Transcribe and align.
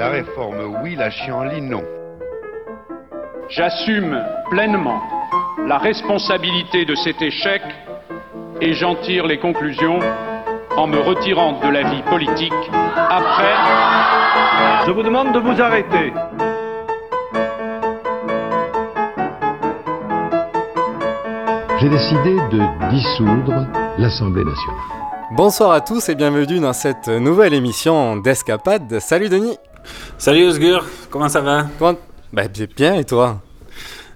La 0.00 0.08
réforme 0.08 0.78
oui, 0.82 0.96
la 0.96 1.10
chienlit 1.10 1.60
non. 1.60 1.82
J'assume 3.50 4.18
pleinement 4.48 4.98
la 5.66 5.76
responsabilité 5.76 6.86
de 6.86 6.94
cet 6.94 7.20
échec 7.20 7.60
et 8.62 8.72
j'en 8.72 8.94
tire 8.94 9.26
les 9.26 9.38
conclusions 9.38 9.98
en 10.74 10.86
me 10.86 10.96
retirant 11.00 11.60
de 11.60 11.68
la 11.68 11.82
vie 11.82 12.00
politique 12.08 12.70
après. 12.96 13.54
Je 14.86 14.90
vous 14.92 15.02
demande 15.02 15.34
de 15.34 15.38
vous 15.38 15.60
arrêter. 15.60 16.14
J'ai 21.78 21.88
décidé 21.90 22.36
de 22.52 22.88
dissoudre 22.88 23.66
l'Assemblée 23.98 24.44
nationale. 24.44 24.80
Bonsoir 25.32 25.72
à 25.72 25.82
tous 25.82 26.08
et 26.08 26.14
bienvenue 26.14 26.58
dans 26.58 26.72
cette 26.72 27.08
nouvelle 27.08 27.52
émission 27.52 28.16
d'Escapade. 28.16 28.98
Salut 28.98 29.28
Denis 29.28 29.58
Salut 30.18 30.44
Osgur, 30.46 30.84
comment 31.10 31.28
ça 31.28 31.40
va? 31.40 31.66
Comment... 31.78 31.98
Bah 32.32 32.42
bien 32.76 32.94
et 32.94 33.04
toi? 33.04 33.40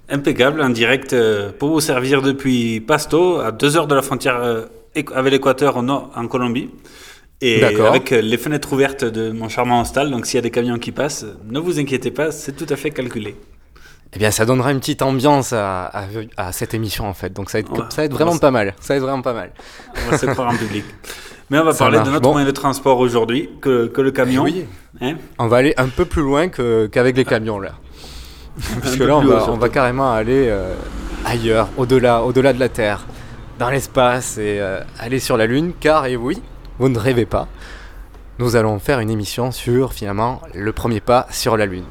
Impeccable, 0.09 0.61
en 0.61 0.69
direct 0.69 1.13
euh, 1.13 1.51
pour 1.59 1.71
vous 1.71 1.81
servir 1.81 2.21
depuis 2.21 2.81
Pasto, 2.81 3.41
à 3.41 3.53
deux 3.53 3.77
heures 3.77 3.87
de 3.87 3.95
la 3.95 4.03
frontière 4.03 4.37
euh, 4.37 4.67
avec 5.15 5.33
l'Équateur 5.33 5.77
en 5.79 6.29
Colombie. 6.29 6.71
Et 7.41 7.65
avec 7.65 8.13
euh, 8.13 8.21
les 8.21 8.39
fenêtres 8.39 8.73
ouvertes 8.73 9.05
de 9.05 9.31
mon 9.33 9.49
charmant 9.49 9.81
hostel, 9.81 10.11
donc 10.11 10.27
s'il 10.27 10.37
y 10.37 10.39
a 10.39 10.43
des 10.43 10.51
camions 10.51 10.79
qui 10.79 10.93
passent, 10.93 11.27
ne 11.49 11.59
vous 11.59 11.79
inquiétez 11.79 12.11
pas, 12.11 12.31
c'est 12.31 12.53
tout 12.53 12.67
à 12.69 12.77
fait 12.77 12.91
calculé. 12.91 13.37
Eh 14.15 14.19
bien, 14.19 14.31
ça 14.31 14.47
donnera 14.47 14.71
une 14.71 14.79
petite 14.79 15.03
ambiance 15.03 15.53
à, 15.53 15.91
à, 16.37 16.53
cette 16.53 16.73
émission 16.73 17.07
en 17.07 17.15
fait. 17.15 17.33
Donc 17.33 17.51
ça 17.51 17.59
va 17.59 17.61
être, 17.61 17.93
ça 17.93 18.03
va 18.03 18.05
être 18.05 18.13
vraiment 18.13 18.39
pas 18.39 18.53
mal. 18.53 18.75
Ça 18.81 18.95
va 18.95 18.99
être 18.99 19.03
vraiment 19.03 19.23
pas 19.23 19.33
mal. 19.33 19.53
On 20.07 20.11
va 20.11 20.19
se 20.19 20.27
croire 20.27 20.53
en 20.53 20.57
public. 20.57 20.85
Mais 21.51 21.59
on 21.59 21.65
va 21.65 21.75
parler 21.75 22.01
de 22.01 22.11
notre 22.11 22.31
moyen 22.31 22.47
de 22.47 22.53
transport 22.53 22.99
aujourd'hui 22.99 23.51
que, 23.61 23.87
que, 23.87 24.01
le 24.01 24.11
camion. 24.11 24.45
Oui. 24.45 24.65
Hein 25.01 25.17
on 25.39 25.47
va 25.47 25.59
aller 25.59 25.75
un 25.77 25.89
peu 25.89 26.05
plus 26.05 26.23
loin 26.23 26.49
qu'avec 26.49 27.17
les 27.17 27.25
camions 27.25 27.61
là. 27.61 27.73
Parce 28.83 28.97
que 28.97 29.03
là, 29.03 29.17
on 29.17 29.25
va, 29.25 29.51
on 29.51 29.57
va, 29.57 29.69
carrément 29.69 30.13
aller 30.13 30.47
euh, 30.49 30.75
ailleurs, 31.25 31.69
au-delà, 31.77 32.23
au-delà 32.23 32.53
de 32.53 32.61
la 32.61 32.69
Terre, 32.69 33.05
dans 33.59 33.69
l'espace 33.69 34.39
et 34.39 34.61
euh, 34.61 34.81
aller 35.01 35.19
sur 35.19 35.37
la 35.37 35.47
Lune. 35.47 35.73
Car, 35.81 36.07
et 36.07 36.17
oui, 36.17 36.41
vous 36.79 36.89
ne 36.89 36.99
rêvez 36.99 37.27
pas, 37.27 37.49
nous 38.39 38.57
allons 38.57 38.79
faire 38.79 39.01
une 39.01 39.11
émission 39.11 39.51
sur 39.51 39.93
finalement 39.93 40.41
le 40.55 40.73
premier 40.73 41.01
pas 41.01 41.27
sur 41.31 41.57
la 41.57 41.67
Lune. 41.67 41.85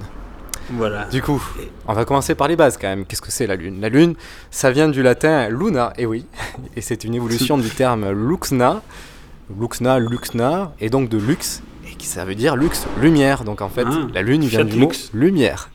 Voilà. 0.72 1.06
Du 1.06 1.22
coup, 1.22 1.44
on 1.88 1.94
va 1.94 2.06
commencer 2.06 2.36
par 2.36 2.48
les 2.48 2.56
bases 2.56 2.78
quand 2.78 2.88
même. 2.88 3.06
Qu'est-ce 3.06 3.22
que 3.22 3.32
c'est 3.32 3.48
la 3.48 3.56
Lune? 3.56 3.82
La 3.82 3.90
Lune, 3.90 4.16
ça 4.50 4.72
vient 4.72 4.88
du 4.88 5.04
latin 5.04 5.50
luna, 5.50 5.94
et 5.98 6.06
oui, 6.06 6.26
et 6.76 6.82
c'est 6.82 7.04
une 7.04 7.16
évolution 7.16 7.58
du 7.58 7.70
terme 7.70 8.10
luxna, 8.12 8.82
luxna, 9.60 10.00
luxna, 10.00 10.74
et 10.80 10.90
donc 10.90 11.10
de 11.10 11.18
lux, 11.18 11.62
et 11.90 11.96
qui 11.96 12.08
ça 12.08 12.26
veut 12.26 12.36
dire 12.36 12.56
lux, 12.56 12.86
lumière. 13.00 13.44
Donc 13.44 13.62
en 13.62 13.70
fait, 13.70 13.86
ah, 13.86 14.08
la 14.14 14.22
Lune 14.22 14.44
vient 14.44 14.66
du 14.66 14.78
mot 14.78 14.92
lumière. 15.14 15.70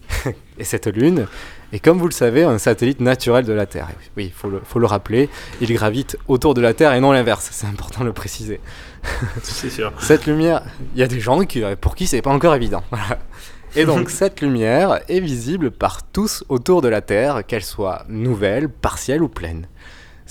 et 0.58 0.64
cette 0.64 0.86
Lune 0.86 1.26
est, 1.72 1.78
comme 1.78 1.98
vous 1.98 2.08
le 2.08 2.12
savez, 2.12 2.42
un 2.42 2.58
satellite 2.58 3.00
naturel 3.00 3.44
de 3.44 3.52
la 3.52 3.66
Terre. 3.66 3.88
Oui, 4.16 4.26
il 4.26 4.32
faut 4.32 4.48
le, 4.48 4.60
faut 4.64 4.78
le 4.78 4.86
rappeler, 4.86 5.28
il 5.60 5.72
gravite 5.72 6.16
autour 6.28 6.54
de 6.54 6.60
la 6.60 6.74
Terre 6.74 6.94
et 6.94 7.00
non 7.00 7.12
l'inverse, 7.12 7.48
c'est 7.52 7.66
important 7.66 8.00
de 8.00 8.06
le 8.06 8.12
préciser. 8.12 8.60
c'est 9.42 9.70
sûr. 9.70 9.92
Cette 10.00 10.26
lumière, 10.26 10.62
il 10.94 11.00
y 11.00 11.02
a 11.02 11.08
des 11.08 11.20
gens 11.20 11.40
qui, 11.44 11.62
pour 11.80 11.94
qui 11.94 12.06
c'est 12.06 12.22
pas 12.22 12.30
encore 12.30 12.54
évident. 12.54 12.82
Et 13.76 13.84
donc 13.84 14.10
cette 14.10 14.40
lumière 14.40 15.00
est 15.08 15.20
visible 15.20 15.70
par 15.70 16.02
tous 16.02 16.42
autour 16.48 16.82
de 16.82 16.88
la 16.88 17.02
Terre, 17.02 17.46
qu'elle 17.46 17.62
soit 17.62 18.04
nouvelle, 18.08 18.68
partielle 18.68 19.22
ou 19.22 19.28
pleine. 19.28 19.68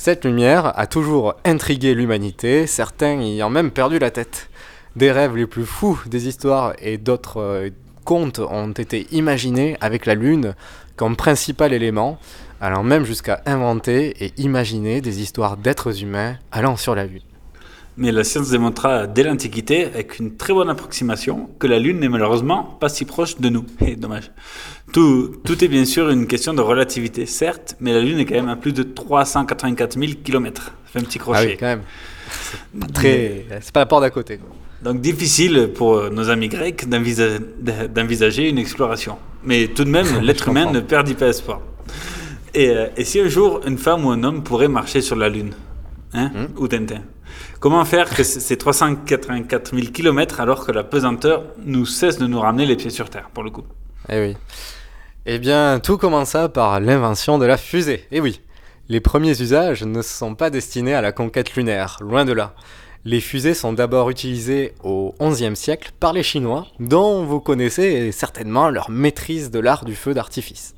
Cette 0.02 0.24
lumière 0.24 0.80
a 0.80 0.88
toujours 0.88 1.36
intrigué 1.44 1.94
l'humanité, 1.94 2.68
certains 2.68 3.20
y 3.22 3.44
ont 3.44 3.50
même 3.50 3.70
perdu 3.70 4.00
la 4.00 4.12
tête. 4.12 4.50
Des 4.96 5.12
rêves 5.12 5.36
les 5.36 5.46
plus 5.46 5.66
fous, 5.66 6.00
des 6.06 6.30
histoires 6.30 6.72
et 6.82 6.98
d'autres 6.98 7.42
euh, 7.42 7.70
contes 8.06 8.40
ont 8.40 8.72
été 8.72 9.08
imaginés 9.12 9.76
avec 9.82 10.06
la 10.06 10.16
Lune 10.16 10.56
comme 10.96 11.18
principal 11.18 11.74
élément, 11.74 12.18
allant 12.62 12.82
même 12.82 13.04
jusqu'à 13.04 13.42
inventer 13.46 14.24
et 14.24 14.32
imaginer 14.38 15.02
des 15.02 15.22
histoires 15.22 15.58
d'êtres 15.58 16.02
humains 16.02 16.38
allant 16.54 16.78
sur 16.78 16.96
la 16.96 17.06
Lune. 17.06 17.24
Mais 17.98 18.14
la 18.14 18.24
science 18.24 18.52
démontra 18.52 19.06
dès 19.06 19.24
l'Antiquité, 19.24 19.84
avec 19.84 20.20
une 20.20 20.38
très 20.38 20.54
bonne 20.54 20.70
approximation, 20.70 21.50
que 21.60 21.68
la 21.68 21.80
Lune 21.80 22.00
n'est 22.00 22.08
malheureusement 22.08 22.64
pas 22.64 22.88
si 22.88 23.04
proche 23.04 23.38
de 23.42 23.50
nous. 23.50 23.66
Et 23.82 23.98
dommage. 23.98 24.32
Tout, 24.92 25.36
tout 25.44 25.64
est 25.64 25.68
bien 25.68 25.86
sûr 25.86 26.10
une 26.10 26.26
question 26.26 26.54
de 26.54 26.62
relativité, 26.62 27.26
certes, 27.26 27.76
mais 27.80 27.94
la 27.94 28.02
Lune 28.02 28.20
est 28.20 28.26
quand 28.26 28.36
même 28.36 28.50
à 28.50 28.56
plus 28.56 28.74
de 28.74 28.84
384 28.84 30.00
000 30.00 30.14
km. 30.24 30.74
Fait 30.86 31.00
un 31.00 31.04
petit 31.04 31.20
crochet. 31.20 31.40
Ah 31.40 31.46
oui, 31.46 31.58
quand 31.60 31.66
même. 31.68 31.82
C'est 32.32 32.80
pas, 32.80 32.88
très... 32.88 33.46
c'est 33.62 33.72
pas 33.72 33.82
la 33.82 33.86
porte 33.86 34.02
d'à 34.02 34.10
côté. 34.10 34.40
Donc 34.82 35.02
difficile 35.02 35.72
pour 35.76 36.10
nos 36.10 36.30
amis 36.30 36.48
grecs 36.48 36.88
d'envisager 36.88 38.50
une 38.50 38.58
exploration. 38.58 39.18
Mais 39.44 39.68
tout 39.68 39.84
de 39.84 39.90
même, 39.90 40.08
l'être 40.22 40.48
humain 40.48 40.72
ne 40.72 40.80
perdit 40.80 41.16
pas 41.16 41.28
espoir. 41.28 41.62
Et, 42.54 42.70
euh, 42.70 42.88
et, 42.98 43.04
si 43.04 43.20
un 43.20 43.28
jour, 43.28 43.62
une 43.68 43.78
femme 43.78 44.06
ou 44.06 44.10
un 44.10 44.24
homme 44.24 44.44
pourrait 44.44 44.68
marcher 44.68 45.02
sur 45.02 45.16
la 45.16 45.30
Lune 45.30 45.54
hein, 46.14 46.32
hmm. 46.34 46.60
Ou 46.60 46.68
Tintin 46.68 47.02
Comment 47.60 47.86
faire 47.86 48.10
que 48.10 48.24
ces 48.24 48.58
384 48.58 49.76
000 49.76 49.92
km 49.92 50.40
alors 50.40 50.66
que 50.66 50.72
la 50.72 50.84
pesanteur 50.84 51.44
nous 51.66 51.86
cesse 51.86 52.18
de 52.18 52.26
nous 52.26 52.40
ramener 52.40 52.66
les 52.66 52.76
pieds 52.76 52.90
sur 52.90 53.10
Terre, 53.10 53.30
pour 53.34 53.44
le 53.44 53.52
coup? 53.52 53.66
Eh 54.08 54.20
oui. 54.20 54.38
Eh 55.26 55.38
bien, 55.38 55.80
tout 55.80 55.98
commença 55.98 56.48
par 56.48 56.80
l'invention 56.80 57.38
de 57.38 57.46
la 57.46 57.58
fusée. 57.58 58.06
Eh 58.12 58.22
oui. 58.22 58.42
Les 58.88 59.02
premiers 59.02 59.40
usages 59.42 59.84
ne 59.84 60.02
sont 60.02 60.34
pas 60.34 60.50
destinés 60.50 60.94
à 60.94 61.02
la 61.02 61.12
conquête 61.12 61.56
lunaire, 61.56 61.98
loin 62.02 62.24
de 62.24 62.32
là. 62.32 62.56
Les 63.06 63.20
fusées 63.20 63.54
sont 63.54 63.74
d'abord 63.74 64.10
utilisées 64.10 64.74
au 64.84 65.14
XIe 65.22 65.56
siècle 65.56 65.92
par 66.00 66.14
les 66.14 66.24
Chinois, 66.24 66.68
dont 66.80 67.24
vous 67.26 67.42
connaissez 67.42 68.12
certainement 68.12 68.70
leur 68.70 68.90
maîtrise 68.90 69.52
de 69.52 69.60
l'art 69.60 69.86
du 69.86 69.96
feu 69.96 70.14
d'artifice. 70.14 70.74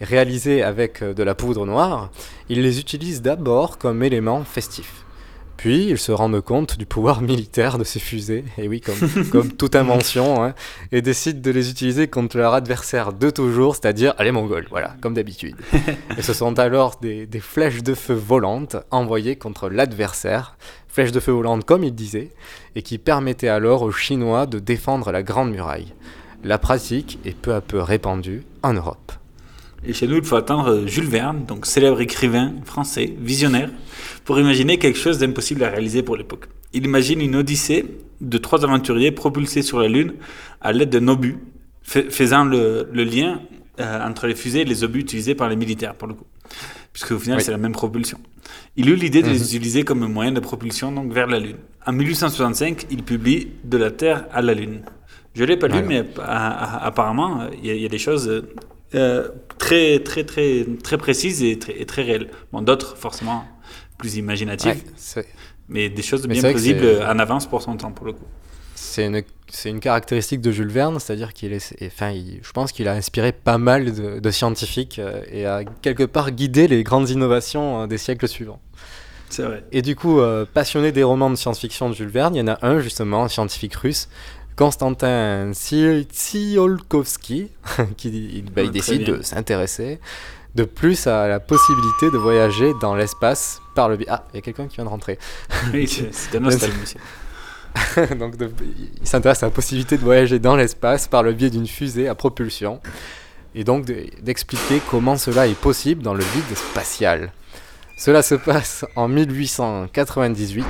Réalisées 0.00 0.62
avec 0.62 1.02
de 1.02 1.22
la 1.22 1.34
poudre 1.34 1.66
noire, 1.66 2.10
ils 2.48 2.62
les 2.62 2.78
utilisent 2.78 3.22
d'abord 3.22 3.76
comme 3.78 4.02
élément 4.02 4.44
festif. 4.44 5.03
Puis 5.64 5.86
ils 5.86 5.98
se 5.98 6.12
rendent 6.12 6.42
compte 6.42 6.76
du 6.76 6.84
pouvoir 6.84 7.22
militaire 7.22 7.78
de 7.78 7.84
ces 7.84 7.98
fusées, 7.98 8.44
et 8.58 8.68
oui, 8.68 8.82
comme, 8.82 9.30
comme 9.30 9.50
toute 9.50 9.76
invention, 9.76 10.44
hein, 10.44 10.52
et 10.92 11.00
décident 11.00 11.40
de 11.40 11.50
les 11.50 11.70
utiliser 11.70 12.06
contre 12.06 12.36
leur 12.36 12.52
adversaire 12.52 13.14
de 13.14 13.30
toujours, 13.30 13.74
c'est-à-dire 13.74 14.12
les 14.20 14.30
Mongols, 14.30 14.66
voilà, 14.68 14.94
comme 15.00 15.14
d'habitude. 15.14 15.56
et 16.18 16.20
ce 16.20 16.34
sont 16.34 16.58
alors 16.58 16.98
des, 17.00 17.24
des, 17.24 17.40
flèches 17.40 17.82
de 17.82 17.94
feu 17.94 18.12
volantes 18.12 18.76
envoyées 18.90 19.36
contre 19.36 19.70
l'adversaire, 19.70 20.58
flèches 20.86 21.12
de 21.12 21.20
feu 21.20 21.32
volantes 21.32 21.64
comme 21.64 21.82
il 21.82 21.94
disait, 21.94 22.32
et 22.76 22.82
qui 22.82 22.98
permettaient 22.98 23.48
alors 23.48 23.80
aux 23.80 23.90
Chinois 23.90 24.44
de 24.44 24.58
défendre 24.58 25.12
la 25.12 25.22
Grande 25.22 25.50
Muraille. 25.50 25.94
La 26.44 26.58
pratique 26.58 27.18
est 27.24 27.34
peu 27.34 27.54
à 27.54 27.62
peu 27.62 27.80
répandue 27.80 28.42
en 28.62 28.74
Europe. 28.74 29.12
Et 29.86 29.92
chez 29.92 30.06
nous, 30.06 30.16
il 30.16 30.24
faut 30.24 30.36
attendre 30.36 30.86
Jules 30.86 31.08
Verne, 31.08 31.44
donc 31.46 31.66
célèbre 31.66 32.00
écrivain 32.00 32.54
français, 32.64 33.14
visionnaire, 33.18 33.70
pour 34.24 34.38
imaginer 34.38 34.78
quelque 34.78 34.98
chose 34.98 35.18
d'impossible 35.18 35.62
à 35.64 35.68
réaliser 35.68 36.02
pour 36.02 36.16
l'époque. 36.16 36.46
Il 36.72 36.84
imagine 36.84 37.20
une 37.20 37.36
odyssée 37.36 37.84
de 38.20 38.38
trois 38.38 38.64
aventuriers 38.64 39.12
propulsés 39.12 39.62
sur 39.62 39.78
la 39.80 39.88
Lune 39.88 40.14
à 40.60 40.72
l'aide 40.72 40.90
d'un 40.90 41.06
obus, 41.08 41.36
faisant 41.82 42.44
le, 42.44 42.88
lien 42.92 43.40
euh, 43.78 44.06
entre 44.06 44.26
les 44.26 44.34
fusées 44.34 44.62
et 44.62 44.64
les 44.64 44.84
obus 44.84 45.00
utilisés 45.00 45.34
par 45.34 45.48
les 45.48 45.56
militaires, 45.56 45.94
pour 45.94 46.08
le 46.08 46.14
coup. 46.14 46.26
Puisque 46.92 47.12
au 47.12 47.18
final, 47.18 47.40
c'est 47.42 47.50
la 47.50 47.58
même 47.58 47.72
propulsion. 47.72 48.18
Il 48.76 48.88
eut 48.88 48.96
l'idée 48.96 49.20
de 49.20 49.28
les 49.28 49.38
mhm. 49.38 49.44
utiliser 49.44 49.82
comme 49.82 50.06
moyen 50.06 50.32
de 50.32 50.40
propulsion 50.40 50.92
donc, 50.92 51.12
vers 51.12 51.26
la 51.26 51.38
Lune. 51.38 51.56
En 51.86 51.92
1865, 51.92 52.86
il 52.90 53.02
publie 53.02 53.48
De 53.64 53.76
la 53.76 53.90
Terre 53.90 54.26
à 54.32 54.40
la 54.40 54.54
Lune. 54.54 54.80
Je 55.34 55.42
ne 55.42 55.48
l'ai 55.48 55.56
pas 55.56 55.66
lu, 55.66 55.82
mais 55.86 56.04
apparemment, 56.18 57.48
il 57.62 57.76
y, 57.76 57.84
a 57.84 57.88
des 57.88 57.98
choses 57.98 58.44
euh, 58.94 59.28
très, 59.58 60.00
très, 60.00 60.24
très, 60.24 60.66
très 60.82 60.98
précises 60.98 61.42
et 61.42 61.58
très, 61.58 61.80
et 61.80 61.86
très 61.86 62.02
réelles. 62.02 62.30
Bon, 62.52 62.62
d'autres, 62.62 62.96
forcément, 62.96 63.44
plus 63.98 64.16
imaginative, 64.16 64.82
mais 65.68 65.88
des 65.88 66.02
choses 66.02 66.26
bien 66.26 66.42
plausibles 66.42 67.02
en 67.02 67.18
avance 67.18 67.46
pour 67.46 67.62
son 67.62 67.76
temps, 67.76 67.92
pour 67.92 68.06
le 68.06 68.12
coup. 68.12 68.26
C'est 68.74 69.06
une, 69.06 69.22
une, 69.64 69.80
caractéristique 69.80 70.40
de 70.40 70.52
Jules 70.52 70.70
Verne, 70.70 70.98
c'est-à-dire 71.00 71.32
qu'il 71.32 71.52
est, 71.52 71.74
enfin, 71.86 72.12
je 72.14 72.52
pense 72.52 72.72
qu'il 72.72 72.86
a 72.88 72.92
inspiré 72.92 73.32
pas 73.32 73.58
mal 73.58 73.92
de, 74.20 74.30
scientifiques 74.30 74.98
euh, 74.98 75.22
et 75.30 75.46
a 75.46 75.64
quelque 75.82 76.04
part 76.04 76.30
guidé 76.30 76.68
les 76.68 76.82
grandes 76.82 77.10
innovations 77.10 77.82
euh, 77.82 77.86
des 77.86 77.98
siècles 77.98 78.28
suivants. 78.28 78.60
C'est 79.30 79.42
vrai. 79.42 79.64
Et 79.72 79.82
du 79.82 79.96
coup, 79.96 80.20
euh, 80.20 80.44
passionné 80.52 80.92
des 80.92 81.02
romans 81.02 81.30
de 81.30 81.34
science-fiction 81.34 81.88
de 81.88 81.94
Jules 81.94 82.08
Verne, 82.08 82.34
il 82.36 82.38
y 82.38 82.42
en 82.42 82.48
a 82.48 82.58
un 82.62 82.78
justement, 82.80 83.24
un 83.24 83.28
scientifique 83.28 83.74
russe, 83.74 84.08
Constantin 84.56 85.50
Tsi- 85.52 86.06
Tsiolkovsky, 86.10 87.48
qui 87.96 88.08
il, 88.38 88.44
bah, 88.44 88.62
il 88.62 88.70
très 88.70 88.72
décide 88.72 89.04
de 89.04 89.22
s'intéresser 89.22 89.98
de 90.54 90.64
plus 90.64 91.06
à 91.08 91.26
la 91.26 91.40
possibilité 91.40 92.10
de 92.12 92.16
voyager 92.16 92.72
dans 92.80 92.94
l'espace 92.94 93.60
par 93.74 93.88
le 93.88 93.96
biais. 93.96 94.06
Ah, 94.08 94.24
il 94.32 94.36
y 94.36 94.38
a 94.38 94.42
quelqu'un 94.42 94.68
qui 94.68 94.76
vient 94.76 94.84
de 94.84 94.90
rentrer. 94.90 95.18
Oui, 95.72 95.88
c'est 96.12 96.36
un 96.36 96.40
monsieur. 96.40 97.00
Donc 98.18 98.36
de- 98.36 98.52
il 99.02 99.06
s'intéresse 99.08 99.42
à 99.42 99.46
la 99.46 99.50
possibilité 99.50 99.96
de 99.98 100.02
voyager 100.02 100.38
dans 100.38 100.54
l'espace 100.54 101.08
par 101.08 101.24
le 101.24 101.32
biais 101.32 101.50
d'une 101.50 101.66
fusée 101.66 102.06
à 102.08 102.14
propulsion 102.14 102.80
et 103.56 103.64
donc 103.64 103.84
de- 103.84 104.06
d'expliquer 104.22 104.80
comment 104.90 105.16
cela 105.16 105.48
est 105.48 105.58
possible 105.58 106.02
dans 106.02 106.14
le 106.14 106.22
vide 106.22 106.56
spatial. 106.56 107.32
Cela 107.98 108.22
se 108.22 108.36
passe 108.36 108.84
en 108.94 109.08
1898. 109.08 110.64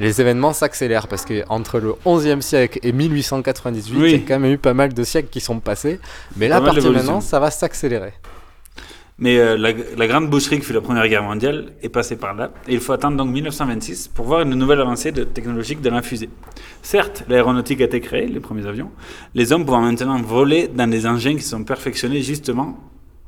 Les 0.00 0.20
événements 0.20 0.52
s'accélèrent 0.54 1.06
parce 1.08 1.24
que 1.24 1.44
entre 1.48 1.78
le 1.78 1.92
11e 2.06 2.40
siècle 2.40 2.78
et 2.82 2.92
1898, 2.92 3.98
Oui. 4.00 4.10
il 4.12 4.20
y 4.20 4.24
a 4.24 4.26
quand 4.26 4.40
même 4.40 4.52
eu 4.52 4.58
pas 4.58 4.74
mal 4.74 4.92
de 4.94 5.04
siècles 5.04 5.28
qui 5.28 5.40
sont 5.40 5.60
passés. 5.60 6.00
Mais 6.36 6.48
là, 6.48 6.56
à 6.56 6.60
partir 6.60 6.82
de 6.82 6.88
maintenant, 6.90 7.20
ça 7.20 7.38
va 7.38 7.50
s'accélérer. 7.50 8.14
Mais 9.18 9.38
euh, 9.38 9.58
la, 9.58 9.72
la 9.98 10.06
grande 10.06 10.30
boucherie 10.30 10.58
qui 10.60 10.64
fut 10.64 10.72
la 10.72 10.80
Première 10.80 11.06
Guerre 11.06 11.22
mondiale 11.22 11.72
est 11.82 11.90
passée 11.90 12.16
par 12.16 12.32
là, 12.32 12.52
et 12.66 12.72
il 12.72 12.80
faut 12.80 12.94
attendre 12.94 13.18
donc 13.18 13.28
1926 13.28 14.08
pour 14.08 14.24
voir 14.24 14.40
une 14.40 14.54
nouvelle 14.54 14.80
avancée 14.80 15.12
de 15.12 15.24
technologique 15.24 15.82
de 15.82 15.90
la 15.90 16.00
fusée. 16.00 16.30
Certes, 16.80 17.24
l'aéronautique 17.28 17.82
a 17.82 17.84
été 17.84 18.00
créée, 18.00 18.26
les 18.26 18.40
premiers 18.40 18.66
avions, 18.66 18.90
les 19.34 19.52
hommes 19.52 19.66
pouvant 19.66 19.82
maintenant 19.82 20.18
voler 20.22 20.68
dans 20.68 20.88
des 20.88 21.06
engins 21.06 21.36
qui 21.36 21.42
sont 21.42 21.64
perfectionnés 21.64 22.22
justement 22.22 22.78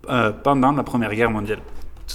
euh, 0.09 0.33
pendant 0.33 0.73
la 0.73 0.83
Première 0.83 1.15
Guerre 1.15 1.31
mondiale. 1.31 1.61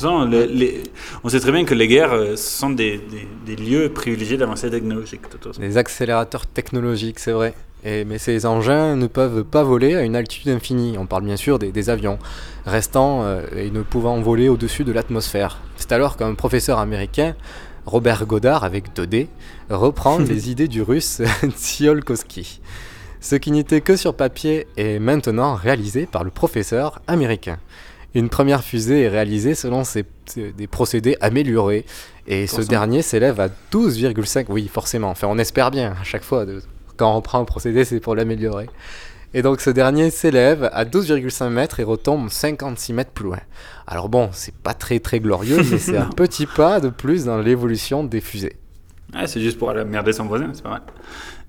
Le- 0.03 0.45
les- 0.45 0.83
on 1.23 1.29
sait 1.29 1.39
très 1.39 1.51
bien 1.51 1.65
que 1.65 1.73
les 1.73 1.87
guerres 1.87 2.13
euh, 2.13 2.35
sont 2.35 2.69
des, 2.69 2.97
des- 2.97 3.27
des 3.45 3.55
lieux 3.61 3.89
privilégiés 3.93 4.37
d'avancée 4.37 4.69
technologique. 4.69 5.23
de 5.23 5.27
toute 5.37 5.43
façon. 5.47 5.61
Les 5.61 5.77
accélérateurs 5.77 6.45
technologiques, 6.47 7.19
c'est 7.19 7.31
vrai. 7.31 7.53
Et, 7.83 8.05
mais 8.05 8.17
ces 8.17 8.45
engins 8.45 8.95
ne 8.95 9.07
peuvent 9.07 9.43
pas 9.43 9.63
voler 9.63 9.95
à 9.95 10.01
une 10.01 10.15
altitude 10.15 10.49
infinie. 10.49 10.97
On 10.97 11.05
parle 11.05 11.23
bien 11.23 11.37
sûr 11.37 11.59
des, 11.59 11.71
des 11.71 11.89
avions, 11.89 12.17
restant 12.65 13.23
euh, 13.23 13.41
et 13.55 13.69
ne 13.69 13.81
pouvant 13.83 14.19
voler 14.19 14.49
au-dessus 14.49 14.83
de 14.83 14.91
l'atmosphère. 14.91 15.59
C'est 15.77 15.91
alors 15.91 16.17
qu'un 16.17 16.33
professeur 16.33 16.79
américain, 16.79 17.35
Robert 17.85 18.25
Goddard, 18.25 18.63
avec 18.63 18.93
2D, 18.95 19.27
reprend 19.69 20.17
les 20.19 20.49
idées 20.49 20.67
du 20.67 20.81
russe 20.81 21.21
Tsiolkovsky. 21.77 22.59
Ce 23.19 23.35
qui 23.35 23.51
n'était 23.51 23.81
que 23.81 23.95
sur 23.95 24.13
papier 24.15 24.67
est 24.77 24.99
maintenant 24.99 25.55
réalisé 25.55 26.05
par 26.05 26.23
le 26.23 26.29
professeur 26.31 27.01
américain. 27.07 27.57
Une 28.17 28.29
première 28.29 28.63
fusée 28.63 29.01
est 29.03 29.09
réalisée 29.09 29.53
selon 29.55 29.83
ces- 29.83 30.05
des 30.35 30.67
procédés 30.67 31.15
améliorés. 31.21 31.85
Et 32.27 32.47
ce 32.47 32.61
dernier 32.61 33.01
s'élève 33.01 33.39
à 33.39 33.47
12,5. 33.71 34.47
Oui, 34.49 34.67
forcément. 34.73 35.09
Enfin, 35.09 35.27
on 35.29 35.37
espère 35.37 35.71
bien 35.71 35.95
à 35.99 36.03
chaque 36.03 36.23
fois. 36.23 36.45
de- 36.45 36.61
quand 36.97 37.15
on 37.15 37.21
prend 37.21 37.39
un 37.39 37.45
procédé, 37.45 37.85
c'est 37.85 37.99
pour 37.99 38.15
l'améliorer. 38.15 38.67
Et 39.35 39.41
donc 39.43 39.61
ce 39.61 39.69
dernier 39.69 40.09
s'élève 40.09 40.67
à 40.73 40.83
12,5 40.83 41.49
mètres 41.51 41.79
et 41.79 41.83
retombe 41.83 42.29
56 42.29 42.91
mètres 42.93 43.11
plus 43.11 43.25
loin. 43.25 43.39
Alors 43.85 44.09
bon, 44.09 44.29
c'est 44.31 44.55
pas 44.55 44.73
très 44.73 44.99
très 44.99 45.19
glorieux, 45.19 45.57
mais 45.69 45.77
c'est 45.77 45.97
un 45.97 46.05
petit 46.09 46.47
pas 46.47 46.79
de 46.79 46.89
plus 46.89 47.25
dans 47.25 47.37
l'évolution 47.37 48.03
des 48.03 48.19
fusées. 48.21 48.55
Ah, 49.13 49.27
c'est 49.27 49.39
juste 49.41 49.59
pour 49.59 49.69
aller 49.69 49.83
merder 49.85 50.11
son 50.11 50.25
voisin, 50.25 50.49
c'est 50.53 50.63
pas 50.63 50.69
mal. 50.69 50.81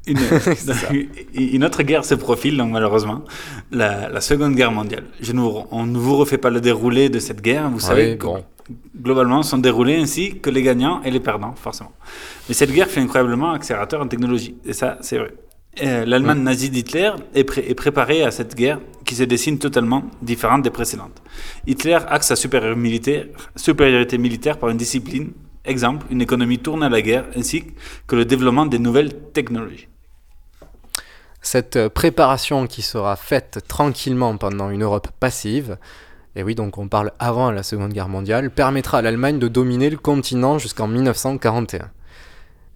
Une, 1.34 1.64
autre 1.64 1.82
guerre 1.82 2.04
se 2.04 2.14
profile, 2.14 2.56
donc 2.56 2.70
malheureusement, 2.72 3.24
la, 3.70 4.08
la 4.08 4.20
Seconde 4.20 4.54
Guerre 4.54 4.72
mondiale. 4.72 5.04
Je 5.20 5.32
ne 5.32 5.40
vous- 5.40 5.64
on 5.70 5.86
ne 5.86 5.98
vous 5.98 6.16
refait 6.16 6.38
pas 6.38 6.50
le 6.50 6.60
déroulé 6.60 7.08
de 7.08 7.18
cette 7.18 7.40
guerre, 7.42 7.68
vous 7.70 7.80
savez, 7.80 8.16
bon. 8.16 8.44
globalement 9.00 9.42
sont 9.42 9.58
déroulés 9.58 9.96
ainsi 9.96 10.38
que 10.40 10.50
les 10.50 10.62
gagnants 10.62 11.02
et 11.02 11.10
les 11.10 11.20
perdants, 11.20 11.54
forcément. 11.56 11.92
Mais 12.48 12.54
cette 12.54 12.72
guerre 12.72 12.88
fut 12.88 13.00
incroyablement 13.00 13.52
accélérateur 13.52 14.00
en 14.00 14.06
technologie, 14.08 14.56
et 14.64 14.72
ça, 14.72 14.98
c'est 15.00 15.18
vrai. 15.18 15.32
Euh, 15.82 16.04
L'Allemagne 16.06 16.42
nazie 16.42 16.70
d'Hitler 16.70 17.12
est, 17.34 17.44
pré- 17.44 17.64
est 17.68 17.74
préparée 17.74 18.24
à 18.24 18.32
cette 18.32 18.56
guerre 18.56 18.80
qui 19.04 19.14
se 19.14 19.22
dessine 19.22 19.58
totalement 19.58 20.02
différente 20.22 20.62
des 20.62 20.70
précédentes. 20.70 21.22
Hitler 21.68 21.98
axe 22.08 22.26
sa 22.28 22.36
supériorité 22.36 22.80
militaire, 22.80 23.26
supériorité 23.54 24.18
militaire 24.18 24.58
par 24.58 24.70
une 24.70 24.76
discipline, 24.76 25.30
exemple, 25.64 26.04
une 26.10 26.20
économie 26.20 26.58
tournée 26.58 26.86
à 26.86 26.88
la 26.88 27.00
guerre, 27.00 27.26
ainsi 27.36 27.62
que 28.08 28.16
le 28.16 28.24
développement 28.24 28.66
des 28.66 28.80
nouvelles 28.80 29.12
technologies. 29.32 29.86
Cette 31.40 31.88
préparation 31.88 32.66
qui 32.66 32.82
sera 32.82 33.16
faite 33.16 33.60
tranquillement 33.68 34.36
pendant 34.36 34.70
une 34.70 34.82
Europe 34.82 35.08
passive, 35.20 35.78
et 36.36 36.42
oui, 36.42 36.54
donc 36.54 36.78
on 36.78 36.88
parle 36.88 37.12
avant 37.18 37.50
la 37.50 37.62
Seconde 37.62 37.92
Guerre 37.92 38.08
mondiale, 38.08 38.50
permettra 38.50 38.98
à 38.98 39.02
l'Allemagne 39.02 39.38
de 39.38 39.48
dominer 39.48 39.88
le 39.90 39.96
continent 39.96 40.58
jusqu'en 40.58 40.88
1941. 40.88 41.90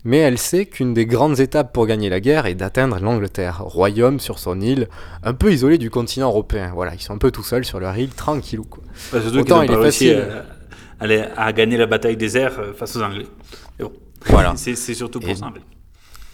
Mais 0.05 0.19
elle 0.19 0.39
sait 0.39 0.67
qu'une 0.67 0.95
des 0.95 1.07
grandes 1.07 1.39
étapes 1.39 1.73
pour 1.73 1.87
gagner 1.87 2.09
la 2.09 2.19
guerre 2.19 2.47
est 2.47 2.57
d'atteindre 2.57 2.99
l'Angleterre, 2.99 3.63
royaume 3.63 4.19
sur 4.19 4.41
son 4.41 4.61
île, 4.61 4.89
un 5.23 5.33
peu 5.33 5.53
isolé 5.53 5.79
du 5.79 5.91
continent 5.91 6.29
européen. 6.29 6.73
Voilà, 6.75 6.95
ils 6.95 7.01
sont 7.01 7.15
un 7.15 7.19
peu 7.19 7.31
tout 7.31 7.45
seuls 7.45 7.65
sur 7.65 7.79
leur 7.79 7.97
île, 7.97 8.11
tranquillou. 8.11 8.65
Quoi. 8.65 8.83
Bah, 9.13 9.19
Autant 9.33 9.63
il 9.63 9.71
est 9.71 9.77
facile. 9.83 10.27
à, 10.99 11.05
aller- 11.05 11.25
à 11.37 11.53
gagner 11.53 11.77
la 11.77 11.87
bataille 11.87 12.17
des 12.17 12.37
airs 12.37 12.59
euh, 12.59 12.73
face 12.73 12.97
aux 12.97 13.03
Anglais. 13.03 13.27
Bon, 13.79 13.93
Voilà. 14.27 14.55
c'est 14.57 14.75
surtout 14.75 15.21
pour 15.21 15.29
Et- 15.31 15.37
ça. 15.37 15.53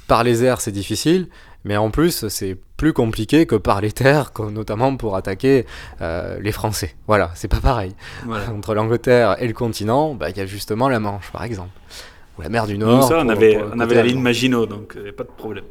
Par 0.06 0.24
les 0.24 0.42
airs, 0.44 0.62
c'est 0.62 0.72
difficile, 0.72 1.28
mais 1.68 1.76
en 1.76 1.90
plus, 1.90 2.26
c'est 2.28 2.56
plus 2.78 2.94
compliqué 2.94 3.44
que 3.44 3.54
par 3.54 3.82
les 3.82 3.92
terres, 3.92 4.30
notamment 4.50 4.96
pour 4.96 5.16
attaquer 5.16 5.66
euh, 6.00 6.38
les 6.40 6.50
Français. 6.50 6.94
Voilà, 7.06 7.30
c'est 7.34 7.46
pas 7.46 7.60
pareil. 7.60 7.94
Voilà. 8.24 8.50
Entre 8.56 8.74
l'Angleterre 8.74 9.36
et 9.38 9.46
le 9.46 9.52
continent, 9.52 10.14
bah, 10.14 10.30
il 10.30 10.38
y 10.38 10.40
a 10.40 10.46
justement 10.46 10.88
la 10.88 10.98
Manche, 10.98 11.30
par 11.30 11.44
exemple. 11.44 11.68
Ou 12.38 12.42
la 12.42 12.48
mer 12.48 12.66
du 12.66 12.78
Nous, 12.78 12.86
Nord. 12.86 13.06
ça, 13.06 13.18
on 13.18 13.22
pour- 13.24 13.32
avait, 13.32 13.58
pour 13.58 13.68
on 13.74 13.80
avait 13.80 13.96
la 13.96 14.02
ligne 14.02 14.18
Maginot, 14.22 14.64
donc 14.64 14.96
euh, 14.96 15.12
pas 15.12 15.24
de 15.24 15.28
problème. 15.36 15.64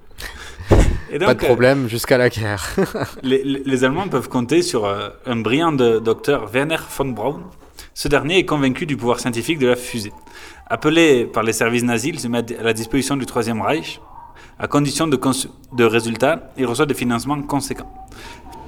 Et 1.12 1.18
Pas 1.18 1.34
de 1.34 1.44
euh, 1.44 1.48
problème 1.48 1.88
jusqu'à 1.88 2.20
la 2.20 2.30
guerre. 2.30 2.76
les, 3.24 3.84
Allemands 3.84 4.08
peuvent 4.08 4.30
compter 4.30 4.62
sur 4.62 4.86
euh, 4.86 5.10
un 5.26 5.38
brillant 5.38 5.72
de- 5.72 5.98
docteur 5.98 6.48
Werner 6.54 6.78
von 6.96 7.06
Braun. 7.06 7.42
Ce 7.96 8.08
dernier 8.08 8.38
est 8.38 8.46
convaincu 8.46 8.86
du 8.86 8.98
pouvoir 8.98 9.20
scientifique 9.20 9.58
de 9.58 9.66
la 9.68 9.76
fusée. 9.76 10.14
Appelé 10.68 11.26
par 11.26 11.42
les 11.42 11.54
services 11.54 11.84
nazis, 11.84 12.12
il 12.14 12.20
se 12.20 12.28
met 12.28 12.44
à 12.60 12.62
la 12.62 12.74
disposition 12.74 13.16
du 13.18 13.26
Troisième 13.26 13.62
Reich. 13.62 14.00
À 14.60 14.68
condition 14.68 15.08
de, 15.08 15.20
de 15.74 15.84
résultats, 15.84 16.52
il 16.58 16.66
reçoit 16.66 16.86
des 16.88 16.94
financements 16.96 17.42
conséquents. 17.44 17.92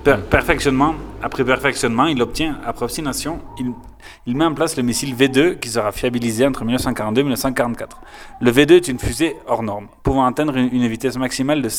Per- 0.04 0.18
perfectionnement, 0.30 0.94
après 1.22 1.44
perfectionnement, 1.44 2.06
il 2.06 2.22
obtient, 2.22 2.60
après 2.66 2.86
obstination, 2.86 3.40
il, 3.60 3.74
il 4.28 4.38
met 4.38 4.46
en 4.46 4.54
place 4.54 4.78
le 4.78 4.84
missile 4.84 5.16
V2 5.16 5.60
qui 5.60 5.70
sera 5.70 5.92
fiabilisé 5.92 6.46
entre 6.48 6.64
1942 6.64 7.22
et 7.22 7.24
1944. 7.24 8.02
Le 8.40 8.52
V2 8.52 8.72
est 8.74 8.88
une 8.88 9.00
fusée 9.00 9.36
hors 9.48 9.64
norme, 9.64 9.88
pouvant 10.04 10.26
atteindre 10.26 10.56
une, 10.56 10.70
une 10.74 10.88
vitesse 10.88 11.18
maximale 11.18 11.62
de, 11.62 11.70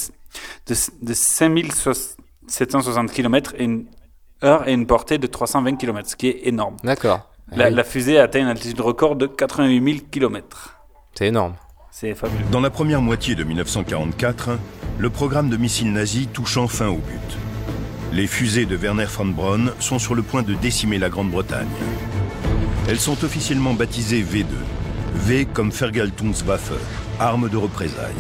de, 0.67 0.75
de 1.03 1.15
5760 1.15 3.13
km 3.13 3.55
et 3.57 3.65
une 3.65 3.87
heure 4.43 4.69
et 4.69 4.73
une 4.73 4.87
portée 4.87 5.19
de 5.19 5.27
320 5.27 5.77
km, 5.77 6.09
ce 6.09 6.17
qui 6.17 6.29
est 6.29 6.41
énorme. 6.47 6.77
D'accord. 6.83 7.31
La, 7.53 7.69
Oui, 7.69 7.75
la 7.75 7.85
fusée 7.85 8.19
atteint 8.19 8.41
une 8.41 8.47
altitude 8.49 8.81
record 8.81 9.17
de 9.17 9.27
88 9.27 9.85
000 9.95 10.07
km. 10.11 10.77
C'est 11.15 11.27
énorme. 11.29 11.55
Dans 12.51 12.61
la 12.61 12.71
première 12.71 13.03
moitié 13.03 13.35
de 13.35 13.45
1944, 13.45 14.59
le 14.99 15.11
programme 15.11 15.51
de 15.51 15.59
missiles 15.59 15.93
nazis 15.93 16.29
touche 16.33 16.57
enfin 16.57 16.89
au 16.89 16.97
but. 16.97 17.37
Les 18.13 18.27
fusées 18.27 18.65
de 18.65 18.75
Werner 18.75 19.05
von 19.05 19.27
Braun 19.27 19.73
sont 19.81 19.99
sur 19.99 20.15
le 20.15 20.23
point 20.23 20.43
de 20.43 20.55
décimer 20.55 20.99
la 20.99 21.11
Grande-Bretagne. 21.11 21.69
Elles 22.89 23.01
sont 23.01 23.23
officiellement 23.23 23.75
baptisées 23.75 24.23
V2. 24.23 24.47
V 25.15 25.45
comme 25.53 25.71
Vergeltungswaffe, 25.71 26.73
arme 27.19 27.51
de 27.51 27.57
représailles. 27.59 28.15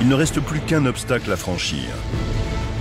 Il 0.00 0.08
ne 0.08 0.14
reste 0.14 0.40
plus 0.40 0.60
qu'un 0.60 0.86
obstacle 0.86 1.30
à 1.30 1.36
franchir. 1.36 1.84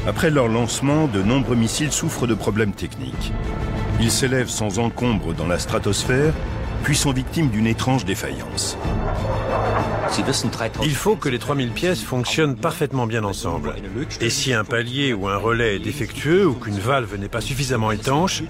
Après 0.08 0.30
leur 0.30 0.48
lancement, 0.48 1.08
de 1.08 1.22
nombreux 1.22 1.58
missiles 1.58 1.92
souffrent 1.92 2.28
de 2.28 2.36
problèmes 2.36 2.74
techniques. 2.74 3.34
Ils 4.00 4.12
s'élèvent 4.12 4.50
sans 4.50 4.80
encombre 4.80 5.34
dans 5.34 5.48
la 5.48 5.60
stratosphère, 5.60 6.34
puis 6.86 6.96
sont 6.96 7.14
victimes 7.14 7.50
d'une 7.50 7.66
étrange 7.66 8.06
défaillance. 8.06 8.78
Il 10.84 10.94
faut 10.94 11.16
que 11.16 11.30
les 11.30 11.40
3000 11.40 11.72
pièces 11.72 12.04
fonctionnent 12.04 12.56
parfaitement 12.56 13.08
bien 13.08 13.24
ensemble. 13.24 13.74
Et 14.22 14.30
si 14.30 14.54
un 14.54 14.64
palier 14.64 15.12
ou 15.12 15.28
un 15.28 15.38
relais 15.38 15.78
est 15.78 15.80
défectueux 15.80 16.46
ou 16.46 16.54
qu'une 16.54 16.78
valve 16.78 17.16
n'est 17.20 17.28
pas 17.28 17.42
suffisamment 17.42 17.92
étanche, 17.92 18.44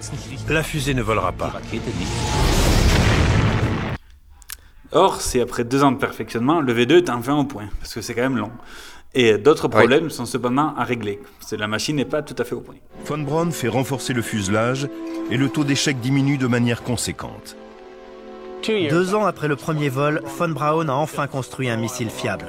la 0.50 0.64
fusée 0.64 0.94
ne 0.94 1.02
volera 1.02 1.32
pas. 1.32 1.54
Or, 4.92 5.22
c'est 5.22 5.40
après 5.40 5.64
deux 5.64 5.86
ans 5.86 5.94
de 5.94 5.98
perfectionnement, 5.98 6.60
le 6.60 6.74
V2 6.74 7.06
est 7.06 7.10
enfin 7.10 7.36
au 7.36 7.46
point, 7.46 7.70
parce 7.80 7.94
que 7.94 8.02
c'est 8.02 8.14
quand 8.14 8.24
même 8.24 8.38
long. 8.38 8.52
Et 9.14 9.38
d'autres 9.38 9.70
problèmes 9.70 10.10
sont 10.10 10.26
cependant 10.26 10.76
à 10.76 10.84
régler. 10.84 11.22
C'est 11.40 11.56
la 11.56 11.68
machine 11.68 11.96
n'est 11.96 12.04
pas 12.04 12.22
tout 12.22 12.36
à 12.38 12.44
fait 12.44 12.56
au 12.56 12.60
point. 12.60 12.76
Von 13.06 13.20
Braun 13.20 13.52
fait 13.52 13.70
renforcer 13.70 14.12
le 14.12 14.22
fuselage 14.22 14.90
et 15.32 15.38
le 15.38 15.48
taux 15.48 15.64
d'échec 15.64 16.02
diminue 16.02 16.38
de 16.38 16.48
manière 16.48 16.84
conséquente. 16.84 17.56
Deux 18.68 19.14
ans 19.14 19.26
après 19.26 19.48
le 19.48 19.56
premier 19.56 19.90
vol, 19.90 20.22
von 20.38 20.50
Braun 20.50 20.90
a 20.90 20.94
enfin 20.94 21.28
construit 21.28 21.70
un 21.70 21.78
missile 21.78 22.10
fiable. 22.10 22.48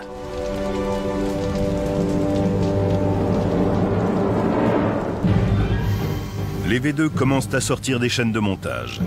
Les 6.66 6.80
V2 6.80 7.11
commencent 7.11 7.52
à 7.52 7.61
sortir 7.61 8.00
des 8.00 8.08
chaînes 8.08 8.32
de 8.32 8.38
montage. 8.38 9.00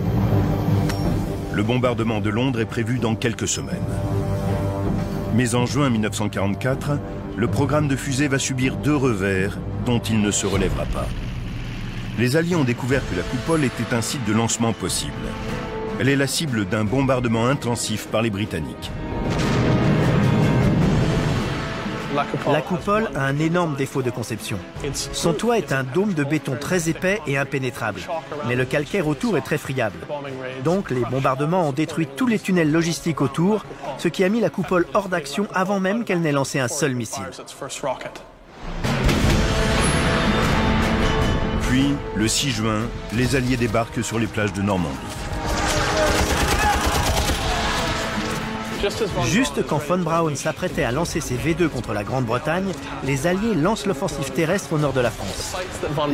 Le 1.53 1.63
bombardement 1.63 2.21
de 2.21 2.29
Londres 2.29 2.59
est 2.59 2.65
prévu 2.65 2.99
dans 2.99 3.15
quelques 3.15 3.47
semaines. 3.47 3.77
Mais 5.33 5.55
en 5.55 5.65
juin 5.65 5.89
1944, 5.89 6.91
le 7.35 7.47
programme 7.47 7.87
de 7.87 7.95
fusée 7.95 8.27
va 8.27 8.37
subir 8.37 8.75
deux 8.75 8.95
revers 8.95 9.57
dont 9.85 9.99
il 9.99 10.21
ne 10.21 10.31
se 10.31 10.45
relèvera 10.45 10.85
pas. 10.85 11.07
Les 12.19 12.35
Alliés 12.35 12.55
ont 12.55 12.63
découvert 12.63 13.01
que 13.09 13.15
la 13.15 13.23
coupole 13.23 13.63
était 13.63 13.95
un 13.95 14.01
site 14.01 14.25
de 14.25 14.33
lancement 14.33 14.73
possible. 14.73 15.13
Elle 15.99 16.07
est 16.07 16.15
la 16.15 16.27
cible 16.27 16.65
d'un 16.65 16.85
bombardement 16.85 17.47
intensif 17.47 18.07
par 18.07 18.21
les 18.21 18.29
Britanniques. 18.29 18.89
La 22.47 22.61
coupole 22.61 23.09
a 23.15 23.25
un 23.25 23.37
énorme 23.37 23.75
défaut 23.75 24.01
de 24.01 24.09
conception. 24.09 24.57
Son 24.93 25.33
toit 25.33 25.57
est 25.57 25.73
un 25.73 25.83
dôme 25.83 26.13
de 26.13 26.23
béton 26.23 26.55
très 26.59 26.89
épais 26.89 27.19
et 27.27 27.37
impénétrable, 27.37 27.99
mais 28.47 28.55
le 28.55 28.63
calcaire 28.63 29.09
autour 29.09 29.37
est 29.37 29.41
très 29.41 29.57
friable. 29.57 29.99
Donc 30.63 30.89
les 30.89 31.01
bombardements 31.01 31.67
ont 31.67 31.73
détruit 31.73 32.07
tous 32.07 32.27
les 32.27 32.39
tunnels 32.39 32.71
logistiques 32.71 33.19
autour, 33.19 33.65
ce 33.97 34.07
qui 34.07 34.23
a 34.23 34.29
mis 34.29 34.39
la 34.39 34.49
coupole 34.49 34.87
hors 34.93 35.09
d'action 35.09 35.47
avant 35.53 35.81
même 35.81 36.05
qu'elle 36.05 36.21
n'ait 36.21 36.31
lancé 36.31 36.59
un 36.59 36.69
seul 36.69 36.95
missile. 36.95 37.23
Puis, 41.69 41.93
le 42.15 42.27
6 42.27 42.51
juin, 42.51 42.79
les 43.13 43.35
Alliés 43.35 43.57
débarquent 43.57 44.03
sur 44.03 44.17
les 44.17 44.27
plages 44.27 44.53
de 44.53 44.61
Normandie. 44.61 44.95
Juste 49.25 49.65
quand 49.67 49.77
von 49.77 49.99
Braun 49.99 50.35
s'apprêtait 50.35 50.83
à 50.83 50.91
lancer 50.91 51.19
ses 51.19 51.35
V2 51.35 51.67
contre 51.67 51.93
la 51.93 52.03
Grande-Bretagne, 52.03 52.71
les 53.03 53.27
Alliés 53.27 53.53
lancent 53.53 53.85
l'offensive 53.85 54.31
terrestre 54.31 54.73
au 54.73 54.77
nord 54.77 54.93
de 54.93 55.01
la 55.01 55.11
France. 55.11 55.55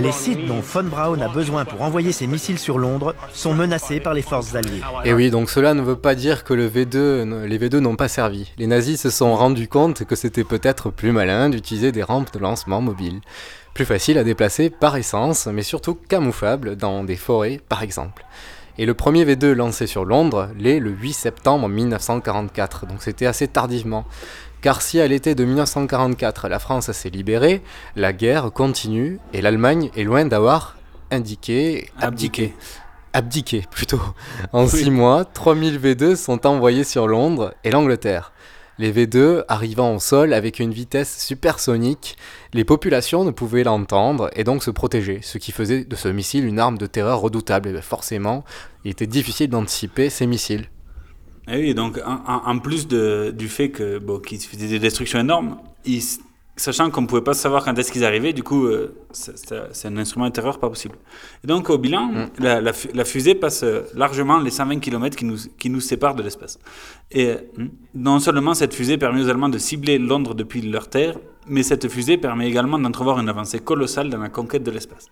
Les 0.01 0.11
sites 0.11 0.45
dont 0.45 0.59
von 0.59 0.83
Braun 0.83 1.21
a 1.21 1.29
besoin 1.29 1.63
pour 1.63 1.81
envoyer 1.83 2.11
ses 2.11 2.27
missiles 2.27 2.59
sur 2.59 2.77
Londres 2.77 3.15
sont 3.33 3.53
menacés 3.53 3.99
par 3.99 4.13
les 4.13 4.21
forces 4.21 4.55
alliées. 4.55 4.81
Et 5.05 5.13
oui, 5.13 5.29
donc 5.29 5.49
cela 5.49 5.73
ne 5.73 5.81
veut 5.81 5.95
pas 5.95 6.15
dire 6.15 6.43
que 6.43 6.53
le 6.53 6.69
V2, 6.69 7.45
les 7.45 7.59
V2 7.59 7.77
n'ont 7.77 7.95
pas 7.95 8.07
servi. 8.07 8.51
Les 8.57 8.67
nazis 8.67 8.99
se 8.99 9.09
sont 9.09 9.35
rendus 9.35 9.67
compte 9.67 10.03
que 10.03 10.15
c'était 10.15 10.43
peut-être 10.43 10.89
plus 10.89 11.11
malin 11.11 11.49
d'utiliser 11.49 11.91
des 11.91 12.03
rampes 12.03 12.33
de 12.33 12.39
lancement 12.39 12.81
mobiles. 12.81 13.21
Plus 13.73 13.85
facile 13.85 14.17
à 14.17 14.23
déplacer 14.23 14.69
par 14.69 14.95
essence, 14.97 15.47
mais 15.47 15.63
surtout 15.63 15.95
camouflables 15.95 16.75
dans 16.75 17.03
des 17.03 17.15
forêts 17.17 17.61
par 17.69 17.83
exemple. 17.83 18.25
Et 18.77 18.85
le 18.85 18.93
premier 18.93 19.23
V2 19.23 19.53
lancé 19.53 19.87
sur 19.87 20.03
Londres 20.03 20.49
l'est 20.57 20.79
le 20.79 20.91
8 20.91 21.13
septembre 21.13 21.69
1944, 21.69 22.85
donc 22.87 23.01
c'était 23.01 23.25
assez 23.25 23.47
tardivement. 23.47 24.05
Car 24.61 24.81
si 24.81 24.99
à 24.99 25.07
l'été 25.07 25.33
de 25.33 25.45
1944 25.45 26.49
la 26.49 26.59
France 26.59 26.91
s'est 26.91 27.09
libérée, 27.09 27.61
la 27.95 28.11
guerre 28.11 28.51
continue 28.51 29.19
et 29.31 29.41
l'Allemagne 29.41 29.91
est 29.95 30.03
loin 30.03 30.25
d'avoir 30.25 30.75
indiqué, 31.11 31.89
abdiqué. 31.99 32.53
Abdiqué 33.13 33.63
plutôt. 33.71 34.01
En 34.51 34.67
6 34.67 34.91
mois, 34.91 35.23
3000 35.23 35.79
V2 35.79 36.15
sont 36.17 36.45
envoyés 36.45 36.83
sur 36.83 37.07
Londres 37.07 37.53
et 37.63 37.71
l'Angleterre. 37.71 38.33
Les 38.77 38.91
V2 38.91 39.45
arrivant 39.47 39.95
au 39.95 39.99
sol 39.99 40.33
avec 40.33 40.59
une 40.59 40.71
vitesse 40.71 41.23
supersonique, 41.23 42.17
les 42.53 42.65
populations 42.65 43.23
ne 43.23 43.31
pouvaient 43.31 43.63
l'entendre 43.63 44.29
et 44.35 44.43
donc 44.43 44.63
se 44.63 44.71
protéger, 44.71 45.19
ce 45.21 45.37
qui 45.37 45.53
faisait 45.53 45.85
de 45.85 45.95
ce 45.95 46.09
missile 46.09 46.45
une 46.45 46.59
arme 46.59 46.77
de 46.77 46.85
terreur 46.85 47.21
redoutable. 47.21 47.69
Et 47.69 47.71
bien 47.71 47.81
forcément, 47.81 48.43
il 48.83 48.91
était 48.91 49.07
difficile 49.07 49.49
d'anticiper 49.49 50.09
ces 50.09 50.27
missiles. 50.27 50.69
Et 51.47 51.57
oui, 51.57 51.73
donc 51.73 52.01
en, 52.05 52.59
plus 52.59 52.87
du 52.87 53.47
fait 53.47 53.69
que 53.69 53.99
bon, 53.99 54.21
des 54.53 54.79
destructions 54.79 55.19
énormes, 55.19 55.57
ils, 55.85 56.01
sachant 56.57 56.89
qu'on 56.89 57.01
ne 57.01 57.07
pouvait 57.07 57.21
pas 57.21 57.33
savoir 57.33 57.63
quand 57.65 57.77
est-ce 57.77 57.91
qu'ils 57.91 58.05
arrivaient, 58.05 58.33
du 58.33 58.43
coup, 58.43 58.65
euh, 58.65 58.95
c'est 59.11 59.87
un 59.87 59.97
instrument 59.97 60.27
de 60.27 60.31
terreur 60.31 60.57
pas 60.59 60.69
possible. 60.69 60.95
Et 61.43 61.47
donc, 61.47 61.69
au 61.69 61.77
bilan, 61.77 62.05
Mm. 62.11 62.29
la, 62.39 62.61
la, 62.61 62.73
fu- 62.73 62.89
la 62.93 63.03
fusée 63.05 63.35
passe 63.35 63.63
euh, 63.63 63.81
largement 63.93 64.39
les 64.39 64.51
120 64.51 64.79
km 64.79 65.15
qui 65.17 65.25
nous, 65.25 65.37
qui 65.57 65.69
nous 65.69 65.81
séparent 65.81 66.15
de 66.15 66.23
l'espace. 66.23 66.57
Et 67.11 67.27
euh, 67.29 67.35
non 67.93 68.19
seulement 68.19 68.53
cette 68.53 68.73
fusée 68.73 68.97
permet 68.97 69.21
aux 69.23 69.29
Allemands 69.29 69.49
de 69.49 69.57
cibler 69.57 69.97
Londres 69.97 70.33
depuis 70.35 70.61
leur 70.61 70.87
terre, 70.89 71.17
mais 71.47 71.61
cette 71.63 71.87
fusée 71.89 72.17
permet 72.17 72.47
également 72.47 72.79
d'entrevoir 72.79 73.19
une 73.19 73.29
avancée 73.29 73.59
colossale 73.59 74.09
dans 74.09 74.17
la 74.19 74.29
conquête 74.29 74.63
de 74.63 74.71
l'espace. 74.71 75.07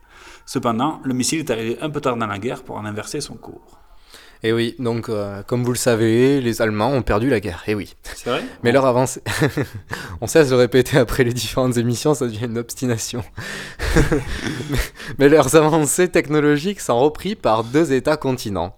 Cependant, 0.45 0.99
le 1.03 1.13
missile 1.13 1.39
est 1.39 1.51
arrivé 1.51 1.77
un 1.81 1.89
peu 1.89 2.01
tard 2.01 2.17
dans 2.17 2.27
la 2.27 2.39
guerre 2.39 2.63
pour 2.63 2.77
en 2.77 2.85
inverser 2.85 3.21
son 3.21 3.35
cours. 3.35 3.79
Et 4.45 4.51
oui, 4.51 4.75
donc 4.77 5.07
euh, 5.07 5.41
comme 5.43 5.63
vous 5.63 5.71
le 5.71 5.77
savez, 5.77 6.41
les 6.41 6.61
Allemands 6.61 6.91
ont 6.91 7.01
perdu 7.01 7.29
la 7.29 7.39
guerre. 7.39 7.63
Et 7.65 7.75
oui. 7.75 7.95
C'est 8.03 8.29
vrai? 8.29 8.43
Mais 8.61 8.73
leur 8.73 8.85
avancée, 8.85 9.21
on 10.21 10.27
cesse 10.27 10.49
de 10.49 10.55
répéter 10.55 10.97
après 10.97 11.23
les 11.23 11.31
différentes 11.31 11.77
émissions, 11.77 12.13
ça 12.13 12.25
devient 12.25 12.45
une 12.45 12.57
obstination. 12.57 13.23
mais, 13.95 14.77
mais 15.17 15.29
leurs 15.29 15.55
avancées 15.55 16.09
technologiques 16.09 16.81
sont 16.81 16.99
reprises 16.99 17.35
par 17.35 17.63
deux 17.63 17.93
États 17.93 18.17
continents. 18.17 18.75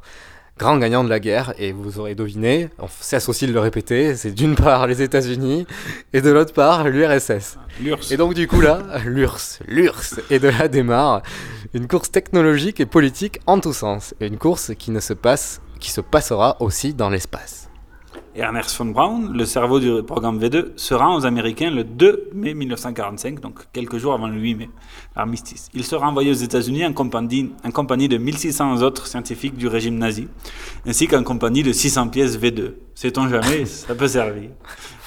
Grands 0.57 0.77
gagnants 0.77 1.03
de 1.03 1.09
la 1.09 1.19
guerre, 1.19 1.53
et 1.57 1.74
vous 1.74 2.00
aurez 2.00 2.15
deviné, 2.15 2.69
cesse 3.01 3.27
aussi 3.27 3.45
de 3.45 3.51
le 3.51 3.59
répéter, 3.59 4.15
c'est 4.15 4.31
d'une 4.31 4.55
part 4.63 4.88
les 4.88 5.01
États-Unis 5.01 5.67
et 6.13 6.21
de 6.21 6.29
l'autre 6.29 6.53
part 6.53 6.88
l'URSS. 6.88 7.57
L'URSS. 7.81 8.12
Et 8.12 8.17
donc 8.17 8.33
du 8.35 8.47
coup 8.47 8.62
là, 8.62 8.81
l'URSS, 9.05 9.59
l'URSS, 9.67 10.21
et 10.29 10.39
de 10.39 10.47
là 10.47 10.69
démarre 10.69 11.24
une 11.74 11.89
course 11.89 12.09
technologique 12.09 12.79
et 12.79 12.85
politique 12.85 13.41
en 13.47 13.59
tous 13.59 13.74
sens, 13.74 14.15
et 14.21 14.27
une 14.27 14.38
course 14.38 14.71
qui 14.79 14.91
ne 14.91 15.01
se 15.01 15.13
passe, 15.13 15.59
qui 15.81 15.91
se 15.91 16.00
passera 16.00 16.55
aussi 16.62 16.93
dans 16.93 17.09
l'espace. 17.09 17.64
Ernest 18.36 18.75
von 18.77 18.86
Braun, 18.86 19.32
le 19.34 19.46
cerveau 19.46 19.80
du 19.80 20.04
programme 20.04 20.39
V2, 20.39 20.74
se 20.75 20.94
rend 20.94 21.15
aux 21.15 21.25
Américains 21.25 21.70
le 21.72 21.86
2 21.86 22.32
mai 22.34 22.54
1945, 22.54 23.39
donc 23.39 23.60
quelques 23.72 23.98
jours 23.98 24.13
avant 24.13 24.27
le 24.27 24.36
8 24.36 24.56
mai, 24.56 24.70
l'armistice. 25.15 25.70
Il 25.74 25.86
sera 25.86 26.08
envoyé 26.10 26.32
aux 26.32 26.36
États-Unis 26.36 26.86
en 26.86 26.92
compagnie, 26.92 27.54
en 27.63 27.72
compagnie 27.72 28.10
de 28.10 28.18
1600 28.18 28.82
autres 28.82 29.08
scientifiques 29.08 29.56
du 29.56 29.68
régime 29.68 29.98
nazi, 29.98 30.27
ainsi 30.86 31.08
qu'en 31.08 31.24
compagnie 31.24 31.63
de 31.63 31.72
600 31.72 32.10
pièces 32.10 32.38
V2. 32.38 32.74
Sait-on 32.94 33.30
jamais, 33.30 33.65
ça 33.65 33.96
peut 33.96 34.08
servir. 34.08 34.50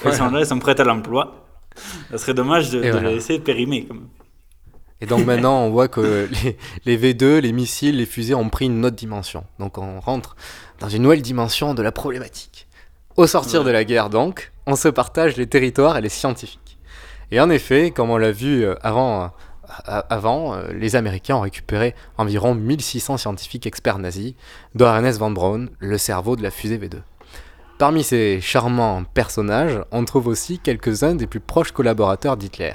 Elles 0.04 0.14
sont 0.14 0.30
là, 0.30 0.40
elles 0.40 0.46
sont 0.46 0.58
prêtes 0.58 0.80
à 0.80 0.84
l'emploi. 0.84 1.46
Ça 2.10 2.18
serait 2.18 2.34
dommage 2.34 2.70
de, 2.70 2.82
Et 2.82 2.86
de 2.86 2.90
voilà. 2.92 3.08
les 3.10 3.16
laisser 3.16 3.38
périmer. 3.38 3.84
Quand 3.86 3.94
même. 3.94 4.08
Et 5.00 5.06
donc 5.06 5.24
maintenant, 5.26 5.60
on 5.62 5.70
voit 5.70 5.88
que 5.88 6.28
les, 6.44 6.56
les 6.98 7.14
V2, 7.14 7.38
les 7.40 7.52
missiles, 7.52 7.98
les 7.98 8.06
fusées 8.06 8.34
ont 8.34 8.48
pris 8.48 8.66
une 8.66 8.84
autre 8.84 8.96
dimension. 8.96 9.44
Donc 9.58 9.76
on 9.76 10.00
rentre 10.00 10.34
dans 10.80 10.88
une 10.88 11.02
nouvelle 11.02 11.22
dimension 11.22 11.74
de 11.74 11.82
la 11.82 11.92
problématique. 11.92 12.67
Au 13.18 13.26
sortir 13.26 13.64
de 13.64 13.72
la 13.72 13.82
guerre, 13.82 14.10
donc, 14.10 14.52
on 14.64 14.76
se 14.76 14.86
partage 14.86 15.36
les 15.36 15.48
territoires 15.48 15.96
et 15.96 16.00
les 16.00 16.08
scientifiques. 16.08 16.78
Et 17.32 17.40
en 17.40 17.50
effet, 17.50 17.90
comme 17.90 18.10
on 18.10 18.16
l'a 18.16 18.30
vu 18.30 18.64
euh, 18.64 18.76
avant, 18.80 19.24
euh, 19.24 20.02
avant 20.08 20.54
euh, 20.54 20.68
les 20.72 20.94
Américains 20.94 21.34
ont 21.34 21.40
récupéré 21.40 21.96
environ 22.16 22.54
1600 22.54 23.16
scientifiques 23.16 23.66
experts 23.66 23.98
nazis, 23.98 24.34
dont 24.76 24.86
Ernest 24.86 25.18
von 25.18 25.32
Braun, 25.32 25.68
le 25.80 25.98
cerveau 25.98 26.36
de 26.36 26.44
la 26.44 26.52
fusée 26.52 26.78
V2. 26.78 26.98
Parmi 27.80 28.04
ces 28.04 28.40
charmants 28.40 29.02
personnages, 29.02 29.80
on 29.90 30.04
trouve 30.04 30.28
aussi 30.28 30.60
quelques-uns 30.60 31.16
des 31.16 31.26
plus 31.26 31.40
proches 31.40 31.72
collaborateurs 31.72 32.36
d'Hitler, 32.36 32.74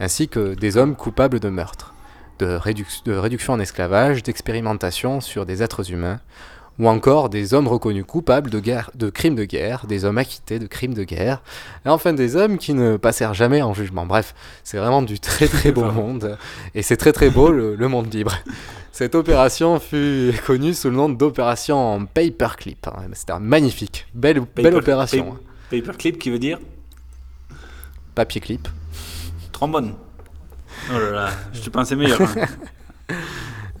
ainsi 0.00 0.28
que 0.28 0.54
des 0.54 0.78
hommes 0.78 0.96
coupables 0.96 1.40
de 1.40 1.50
meurtre, 1.50 1.92
de, 2.38 2.56
réduc- 2.56 3.04
de 3.04 3.12
réduction 3.12 3.52
en 3.52 3.60
esclavage, 3.60 4.22
d'expérimentation 4.22 5.20
sur 5.20 5.44
des 5.44 5.62
êtres 5.62 5.92
humains, 5.92 6.20
ou 6.78 6.88
encore 6.88 7.28
des 7.28 7.54
hommes 7.54 7.66
reconnus 7.68 8.04
coupables 8.06 8.50
de, 8.50 8.60
guerre, 8.60 8.90
de 8.94 9.10
crimes 9.10 9.34
de 9.34 9.44
guerre, 9.44 9.86
des 9.86 10.04
hommes 10.04 10.18
acquittés 10.18 10.58
de 10.58 10.66
crimes 10.66 10.94
de 10.94 11.04
guerre, 11.04 11.42
et 11.84 11.88
enfin 11.88 12.12
des 12.12 12.36
hommes 12.36 12.58
qui 12.58 12.74
ne 12.74 12.96
passèrent 12.96 13.34
jamais 13.34 13.62
en 13.62 13.74
jugement. 13.74 14.06
Bref, 14.06 14.34
c'est 14.64 14.78
vraiment 14.78 15.02
du 15.02 15.18
très 15.20 15.48
très 15.48 15.72
beau 15.72 15.90
monde, 15.90 16.38
et 16.74 16.82
c'est 16.82 16.96
très 16.96 17.12
très 17.12 17.30
beau 17.30 17.50
le, 17.50 17.74
le 17.74 17.88
monde 17.88 18.12
libre. 18.14 18.34
Cette 18.92 19.14
opération 19.14 19.78
fut 19.78 20.32
connue 20.46 20.74
sous 20.74 20.90
le 20.90 20.96
nom 20.96 21.08
d'opération 21.08 22.06
Paperclip. 22.12 22.86
hein. 22.88 23.02
C'était 23.12 23.32
un 23.32 23.38
magnifique, 23.38 24.06
belle, 24.14 24.40
belle 24.40 24.64
Paper- 24.64 24.76
opération. 24.76 25.32
hein. 25.34 25.40
pa- 25.70 25.76
Paperclip 25.76 26.18
qui 26.18 26.30
veut 26.30 26.38
dire 26.40 26.58
Papier 28.14 28.40
clip. 28.40 28.66
trombone. 29.52 29.94
Oh 30.90 30.98
là 30.98 31.10
là, 31.10 31.30
je 31.52 31.60
te 31.60 31.70
pensais 31.70 31.94
meilleur. 31.96 32.20
hein. 32.20 32.46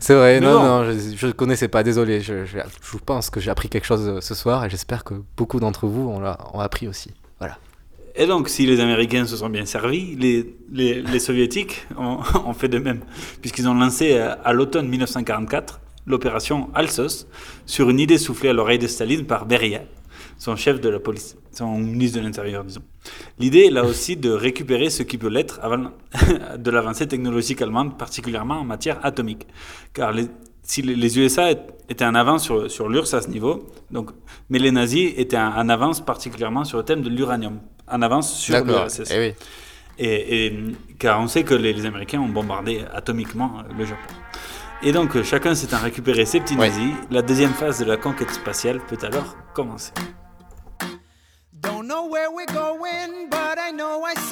C'est 0.00 0.14
vrai, 0.14 0.40
non, 0.40 0.62
non, 0.62 0.92
je 0.92 1.26
ne 1.26 1.32
connaissais 1.32 1.68
pas, 1.68 1.82
désolé. 1.82 2.20
Je, 2.20 2.44
je, 2.44 2.58
je 2.58 2.98
pense 2.98 3.30
que 3.30 3.40
j'ai 3.40 3.50
appris 3.50 3.68
quelque 3.68 3.86
chose 3.86 4.08
euh, 4.08 4.20
ce 4.20 4.34
soir 4.34 4.64
et 4.64 4.70
j'espère 4.70 5.02
que 5.04 5.14
beaucoup 5.36 5.58
d'entre 5.60 5.86
vous 5.86 6.08
ont, 6.08 6.22
ont 6.22 6.60
appris 6.60 6.86
aussi. 6.86 7.12
Voilà. 7.38 7.58
Et 8.14 8.26
donc, 8.26 8.48
si 8.48 8.66
les 8.66 8.80
Américains 8.80 9.26
se 9.26 9.36
sont 9.36 9.48
bien 9.48 9.64
servis, 9.64 10.16
les, 10.16 10.56
les, 10.72 11.02
les 11.02 11.18
Soviétiques 11.18 11.86
ont, 11.96 12.18
ont 12.46 12.52
fait 12.52 12.68
de 12.68 12.78
même, 12.78 13.00
puisqu'ils 13.40 13.68
ont 13.68 13.74
lancé 13.74 14.14
euh, 14.14 14.34
à 14.44 14.52
l'automne 14.52 14.88
1944 14.88 15.80
l'opération 16.06 16.70
Alsos 16.74 17.26
sur 17.66 17.90
une 17.90 18.00
idée 18.00 18.18
soufflée 18.18 18.48
à 18.48 18.52
l'oreille 18.52 18.78
de 18.78 18.86
Staline 18.86 19.26
par 19.26 19.46
Beria, 19.46 19.82
son 20.38 20.56
chef 20.56 20.80
de 20.80 20.88
la 20.88 21.00
police, 21.00 21.36
son 21.52 21.76
ministre 21.78 22.18
de 22.18 22.24
l'Intérieur, 22.24 22.64
disons. 22.64 22.82
L'idée, 23.38 23.70
là 23.70 23.84
aussi, 23.84 24.16
de 24.16 24.30
récupérer 24.30 24.88
ce 24.90 25.02
qui 25.02 25.18
peut 25.18 25.28
l'être 25.28 25.58
avant 25.62 25.90
de 26.58 26.70
l'avancée 26.70 27.06
technologique 27.08 27.60
allemande, 27.60 27.98
particulièrement 27.98 28.60
en 28.60 28.64
matière 28.64 28.98
atomique. 29.04 29.46
Car 29.92 30.12
les, 30.12 30.26
si 30.62 30.82
les- 30.82 31.18
USA 31.18 31.50
étaient 31.88 32.04
en 32.04 32.14
avance 32.14 32.44
sur, 32.44 32.70
sur 32.70 32.88
l'URSS 32.88 33.14
à 33.14 33.22
ce 33.22 33.28
niveau, 33.28 33.66
donc, 33.90 34.10
mais 34.48 34.58
les 34.58 34.70
nazis 34.70 35.12
étaient 35.16 35.38
en, 35.38 35.56
en 35.56 35.68
avance 35.68 36.00
particulièrement 36.04 36.64
sur 36.64 36.78
le 36.78 36.84
thème 36.84 37.02
de 37.02 37.08
l'uranium, 37.10 37.58
en 37.90 38.02
avance 38.02 38.32
sur 38.38 38.54
l'URSS. 38.82 39.10
eh 39.10 39.18
oui. 39.18 39.34
Et, 40.00 40.46
et- 40.46 40.58
car 40.98 41.20
on 41.20 41.26
sait 41.26 41.42
que 41.42 41.54
les, 41.54 41.72
les 41.72 41.84
Américains 41.86 42.20
ont 42.20 42.28
bombardé 42.28 42.84
atomiquement 42.94 43.62
le 43.76 43.84
Japon. 43.84 44.14
Et 44.84 44.92
donc 44.92 45.20
chacun 45.24 45.56
s'étant 45.56 45.78
récupéré 45.78 46.24
ses 46.24 46.38
petits 46.38 46.54
nazis, 46.68 46.92
la 47.10 47.22
deuxième 47.22 47.50
phase 47.52 47.80
de 47.80 47.84
la 47.84 47.96
conquête 47.96 48.30
spatiale 48.30 48.80
peut 48.88 48.98
alors 49.02 49.36
commencer. 49.54 49.90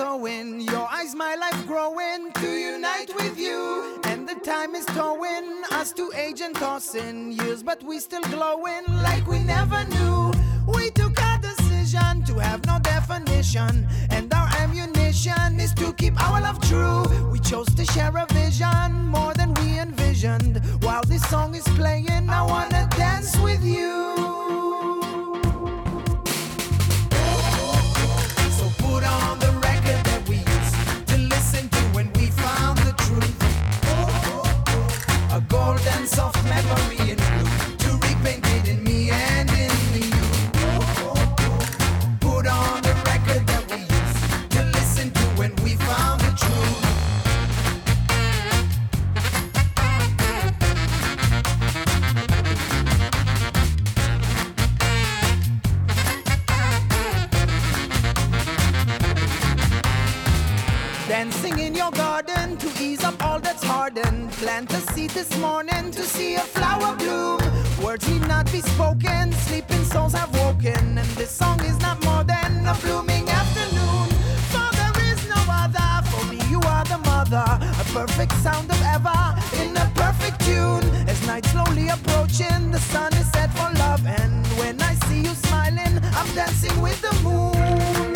Sowing, 0.07 0.61
your 0.61 0.87
eyes, 0.99 1.17
my 1.17 1.35
life 1.35 1.67
growing 1.67 2.31
to 2.41 2.49
unite 2.73 3.13
with 3.17 3.37
you. 3.37 4.01
And 4.05 4.29
the 4.29 4.37
time 4.37 4.77
is 4.77 4.87
towing 4.87 5.49
us 5.73 5.93
to 5.95 6.05
age 6.15 6.41
and 6.41 6.55
tossing 6.55 7.33
years, 7.33 7.61
but 7.65 7.83
we 7.83 7.99
still 7.99 8.23
glowing 8.37 8.85
like 9.09 9.27
we 9.27 9.41
never 9.41 9.81
knew. 9.95 10.33
We 10.77 10.91
took 10.91 11.19
a 11.19 11.41
decision 11.49 12.23
to 12.29 12.35
have 12.39 12.65
no 12.67 12.79
definition, 12.79 13.89
and 14.11 14.33
our 14.33 14.49
ammunition 14.63 15.59
is 15.59 15.75
to 15.75 15.93
keep 15.95 16.15
our 16.27 16.41
love 16.41 16.61
true. 16.71 17.03
We 17.33 17.41
chose 17.41 17.71
to 17.75 17.85
share 17.87 18.17
a 18.17 18.27
vision 18.33 18.89
more 19.17 19.35
than 19.35 19.55
we 19.55 19.81
envisioned. 19.87 20.55
While 20.85 21.03
this 21.03 21.25
song 21.33 21.57
is 21.57 21.67
playing, 21.81 22.31
I 22.39 22.43
wanna 22.53 22.89
dance 22.97 23.37
with 23.39 23.65
you. 23.65 24.46
remembrance 36.07 36.19
of 36.19 36.45
memory. 36.45 37.25
Plant 64.47 64.73
a 64.75 64.81
seed 64.93 65.11
this 65.11 65.37
morning 65.38 65.91
to 65.91 66.03
see 66.03 66.37
a 66.37 66.38
flower 66.38 66.95
bloom. 66.95 67.41
Words 67.83 68.09
need 68.09 68.29
not 68.29 68.47
be 68.53 68.61
spoken, 68.61 69.33
sleeping 69.33 69.83
souls 69.83 70.12
have 70.12 70.33
woken. 70.38 70.97
And 70.99 71.11
this 71.19 71.33
song 71.33 71.59
is 71.65 71.76
not 71.81 72.00
more 72.05 72.23
than 72.23 72.65
a 72.65 72.75
blooming 72.75 73.29
afternoon. 73.29 74.07
For 74.53 74.69
there 74.79 74.97
is 75.11 75.19
no 75.29 75.41
other, 75.50 75.91
for 76.11 76.25
me 76.31 76.38
you 76.49 76.61
are 76.61 76.85
the 76.85 76.99
mother. 76.99 77.45
A 77.83 77.85
perfect 77.93 78.35
sound 78.35 78.71
of 78.71 78.81
ever 78.83 79.19
in 79.61 79.76
a 79.76 79.91
perfect 79.97 80.38
tune. 80.47 80.85
As 81.09 81.26
night 81.26 81.45
slowly 81.47 81.88
approaching, 81.88 82.71
the 82.71 82.79
sun 82.79 83.12
is 83.15 83.29
set 83.33 83.50
for 83.50 83.69
love. 83.81 84.07
And 84.07 84.47
when 84.61 84.81
I 84.81 84.95
see 85.07 85.23
you 85.23 85.35
smiling, 85.47 85.99
I'm 86.19 86.31
dancing 86.37 86.81
with 86.81 87.03
the 87.03 87.12
moon. 87.25 88.16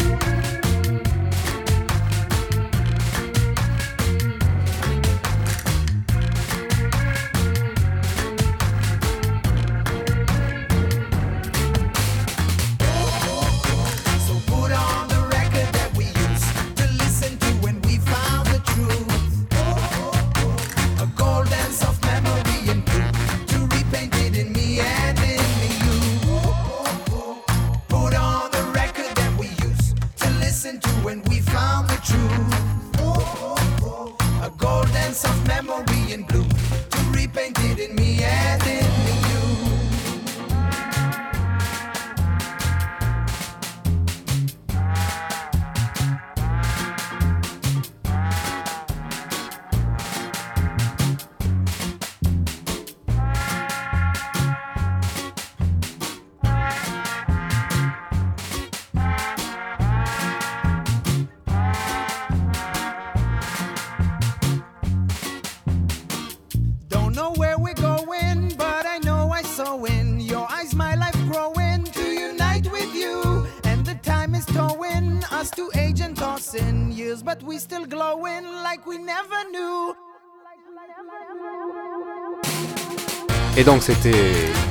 Et 83.57 83.65
donc 83.65 83.83
c'était 83.83 84.13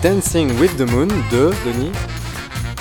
Dancing 0.02 0.58
with 0.58 0.78
the 0.78 0.90
Moon 0.90 1.08
de 1.32 1.52
Denis. 1.66 1.92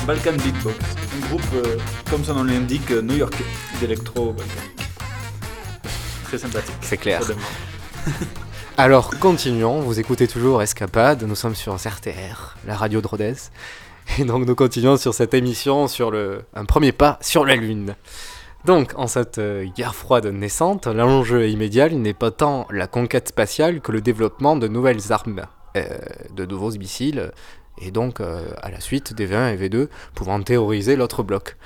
Balkan 0.07 0.33
Beatbox, 0.33 0.77
un 1.17 1.27
groupe, 1.27 1.43
euh, 1.55 1.77
comme 2.09 2.25
son 2.25 2.35
nom 2.35 2.45
l'indique, 2.45 2.91
euh, 2.93 3.03
new-yorkais, 3.03 3.45
d'électro-balkanique. 3.81 4.81
Très 6.25 6.39
sympathique. 6.39 6.77
C'est 6.81 6.97
clair. 6.97 7.21
Alors 8.77 9.19
continuons, 9.19 9.81
vous 9.81 9.99
écoutez 9.99 10.29
toujours 10.29 10.63
Escapade, 10.63 11.25
nous 11.25 11.35
sommes 11.35 11.57
sur 11.57 11.75
RTR, 11.75 12.57
la 12.67 12.77
radio 12.77 13.01
de 13.01 13.07
Rodez. 13.07 13.35
Et 14.19 14.25
donc 14.25 14.47
nous 14.47 14.55
continuons 14.55 14.97
sur 14.97 15.13
cette 15.13 15.35
émission 15.35 15.89
sur 15.89 16.13
le, 16.13 16.45
un 16.55 16.65
premier 16.65 16.93
pas 16.93 17.19
sur 17.21 17.45
la 17.45 17.57
Lune. 17.57 17.97
Donc 18.65 18.93
en 18.97 19.09
cette 19.09 19.39
euh, 19.39 19.67
guerre 19.77 19.97
froide 19.97 20.27
naissante, 20.27 20.87
l'enjeu 20.87 21.49
immédiat 21.49 21.89
n'est 21.89 22.15
pas 22.15 22.31
tant 22.31 22.67
la 22.71 22.87
conquête 22.87 23.29
spatiale 23.29 23.81
que 23.81 23.93
le 23.93 24.01
développement 24.01 24.57
de 24.57 24.69
nouvelles 24.69 25.13
armes, 25.13 25.43
de 25.75 26.45
nouveaux 26.47 26.73
missiles, 26.73 27.31
et 27.81 27.91
donc 27.91 28.21
euh, 28.21 28.47
à 28.63 28.71
la 28.71 28.81
suite 28.81 29.15
des 29.15 29.27
V1 29.29 29.55
et 29.55 29.69
V2 29.69 29.89
pouvant 30.15 30.41
terroriser 30.43 30.97
l'autre 30.97 31.23
bloc. 31.23 31.57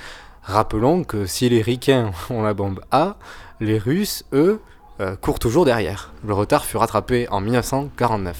Rappelons 0.42 1.04
que 1.04 1.24
si 1.26 1.48
les 1.48 1.62
Ricains 1.62 2.10
ont 2.30 2.42
la 2.42 2.54
bombe 2.54 2.80
A, 2.90 3.16
les 3.60 3.78
Russes, 3.78 4.24
eux, 4.32 4.60
euh, 5.00 5.16
courent 5.16 5.38
toujours 5.38 5.64
derrière. 5.64 6.12
Le 6.26 6.34
retard 6.34 6.64
fut 6.64 6.76
rattrapé 6.76 7.28
en 7.30 7.40
1949. 7.40 8.36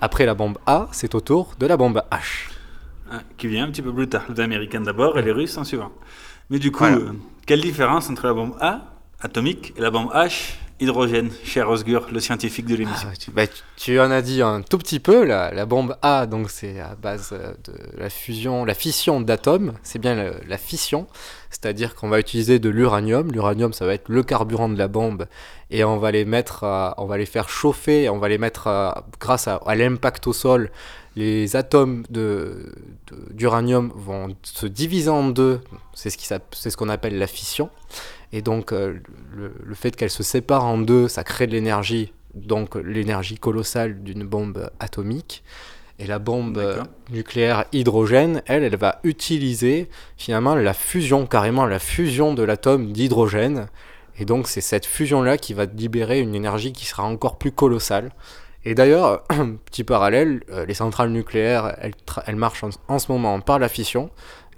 Après 0.00 0.26
la 0.26 0.34
bombe 0.34 0.58
A, 0.66 0.88
c'est 0.92 1.14
au 1.14 1.20
tour 1.20 1.54
de 1.58 1.66
la 1.66 1.76
bombe 1.76 2.02
H. 2.10 2.50
Ah, 3.10 3.20
qui 3.38 3.48
vient 3.48 3.64
un 3.64 3.70
petit 3.70 3.82
peu 3.82 3.92
plus 3.94 4.08
tard. 4.08 4.24
Les 4.28 4.40
Américains 4.40 4.80
d'abord 4.82 5.18
et 5.18 5.22
les 5.22 5.32
Russes 5.32 5.56
en 5.56 5.64
suivant. 5.64 5.92
Mais 6.50 6.58
du 6.58 6.70
coup, 6.70 6.80
Voilà. 6.84 6.96
euh, 6.96 7.12
quelle 7.46 7.60
différence 7.62 8.10
entre 8.10 8.26
la 8.26 8.34
bombe 8.34 8.54
A, 8.60 8.82
atomique, 9.20 9.72
et 9.76 9.80
la 9.80 9.90
bombe 9.90 10.10
H, 10.12 10.54
hydrogène, 10.80 11.30
cher 11.44 11.68
Osgur, 11.68 12.06
le 12.12 12.20
scientifique 12.20 12.66
de 12.66 12.76
l'émission. 12.76 13.08
Ah, 13.12 13.16
tu, 13.16 13.30
bah, 13.30 13.42
tu- 13.76 13.98
en 14.00 14.10
as 14.10 14.22
dit 14.22 14.42
un 14.42 14.62
tout 14.62 14.78
petit 14.78 15.00
peu, 15.00 15.24
la, 15.24 15.52
la 15.52 15.66
bombe 15.66 15.96
A, 16.02 16.26
donc 16.26 16.50
c'est 16.50 16.78
à 16.80 16.94
base 16.94 17.30
euh, 17.32 17.52
de 17.64 17.74
la 18.00 18.10
fusion, 18.10 18.64
la 18.64 18.74
fission 18.74 19.20
d'atomes, 19.20 19.72
c'est 19.82 19.98
bien 19.98 20.32
la 20.46 20.58
fission, 20.58 21.06
c'est-à-dire 21.50 21.94
qu'on 21.94 22.08
va 22.08 22.20
utiliser 22.20 22.58
de 22.58 22.68
l'uranium, 22.68 23.30
l'uranium 23.32 23.72
ça 23.72 23.86
va 23.86 23.94
être 23.94 24.08
le 24.08 24.22
carburant 24.22 24.68
de 24.68 24.78
la 24.78 24.88
bombe, 24.88 25.26
et 25.70 25.84
on 25.84 25.96
va 25.98 26.10
les 26.12 26.24
mettre, 26.24 26.64
à- 26.64 26.94
on 26.98 27.06
va 27.06 27.18
les 27.18 27.26
faire 27.26 27.48
chauffer, 27.48 28.08
on 28.08 28.18
va 28.18 28.28
les 28.28 28.38
mettre 28.38 28.66
à- 28.68 29.06
grâce 29.20 29.48
à, 29.48 29.56
à 29.66 29.74
l'impact 29.74 30.26
au 30.26 30.32
sol, 30.32 30.70
les 31.16 31.56
atomes 31.56 32.04
de, 32.10 32.72
de- 33.08 33.32
d'uranium 33.34 33.90
vont 33.96 34.36
se 34.44 34.66
diviser 34.66 35.10
en 35.10 35.28
deux, 35.28 35.60
ce 35.94 36.08
c'est 36.10 36.70
ce 36.70 36.76
qu'on 36.76 36.88
appelle 36.88 37.18
la 37.18 37.26
fission. 37.26 37.70
Et 38.32 38.42
donc, 38.42 38.72
euh, 38.72 38.98
le, 39.34 39.52
le 39.62 39.74
fait 39.74 39.96
qu'elle 39.96 40.10
se 40.10 40.22
sépare 40.22 40.64
en 40.64 40.78
deux, 40.78 41.08
ça 41.08 41.24
crée 41.24 41.46
de 41.46 41.52
l'énergie, 41.52 42.12
donc 42.34 42.74
l'énergie 42.74 43.38
colossale 43.38 44.02
d'une 44.02 44.24
bombe 44.24 44.70
atomique. 44.80 45.42
Et 46.00 46.06
la 46.06 46.20
bombe 46.20 46.58
euh, 46.58 46.82
nucléaire 47.10 47.64
hydrogène, 47.72 48.42
elle, 48.46 48.62
elle 48.62 48.76
va 48.76 49.00
utiliser 49.02 49.88
finalement 50.16 50.54
la 50.54 50.72
fusion, 50.72 51.26
carrément 51.26 51.66
la 51.66 51.80
fusion 51.80 52.34
de 52.34 52.44
l'atome 52.44 52.92
d'hydrogène. 52.92 53.68
Et 54.16 54.24
donc, 54.24 54.46
c'est 54.46 54.60
cette 54.60 54.86
fusion-là 54.86 55.38
qui 55.38 55.54
va 55.54 55.64
libérer 55.64 56.20
une 56.20 56.36
énergie 56.36 56.72
qui 56.72 56.86
sera 56.86 57.02
encore 57.02 57.36
plus 57.36 57.50
colossale. 57.50 58.12
Et 58.64 58.76
d'ailleurs, 58.76 59.24
petit 59.64 59.82
parallèle, 59.82 60.42
euh, 60.50 60.66
les 60.66 60.74
centrales 60.74 61.10
nucléaires, 61.10 61.76
elles, 61.80 62.36
marchent 62.36 62.62
en, 62.62 62.70
en 62.86 62.98
ce 63.00 63.10
moment 63.10 63.40
par 63.40 63.58
la 63.58 63.68
fission. 63.68 64.10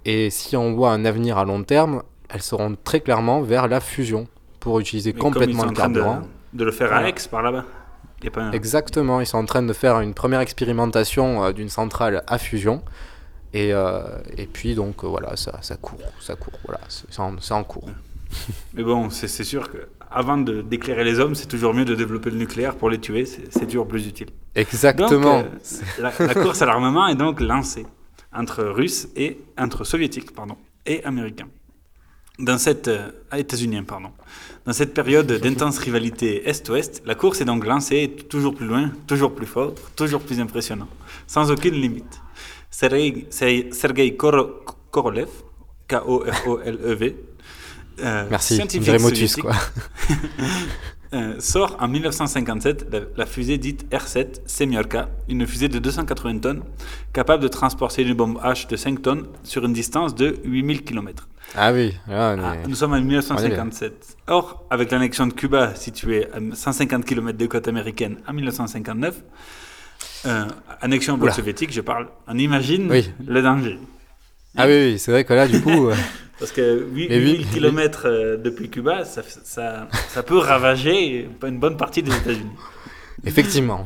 Et 0.05 0.29
si 0.29 0.57
on 0.59 0.75
voit 0.75 0.93
un 0.93 1.07
avenir 1.07 1.39
à 1.39 1.47
long 1.47 1.63
terme, 1.63 2.03
elles 2.33 2.43
seront 2.43 2.77
très 2.83 3.01
clairement 3.01 3.43
vers 3.43 3.69
la 3.69 3.81
fusion 3.81 4.27
pour 4.61 4.79
utiliser 4.81 5.13
Mais 5.13 5.19
complètement 5.21 5.65
le 5.65 5.71
de- 5.71 5.77
carburant. 5.77 6.23
De, 6.53 6.65
le 6.65 6.73
faire 6.73 6.89
à 6.93 6.97
Voilà. 7.01 7.09
Aix, 7.09 7.15
par 7.31 7.43
là-bas. 7.43 7.65
Un- 8.37 8.53
Exactement, 8.53 9.21
ils 9.21 9.27
sont 9.27 9.39
en 9.39 9.47
train 9.47 9.63
de 9.63 9.73
faire 9.73 10.01
une 10.01 10.13
première 10.15 10.41
expérimentation 10.41 11.43
euh, 11.45 11.53
d'une 11.53 11.71
centrale 11.71 12.23
à 12.27 12.39
fusion. 12.39 12.83
Et, 13.55 13.73
euh, 13.73 14.03
et 14.37 14.47
puis 14.47 14.75
donc 14.75 15.03
euh, 15.03 15.09
voilà, 15.09 15.37
ça, 15.37 15.59
ça 15.63 15.77
court, 15.77 15.99
ça 16.21 16.37
court, 16.37 16.53
voilà, 16.67 16.81
c'est 16.89 17.19
en, 17.19 17.35
en 17.51 17.65
cours. 17.65 17.89
Mais 18.75 18.83
bon, 18.85 19.11
c'est 19.11 19.27
sûr 19.43 19.71
que 19.73 19.79
avant 20.11 20.37
de 20.39 20.61
d'éclairer 20.61 21.03
les 21.03 21.19
hommes, 21.19 21.35
c'est 21.35 21.47
toujours 21.49 21.73
mieux 21.75 21.85
de 21.85 21.95
développer 21.97 22.31
le 22.31 22.37
nucléaire 22.37 22.77
pour 22.77 22.91
les 22.91 22.99
tuer, 22.99 23.25
c'est 23.25 23.67
toujours 23.67 23.89
plus 23.89 24.07
utile. 24.07 24.29
Exactement. 24.55 25.43
Donc, 25.43 25.47
la, 25.99 26.13
la 26.27 26.35
course 26.35 26.63
à 26.63 26.67
l'armement 26.67 27.09
est 27.09 27.17
donc 27.17 27.41
lancée 27.41 27.87
entre 28.33 28.63
Russes 28.65 29.09
et 29.17 29.41
entre 29.59 29.83
Soviétiques, 29.85 30.33
pardon, 30.35 30.57
et 30.87 31.03
Américains. 31.05 31.49
Dans 32.39 32.59
cette 32.59 32.89
euh, 32.89 33.11
ah, 33.31 33.37
pardon. 33.87 34.11
Dans 34.67 34.73
cette 34.73 34.95
période 34.95 35.31
d'intense 35.33 35.79
rivalité 35.79 36.49
Est-Ouest, 36.49 37.03
la 37.05 37.15
course 37.15 37.41
est 37.41 37.45
donc 37.45 37.67
lancée 37.67 38.15
toujours 38.29 38.55
plus 38.55 38.67
loin, 38.67 38.93
toujours 39.07 39.35
plus 39.35 39.47
fort, 39.47 39.75
toujours 39.97 40.21
plus 40.21 40.39
impressionnant, 40.41 40.89
sans 41.27 41.51
aucune 41.51 41.75
limite. 41.75 42.21
Sergei 42.71 43.27
Sergei 43.31 44.17
Koro- 44.17 44.65
Korolev, 44.91 45.29
K-O-R-O-L-E-V, 45.89 47.17
euh, 48.03 48.27
Merci, 48.31 48.55
scientifique 48.55 49.01
Motus, 49.01 49.37
quoi. 49.37 49.53
euh, 51.15 51.41
sort 51.41 51.77
en 51.81 51.89
1957 51.89 52.87
la, 52.93 53.01
la 53.17 53.27
fusée 53.27 53.59
dite 53.59 53.91
R7 53.91 54.41
Semyorka, 54.47 55.09
une 55.29 55.47
fusée 55.47 55.69
de 55.69 55.79
280 55.79 56.39
tonnes, 56.39 56.63
capable 57.13 57.43
de 57.43 57.49
transporter 57.49 58.03
une 58.03 58.15
bombe 58.15 58.39
H 58.43 58.69
de 58.69 58.77
5 58.77 59.03
tonnes 59.03 59.27
sur 59.43 59.65
une 59.65 59.73
distance 59.73 60.15
de 60.15 60.37
8000 60.45 60.85
km. 60.85 61.29
Ah 61.57 61.73
oui, 61.73 61.95
là, 62.09 62.37
on 62.39 62.43
Ah, 62.45 62.55
nous 62.69 62.75
sommes 62.75 62.93
en 62.93 62.97
on 62.97 62.99
est 62.99 63.03
bien. 63.03 63.19
1957. 63.21 64.17
Or, 64.29 64.65
avec 64.71 64.91
l'annexion 64.93 65.27
de 65.27 65.33
Cuba, 65.33 65.75
située 65.75 66.27
à 66.33 66.39
150 66.55 67.05
km 67.05 67.37
des 67.37 67.49
côtes 67.49 67.67
américaines 67.69 68.19
en 68.29 68.33
1959, 68.33 69.17
euh, 70.27 70.45
annexion 70.81 71.17
bloc 71.19 71.33
soviétique, 71.33 71.73
je 71.73 71.81
parle, 71.81 72.09
on 72.29 72.39
imagine 72.39 72.89
Oui. 72.91 73.11
le 73.27 73.43
danger. 73.43 73.79
Ah 74.57 74.67
oui, 74.67 74.93
oui, 74.93 74.99
c'est 74.99 75.11
vrai 75.13 75.25
que 75.25 75.33
là, 75.33 75.47
du 75.49 75.61
coup. 75.61 75.89
euh, 75.89 75.95
Parce 76.39 76.53
que 76.53 76.87
8, 76.93 77.09
Mais 77.11 77.19
oui, 77.19 77.33
8000 77.39 77.47
km 77.51 78.03
euh, 78.07 78.37
depuis 78.39 78.71
Cuba, 78.71 79.05
ça, 79.05 79.23
ça, 79.45 79.89
ça 80.09 80.23
peut 80.23 80.39
ravager 80.39 81.29
une 81.47 81.59
bonne 81.59 81.77
partie 81.77 82.03
des 82.03 82.15
États-Unis. 82.17 82.51
Effectivement. 83.27 83.85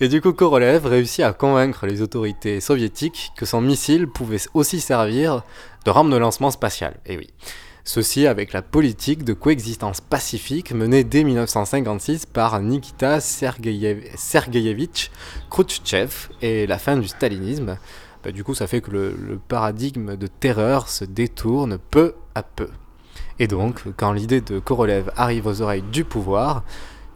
Et 0.00 0.06
du 0.06 0.20
coup, 0.20 0.32
Korolev 0.32 0.86
réussit 0.86 1.24
à 1.24 1.32
convaincre 1.32 1.86
les 1.86 2.02
autorités 2.02 2.60
soviétiques 2.60 3.32
que 3.36 3.44
son 3.44 3.60
missile 3.60 4.06
pouvait 4.06 4.38
aussi 4.54 4.78
servir 4.80 5.42
de 5.88 5.90
rampe 5.90 6.10
de 6.10 6.18
lancement 6.18 6.50
spatial. 6.50 6.98
Et 7.06 7.16
oui. 7.16 7.28
Ceci 7.82 8.26
avec 8.26 8.52
la 8.52 8.60
politique 8.60 9.24
de 9.24 9.32
coexistence 9.32 10.02
pacifique 10.02 10.72
menée 10.72 11.02
dès 11.02 11.24
1956 11.24 12.26
par 12.26 12.60
Nikita 12.60 13.20
Sergeyev- 13.20 14.04
Sergeyevitch 14.14 15.10
Khrouchtchev 15.48 16.28
et 16.42 16.66
la 16.66 16.76
fin 16.76 16.98
du 16.98 17.08
stalinisme. 17.08 17.78
Bah, 18.22 18.32
du 18.32 18.44
coup, 18.44 18.52
ça 18.54 18.66
fait 18.66 18.82
que 18.82 18.90
le 18.90 19.40
paradigme 19.48 20.16
de 20.16 20.26
terreur 20.26 20.90
se 20.90 21.06
détourne 21.06 21.78
peu 21.78 22.12
à 22.34 22.42
peu. 22.42 22.68
Et 23.38 23.46
donc, 23.46 23.80
quand 23.96 24.12
l'idée 24.12 24.42
de 24.42 24.58
Korolev 24.58 25.10
arrive 25.16 25.46
aux 25.46 25.62
oreilles 25.62 25.84
du 25.90 26.04
pouvoir, 26.04 26.64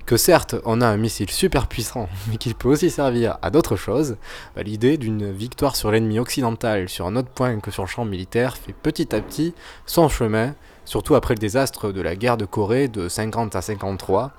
que 0.06 0.16
certes 0.16 0.56
on 0.64 0.80
a 0.80 0.86
un 0.86 0.96
missile 0.96 1.30
super 1.30 1.66
puissant, 1.66 2.08
mais 2.28 2.36
qu'il 2.36 2.54
peut 2.54 2.68
aussi 2.68 2.90
servir 2.90 3.38
à 3.42 3.50
d'autres 3.50 3.76
choses, 3.76 4.16
bah, 4.56 4.62
l'idée 4.62 4.96
d'une 4.96 5.32
victoire 5.32 5.76
sur 5.76 5.90
l'ennemi 5.90 6.18
occidental 6.18 6.88
sur 6.88 7.06
un 7.06 7.16
autre 7.16 7.28
point 7.28 7.60
que 7.60 7.70
sur 7.70 7.82
le 7.82 7.88
champ 7.88 8.04
militaire 8.04 8.56
fait 8.56 8.72
petit 8.72 9.14
à 9.14 9.20
petit 9.20 9.54
son 9.86 10.08
chemin, 10.08 10.54
surtout 10.84 11.14
après 11.14 11.34
le 11.34 11.40
désastre 11.40 11.92
de 11.92 12.00
la 12.00 12.16
guerre 12.16 12.36
de 12.36 12.44
Corée 12.44 12.88
de 12.88 13.08
50 13.08 13.56
à 13.56 13.62
53, 13.62 14.32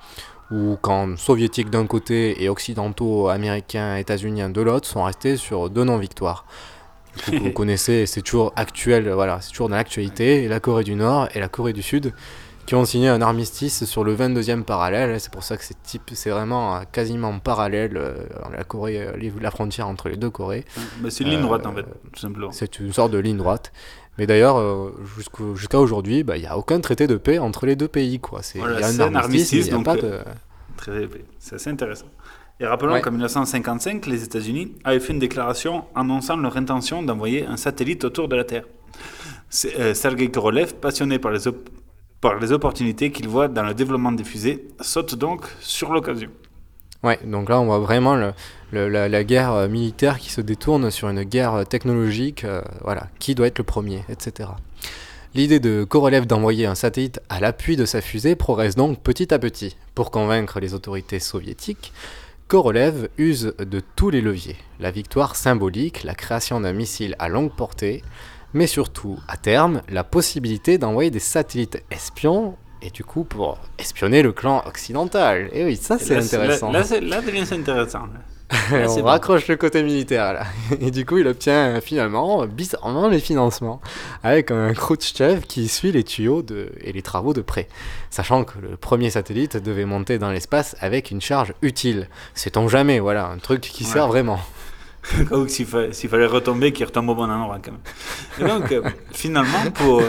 où 0.50 0.76
quand 0.80 1.18
soviétiques 1.18 1.70
d'un 1.70 1.86
côté 1.86 2.42
et 2.42 2.48
occidentaux, 2.48 3.28
américains, 3.28 3.96
états-uniens 3.96 4.50
de 4.50 4.60
l'autre 4.60 4.86
sont 4.86 5.04
restés 5.04 5.36
sur 5.36 5.70
deux 5.70 5.84
non-victoires. 5.84 6.44
Vous 7.28 7.50
connaissez, 7.54 8.06
c'est 8.06 8.22
toujours 8.22 8.52
actuel, 8.56 9.08
voilà, 9.10 9.40
c'est 9.40 9.50
toujours 9.50 9.68
dans 9.68 9.76
l'actualité, 9.76 10.48
la 10.48 10.60
Corée 10.60 10.84
du 10.84 10.94
Nord 10.94 11.28
et 11.34 11.40
la 11.40 11.48
Corée 11.48 11.72
du 11.72 11.82
Sud 11.82 12.12
qui 12.66 12.74
ont 12.74 12.84
signé 12.84 13.08
un 13.08 13.20
armistice 13.20 13.84
sur 13.84 14.04
le 14.04 14.14
22e 14.16 14.62
parallèle. 14.62 15.20
C'est 15.20 15.32
pour 15.32 15.42
ça 15.42 15.56
que 15.56 15.64
c'est 15.64 15.80
type, 15.82 16.10
c'est 16.14 16.30
vraiment 16.30 16.76
euh, 16.76 16.80
quasiment 16.90 17.38
parallèle 17.38 17.96
euh, 17.96 18.14
la 18.56 18.64
Corée, 18.64 19.00
euh, 19.00 19.30
la 19.40 19.50
frontière 19.50 19.88
entre 19.88 20.08
les 20.08 20.16
deux 20.16 20.30
Corées. 20.30 20.64
Bah, 21.00 21.10
c'est 21.10 21.24
une 21.24 21.30
ligne 21.30 21.42
droite, 21.42 21.66
en 21.66 21.74
fait, 21.74 21.84
tout 22.12 22.20
simplement. 22.20 22.52
C'est 22.52 22.78
une 22.80 22.92
sorte 22.92 23.12
de 23.12 23.18
ligne 23.18 23.36
droite. 23.36 23.72
Mais 24.16 24.26
d'ailleurs, 24.26 24.58
euh, 24.58 24.94
jusqu'à 25.56 25.78
aujourd'hui, 25.78 26.22
bah, 26.22 26.36
il 26.36 26.40
n'y 26.40 26.46
a 26.46 26.56
aucun 26.56 26.80
traité 26.80 27.06
de 27.06 27.16
paix 27.16 27.38
entre 27.38 27.66
les 27.66 27.74
deux 27.76 27.88
pays. 27.88 28.20
Quoi. 28.20 28.42
C'est, 28.42 28.58
Voilà, 28.58 28.80
y 28.80 28.84
a 28.84 29.04
un 29.06 29.14
armistice, 29.14 29.64
n'y 29.66 29.70
a 29.70 29.74
donc, 29.74 29.84
pas 29.84 29.96
de... 29.96 30.02
euh. 30.04 31.06
C'est 31.38 31.56
assez 31.56 31.70
intéressant. 31.70 32.06
Et 32.60 32.66
rappelons 32.66 32.92
Ouais. 32.92 33.00
qu'en 33.00 33.10
1955, 33.10 34.06
les 34.06 34.22
États-Unis 34.22 34.72
avaient 34.84 35.00
fait 35.00 35.12
une 35.12 35.18
déclaration 35.18 35.84
annonçant 35.94 36.36
leur 36.36 36.56
intention 36.56 37.02
d'envoyer 37.02 37.46
un 37.46 37.56
satellite 37.56 38.04
autour 38.04 38.28
de 38.28 38.36
la 38.36 38.44
Terre. 38.44 38.64
Euh, 39.78 39.94
Sergei 39.94 40.30
Korolev, 40.30 40.74
passionné 40.74 41.18
par 41.18 41.32
les, 41.32 41.40
les 42.32 42.52
opportunités 42.52 43.12
qu'il 43.12 43.28
voit 43.28 43.48
dans 43.48 43.62
le 43.62 43.74
développement 43.74 44.12
des 44.12 44.24
fusées, 44.24 44.66
saute 44.80 45.14
donc 45.14 45.46
sur 45.60 45.92
l'occasion. 45.92 46.30
Ouais, 47.02 47.20
donc 47.22 47.50
là 47.50 47.60
on 47.60 47.66
voit 47.66 47.80
vraiment 47.80 48.16
la 48.72 49.24
guerre 49.24 49.52
euh, 49.52 49.68
militaire 49.68 50.18
qui 50.18 50.30
se 50.30 50.40
détourne 50.40 50.90
sur 50.90 51.10
une 51.10 51.22
guerre 51.22 51.54
euh, 51.54 51.64
technologique, 51.64 52.44
euh, 52.44 52.62
voilà, 52.82 53.08
qui 53.18 53.34
doit 53.34 53.46
être 53.46 53.58
le 53.58 53.64
premier, 53.64 54.02
etc. 54.08 54.48
L'idée 55.34 55.60
de 55.60 55.84
Korolev 55.84 56.26
d'envoyer 56.26 56.64
un 56.64 56.74
satellite 56.74 57.20
à 57.28 57.40
l'appui 57.40 57.76
de 57.76 57.84
sa 57.84 58.00
fusée 58.00 58.36
progresse 58.36 58.74
donc 58.74 59.02
petit 59.02 59.34
à 59.34 59.38
petit. 59.38 59.76
Pour 59.94 60.10
convaincre 60.10 60.60
les 60.60 60.72
autorités 60.72 61.18
soviétiques, 61.18 61.92
Korolev 62.48 63.08
use 63.18 63.54
de 63.58 63.82
tous 63.96 64.08
les 64.08 64.22
leviers. 64.22 64.56
La 64.80 64.90
victoire 64.90 65.36
symbolique, 65.36 66.04
la 66.04 66.14
création 66.14 66.60
d'un 66.60 66.72
missile 66.72 67.16
à 67.18 67.28
longue 67.28 67.54
portée, 67.54 68.02
mais 68.54 68.66
surtout, 68.66 69.18
à 69.28 69.36
terme, 69.36 69.82
la 69.88 70.04
possibilité 70.04 70.78
d'envoyer 70.78 71.10
des 71.10 71.18
satellites 71.20 71.82
espions, 71.90 72.56
et 72.82 72.90
du 72.90 73.02
coup 73.04 73.24
pour 73.24 73.58
espionner 73.78 74.22
le 74.22 74.32
clan 74.32 74.62
occidental. 74.66 75.48
Et 75.52 75.64
oui, 75.64 75.76
ça 75.76 75.98
c'est 75.98 76.16
intéressant. 76.16 76.70
Là, 76.70 76.82
là, 76.90 77.00
là 77.00 77.20
devient 77.22 77.44
intéressant. 77.52 78.00
là. 78.06 78.20
On 78.72 78.94
bon. 78.96 79.04
raccroche 79.04 79.48
le 79.48 79.56
côté 79.56 79.82
militaire 79.82 80.34
là. 80.34 80.44
Et 80.80 80.90
du 80.90 81.06
coup, 81.06 81.16
il 81.16 81.26
obtient 81.26 81.76
euh, 81.76 81.80
finalement, 81.80 82.46
bizarrement, 82.46 83.08
les 83.08 83.18
financements 83.18 83.80
avec 84.22 84.50
un 84.50 84.74
Khrouchtchev 84.74 85.40
qui 85.48 85.66
suit 85.66 85.92
les 85.92 86.04
tuyaux 86.04 86.42
de, 86.42 86.70
et 86.82 86.92
les 86.92 87.00
travaux 87.02 87.32
de 87.32 87.40
près. 87.40 87.68
Sachant 88.10 88.44
que 88.44 88.58
le 88.58 88.76
premier 88.76 89.08
satellite 89.08 89.56
devait 89.56 89.86
monter 89.86 90.18
dans 90.18 90.30
l'espace 90.30 90.76
avec 90.80 91.10
une 91.10 91.22
charge 91.22 91.54
utile. 91.62 92.06
Sait-on 92.34 92.68
jamais, 92.68 93.00
voilà, 93.00 93.26
un 93.28 93.38
truc 93.38 93.62
qui 93.62 93.84
Ouais. 93.84 93.90
sert 93.90 94.08
vraiment. 94.08 94.38
Ou 95.32 95.46
s'il 95.48 95.66
fa- 95.66 95.92
s'il 95.92 96.08
fallait 96.08 96.26
retomber, 96.26 96.72
qu'il 96.72 96.86
retombe 96.86 97.10
au 97.10 97.14
bon 97.14 97.30
endroit 97.30 97.58
quand 97.62 97.72
même. 97.72 97.80
Et 98.40 98.44
donc, 98.50 98.72
euh, 98.72 98.82
finalement, 99.12 99.70
pour, 99.74 100.02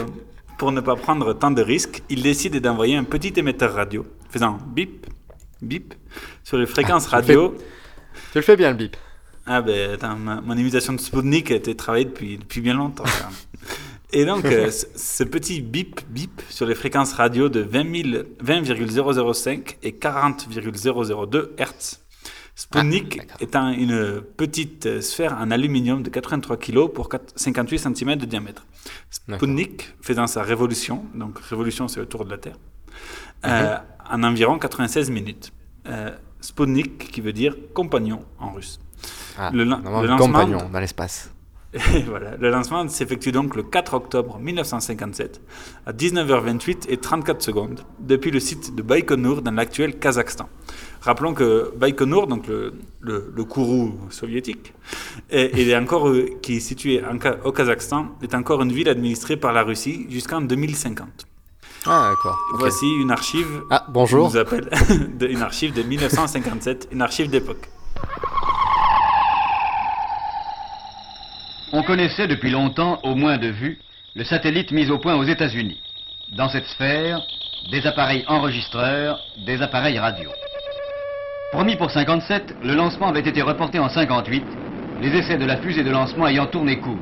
pour 0.58 0.72
ne 0.72 0.80
pas 0.80 0.96
prendre 0.96 1.32
tant 1.34 1.50
de 1.50 1.62
risques, 1.62 2.02
il 2.08 2.22
décide 2.22 2.56
d'envoyer 2.60 2.96
un 2.96 3.04
petit 3.04 3.32
émetteur 3.36 3.74
radio 3.74 4.06
faisant 4.30 4.58
bip, 4.66 5.06
bip 5.62 5.94
sur 6.44 6.56
les 6.58 6.66
fréquences 6.66 7.08
Ah, 7.12 7.20
tu 7.22 7.32
le 7.32 7.38
radio. 7.40 7.56
Tu 8.32 8.38
le 8.38 8.42
fais 8.42 8.56
bien 8.56 8.70
le 8.70 8.76
bip. 8.76 8.96
Ah 9.46 9.62
ben, 9.62 9.92
attends, 9.92 10.16
ma- 10.16 10.40
mon 10.40 10.56
imitation 10.56 10.92
de 10.92 10.98
Sputnik 11.00 11.50
a 11.50 11.54
été 11.56 11.74
travaillée 11.76 12.06
depuis, 12.06 12.38
depuis 12.38 12.60
bien 12.60 12.74
longtemps. 12.74 13.04
Et 14.12 14.24
donc, 14.24 14.44
euh, 14.46 14.70
ce, 14.70 15.24
petit 15.24 15.60
bip, 15.60 16.00
bip 16.08 16.40
sur 16.48 16.64
les 16.66 16.74
fréquences 16.74 17.12
radio 17.12 17.48
de 17.48 17.60
20 17.60 18.02
000 18.12 18.24
20,005 18.40 19.78
et 19.82 19.92
40,002 19.92 21.54
Hz. 21.58 21.98
Sputnik 22.58 23.20
étant 23.40 23.68
une 23.68 24.22
petite 24.22 24.86
euh, 24.86 25.00
sphère 25.02 25.36
en 25.38 25.50
aluminium 25.50 26.02
de 26.02 26.08
83 26.08 26.56
kg 26.56 26.86
pour 26.88 27.10
4 27.10 27.34
58 27.36 27.78
cm 27.94 28.16
de 28.16 28.24
diamètre. 28.24 28.66
Sputnik 29.10 29.94
faisant 30.00 30.26
sa 30.26 30.42
révolution, 30.42 31.04
donc 31.14 31.38
révolution 31.40 31.86
c'est 31.86 32.00
le 32.00 32.06
tour 32.06 32.24
de 32.24 32.30
la 32.30 32.38
Terre, 32.38 32.56
euh, 33.44 33.76
en 34.10 34.22
environ 34.22 34.58
96 34.58 35.10
minutes. 35.10 35.52
Euh, 35.86 36.10
Sputnik 36.40 37.10
qui 37.12 37.20
veut 37.20 37.34
dire 37.34 37.54
compagnon 37.74 38.24
en 38.38 38.52
russe. 38.52 38.78
Ah, 39.36 39.50
Le 39.52 39.64
lancement- 39.64 40.16
compagnon 40.16 40.68
dans 40.72 40.80
l'espace. 40.80 41.30
Et 41.94 42.02
voilà, 42.02 42.36
le 42.36 42.50
lancement 42.50 42.88
s'effectue 42.88 43.32
donc 43.32 43.56
le 43.56 43.62
4 43.62 43.94
octobre 43.94 44.38
1957 44.38 45.40
à 45.86 45.92
19h28 45.92 46.86
et 46.88 46.96
34 46.96 47.42
secondes 47.42 47.80
depuis 48.00 48.30
le 48.30 48.40
site 48.40 48.74
de 48.74 48.82
Baïkonour 48.82 49.42
dans 49.42 49.50
l'actuel 49.50 49.98
Kazakhstan. 49.98 50.48
Rappelons 51.02 51.34
que 51.34 51.72
Baïkonour, 51.76 52.26
donc 52.26 52.46
le, 52.46 52.74
le, 53.00 53.32
le 53.34 53.44
Kourou 53.44 53.94
soviétique, 54.10 54.72
est 55.30 55.76
encore, 55.76 56.08
euh, 56.08 56.26
qui 56.42 56.56
est 56.56 56.60
situé 56.60 57.02
en 57.04 57.18
au 57.44 57.52
Kazakhstan, 57.52 58.08
est 58.22 58.34
encore 58.34 58.62
une 58.62 58.72
ville 58.72 58.88
administrée 58.88 59.36
par 59.36 59.52
la 59.52 59.62
Russie 59.62 60.06
jusqu'en 60.08 60.40
2050. 60.40 61.26
Ah, 61.86 62.10
d'accord. 62.10 62.38
Voici 62.54 62.86
une 63.00 63.12
archive. 63.12 63.46
Ah, 63.70 63.86
bonjour. 63.88 64.26
on 64.26 64.30
nous 64.30 64.36
appelle 64.36 64.68
une 65.20 65.42
archive 65.42 65.72
de 65.72 65.82
1957, 65.82 66.88
une 66.90 67.02
archive 67.02 67.30
d'époque. 67.30 67.68
On 71.72 71.82
connaissait 71.82 72.28
depuis 72.28 72.50
longtemps, 72.50 73.00
au 73.02 73.16
moins 73.16 73.38
de 73.38 73.48
vue, 73.48 73.80
le 74.14 74.22
satellite 74.22 74.70
mis 74.70 74.88
au 74.88 74.98
point 74.98 75.16
aux 75.16 75.24
États-Unis. 75.24 75.80
Dans 76.36 76.48
cette 76.48 76.66
sphère, 76.66 77.20
des 77.72 77.84
appareils 77.88 78.24
enregistreurs, 78.28 79.18
des 79.44 79.60
appareils 79.60 79.98
radio. 79.98 80.30
Promis 81.50 81.74
pour 81.74 81.90
57, 81.90 82.58
le 82.62 82.74
lancement 82.74 83.08
avait 83.08 83.28
été 83.28 83.42
reporté 83.42 83.80
en 83.80 83.88
58, 83.88 84.44
les 85.00 85.16
essais 85.16 85.38
de 85.38 85.44
la 85.44 85.56
fusée 85.56 85.82
de 85.82 85.90
lancement 85.90 86.28
ayant 86.28 86.46
tourné 86.46 86.78
court. 86.78 86.98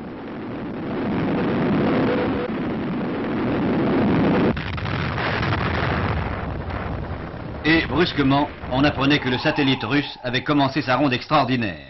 Et 7.65 7.85
brusquement, 7.85 8.49
on 8.71 8.83
apprenait 8.83 9.19
que 9.19 9.29
le 9.29 9.37
satellite 9.37 9.83
russe 9.83 10.17
avait 10.23 10.43
commencé 10.43 10.81
sa 10.81 10.95
ronde 10.95 11.13
extraordinaire. 11.13 11.85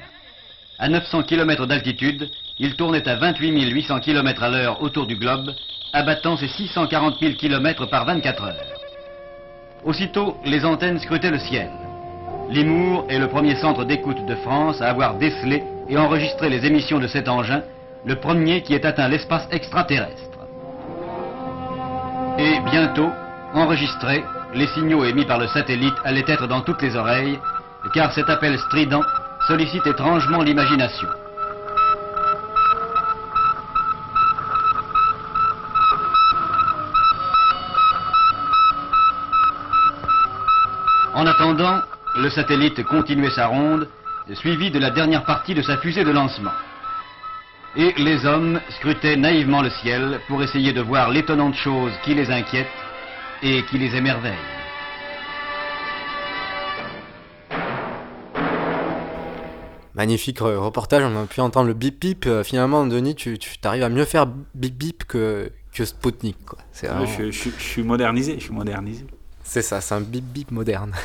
À 0.78 0.90
900 0.90 1.24
km 1.24 1.68
d'altitude, 1.68 2.30
il 2.58 2.76
tournait 2.76 3.08
à 3.08 3.16
28 3.16 3.70
800 3.70 4.00
km 4.00 4.44
à 4.44 4.50
l'heure 4.50 4.82
autour 4.82 5.08
du 5.08 5.16
globe, 5.16 5.52
abattant 5.94 6.38
ses 6.38 6.48
640 6.48 7.20
000 7.20 7.34
km 7.34 7.86
par 7.88 8.06
24 8.06 8.44
heures. 8.44 8.76
Aussitôt, 9.84 10.38
les 10.46 10.66
antennes 10.66 11.00
scrutaient 11.00 11.32
le 11.32 11.40
ciel. 11.40 11.70
Limour 12.50 13.06
est 13.10 13.20
le 13.20 13.28
premier 13.28 13.56
centre 13.56 13.84
d'écoute 13.84 14.26
de 14.26 14.36
France 14.36 14.82
à 14.82 14.90
avoir 14.90 15.16
décelé 15.16 15.64
et 15.90 15.98
enregistré 15.98 16.50
les 16.50 16.66
émissions 16.66 17.00
de 17.00 17.08
cet 17.08 17.28
engin, 17.28 17.62
le 18.06 18.16
premier 18.16 18.62
qui 18.62 18.74
ait 18.74 18.86
atteint 18.86 19.08
l'espace 19.08 19.48
extraterrestre. 19.52 20.22
Et 22.38 22.60
bientôt, 22.72 23.10
enregistrés, 23.54 24.24
les 24.54 24.68
signaux 24.68 25.04
émis 25.04 25.26
par 25.26 25.40
le 25.40 25.48
satellite 25.48 25.96
allaient 26.04 26.26
être 26.28 26.48
dans 26.48 26.62
toutes 26.62 26.82
les 26.82 26.96
oreilles, 26.96 27.40
car 27.94 28.14
cet 28.14 28.30
appel 28.30 28.58
strident 28.60 29.02
sollicite 29.48 29.86
étrangement 29.86 30.42
l'imagination. 30.42 31.08
Attendant, 41.36 41.82
le 42.18 42.30
satellite 42.30 42.84
continuait 42.84 43.32
sa 43.32 43.48
ronde, 43.48 43.88
suivi 44.34 44.72
de 44.72 44.80
la 44.80 44.90
dernière 44.90 45.24
partie 45.26 45.54
de 45.54 45.62
sa 45.62 45.78
fusée 45.78 46.04
de 46.04 46.12
lancement. 46.12 46.52
Et 47.76 47.94
les 47.98 48.26
hommes 48.26 48.60
scrutaient 48.78 49.18
naïvement 49.18 49.62
le 49.62 49.70
ciel 49.70 50.20
pour 50.28 50.42
essayer 50.42 50.72
de 50.72 50.82
voir 50.82 51.10
l'étonnante 51.10 51.56
chose 51.56 51.92
qui 52.04 52.14
les 52.14 52.32
inquiète 52.32 52.70
et 53.44 53.64
qui 53.66 53.78
les 53.78 53.96
émerveille. 53.96 54.34
Magnifique 59.94 60.40
re- 60.40 60.58
reportage, 60.58 61.04
on 61.04 61.24
a 61.24 61.26
pu 61.26 61.40
entendre 61.40 61.68
le 61.68 61.74
bip 61.74 62.00
bip. 62.02 62.26
Euh, 62.26 62.44
finalement, 62.44 62.86
Denis, 62.86 63.16
tu, 63.16 63.38
tu 63.38 63.50
arrives 63.64 63.84
à 63.84 63.90
mieux 63.90 64.04
faire 64.06 64.26
bip 64.54 64.76
bip 64.78 65.06
que, 65.06 65.52
que 65.74 65.86
Spoutnik. 65.86 66.38
Quoi. 66.46 66.60
C'est 66.74 66.88
Ouais, 66.90 66.96
vraiment- 67.06 67.18
je, 67.18 67.32
je- 67.32 67.50
je 67.58 67.64
suis 67.64 67.84
modernisé, 67.84 68.36
je 68.38 68.44
suis 68.44 68.54
modernisé. 68.54 69.06
C'est 69.48 69.62
ça, 69.62 69.80
c'est 69.80 69.94
un 69.96 70.02
bip 70.02 70.26
bip 70.26 70.52
moderne. 70.52 70.92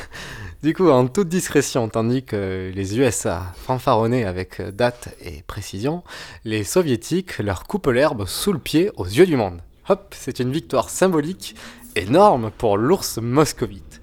Du 0.63 0.75
coup, 0.75 0.89
en 0.91 1.07
toute 1.07 1.27
discrétion, 1.27 1.89
tandis 1.89 2.23
que 2.23 2.71
les 2.75 2.99
USA 2.99 3.51
fanfaronnaient 3.55 4.25
avec 4.25 4.61
date 4.61 5.09
et 5.19 5.41
précision, 5.47 6.03
les 6.45 6.63
soviétiques 6.63 7.39
leur 7.39 7.63
coupent 7.63 7.87
l'herbe 7.87 8.27
sous 8.27 8.53
le 8.53 8.59
pied 8.59 8.91
aux 8.95 9.05
yeux 9.07 9.25
du 9.25 9.35
monde. 9.35 9.59
Hop, 9.89 10.13
c'est 10.15 10.37
une 10.39 10.51
victoire 10.51 10.91
symbolique 10.91 11.55
énorme 11.95 12.51
pour 12.55 12.77
l'ours 12.77 13.17
moscovite. 13.17 14.01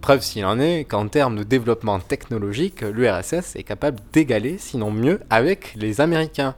Preuve 0.00 0.22
s'il 0.22 0.44
en 0.44 0.58
est 0.58 0.86
qu'en 0.86 1.06
termes 1.06 1.36
de 1.36 1.44
développement 1.44 2.00
technologique, 2.00 2.80
l'URSS 2.80 3.54
est 3.54 3.62
capable 3.62 4.00
d'égaler, 4.12 4.58
sinon 4.58 4.90
mieux, 4.90 5.20
avec 5.30 5.72
les 5.76 6.00
Américains. 6.00 6.56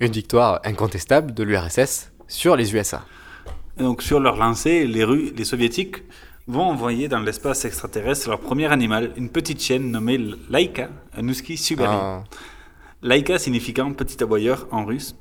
Une 0.00 0.12
victoire 0.12 0.60
incontestable 0.64 1.34
de 1.34 1.42
l'URSS 1.42 2.10
sur 2.26 2.56
les 2.56 2.74
USA. 2.74 3.04
Donc 3.76 4.00
sur 4.00 4.18
leur 4.18 4.36
lancée, 4.36 4.86
les, 4.86 5.04
Ru- 5.04 5.34
les 5.36 5.44
soviétiques 5.44 5.96
vont 6.48 6.62
envoyer 6.64 7.08
dans 7.08 7.20
l'espace 7.20 7.64
extraterrestre 7.64 8.28
leur 8.30 8.40
premier 8.40 8.66
animal, 8.72 9.12
une 9.16 9.28
petite 9.28 9.60
chienne 9.62 9.90
nommée 9.90 10.18
Laika, 10.50 10.88
un 11.16 11.28
husky 11.28 11.56
sibérien. 11.56 12.00
Ah. 12.02 12.24
Laika 13.02 13.38
signifiant 13.38 13.92
petit 13.92 14.20
aboyeur 14.22 14.66
en 14.72 14.84
russe. 14.84 15.14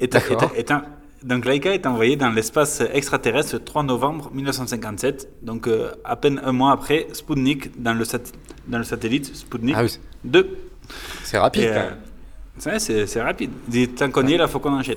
Est, 0.00 0.12
D'accord. 0.12 0.42
est- 0.54 0.58
est 0.60 0.70
un- 0.70 0.84
donc 1.22 1.44
Laika 1.44 1.72
est 1.74 1.86
envoyé 1.86 2.16
dans 2.16 2.30
l'espace 2.30 2.82
extraterrestre 2.92 3.54
le 3.56 3.60
3 3.60 3.82
novembre 3.82 4.30
1957, 4.32 5.28
donc 5.42 5.68
euh, 5.68 5.92
à 6.04 6.16
peine 6.16 6.40
un 6.44 6.52
mois 6.52 6.72
après 6.72 7.06
Sputnik 7.12 7.80
dans 7.80 7.92
le, 7.94 8.04
sat- 8.04 8.32
dans 8.66 8.78
le 8.78 8.84
satellite 8.84 9.34
Sputnik 9.36 9.74
Ah 9.78 9.84
oui. 9.84 9.98
2. 10.24 10.56
C'est 11.22 11.38
rapide, 11.38 11.64
euh, 11.64 11.90
c'est- 13.06 13.22
rapide. 13.22 13.50
Dit, 13.68 13.88
Tant 13.88 14.10
qu'on 14.10 14.26
y 14.26 14.32
est, 14.32 14.38
là, 14.38 14.48
faut 14.48 14.58
qu'on 14.58 14.72
enchaîne. 14.72 14.96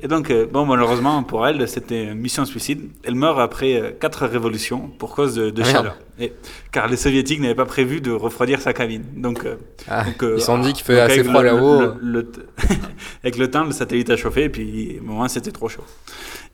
Et 0.00 0.08
donc, 0.08 0.30
euh, 0.30 0.46
bon, 0.46 0.66
malheureusement 0.66 1.22
pour 1.22 1.46
elle, 1.46 1.66
c'était 1.68 2.04
une 2.04 2.14
mission 2.14 2.44
suicide. 2.44 2.90
Elle 3.02 3.14
meurt 3.14 3.38
après 3.40 3.74
euh, 3.80 3.90
quatre 3.98 4.26
révolutions 4.26 4.88
pour 4.98 5.14
cause 5.14 5.34
de, 5.36 5.48
de 5.50 5.62
Ah, 5.62 5.64
chaleur. 5.64 5.96
Et- 6.18 6.32
car 6.70 6.86
les 6.88 6.96
soviétiques 6.98 7.40
n'avaient 7.40 7.54
pas 7.54 7.64
prévu 7.64 8.00
de 8.02 8.10
refroidir 8.10 8.60
sa 8.60 8.72
cabine. 8.74 9.04
Donc, 9.16 9.44
euh, 9.44 9.56
Ah, 9.88 10.04
donc, 10.04 10.16
ils 10.20 10.40
se 10.40 10.46
sont 10.46 10.58
dit 10.58 10.72
qu'il 10.74 10.84
fait 10.84 11.00
assez 11.00 11.24
froid 11.24 11.42
là-haut. 11.42 11.94
avec 13.22 13.36
le 13.38 13.50
temps, 13.50 13.64
le 13.64 13.72
satellite 13.72 14.10
a 14.10 14.16
chauffé, 14.16 14.44
et 14.44 14.48
puis 14.48 14.98
au 15.00 15.04
moment, 15.04 15.28
c'était 15.28 15.50
trop 15.52 15.68
chaud. 15.68 15.84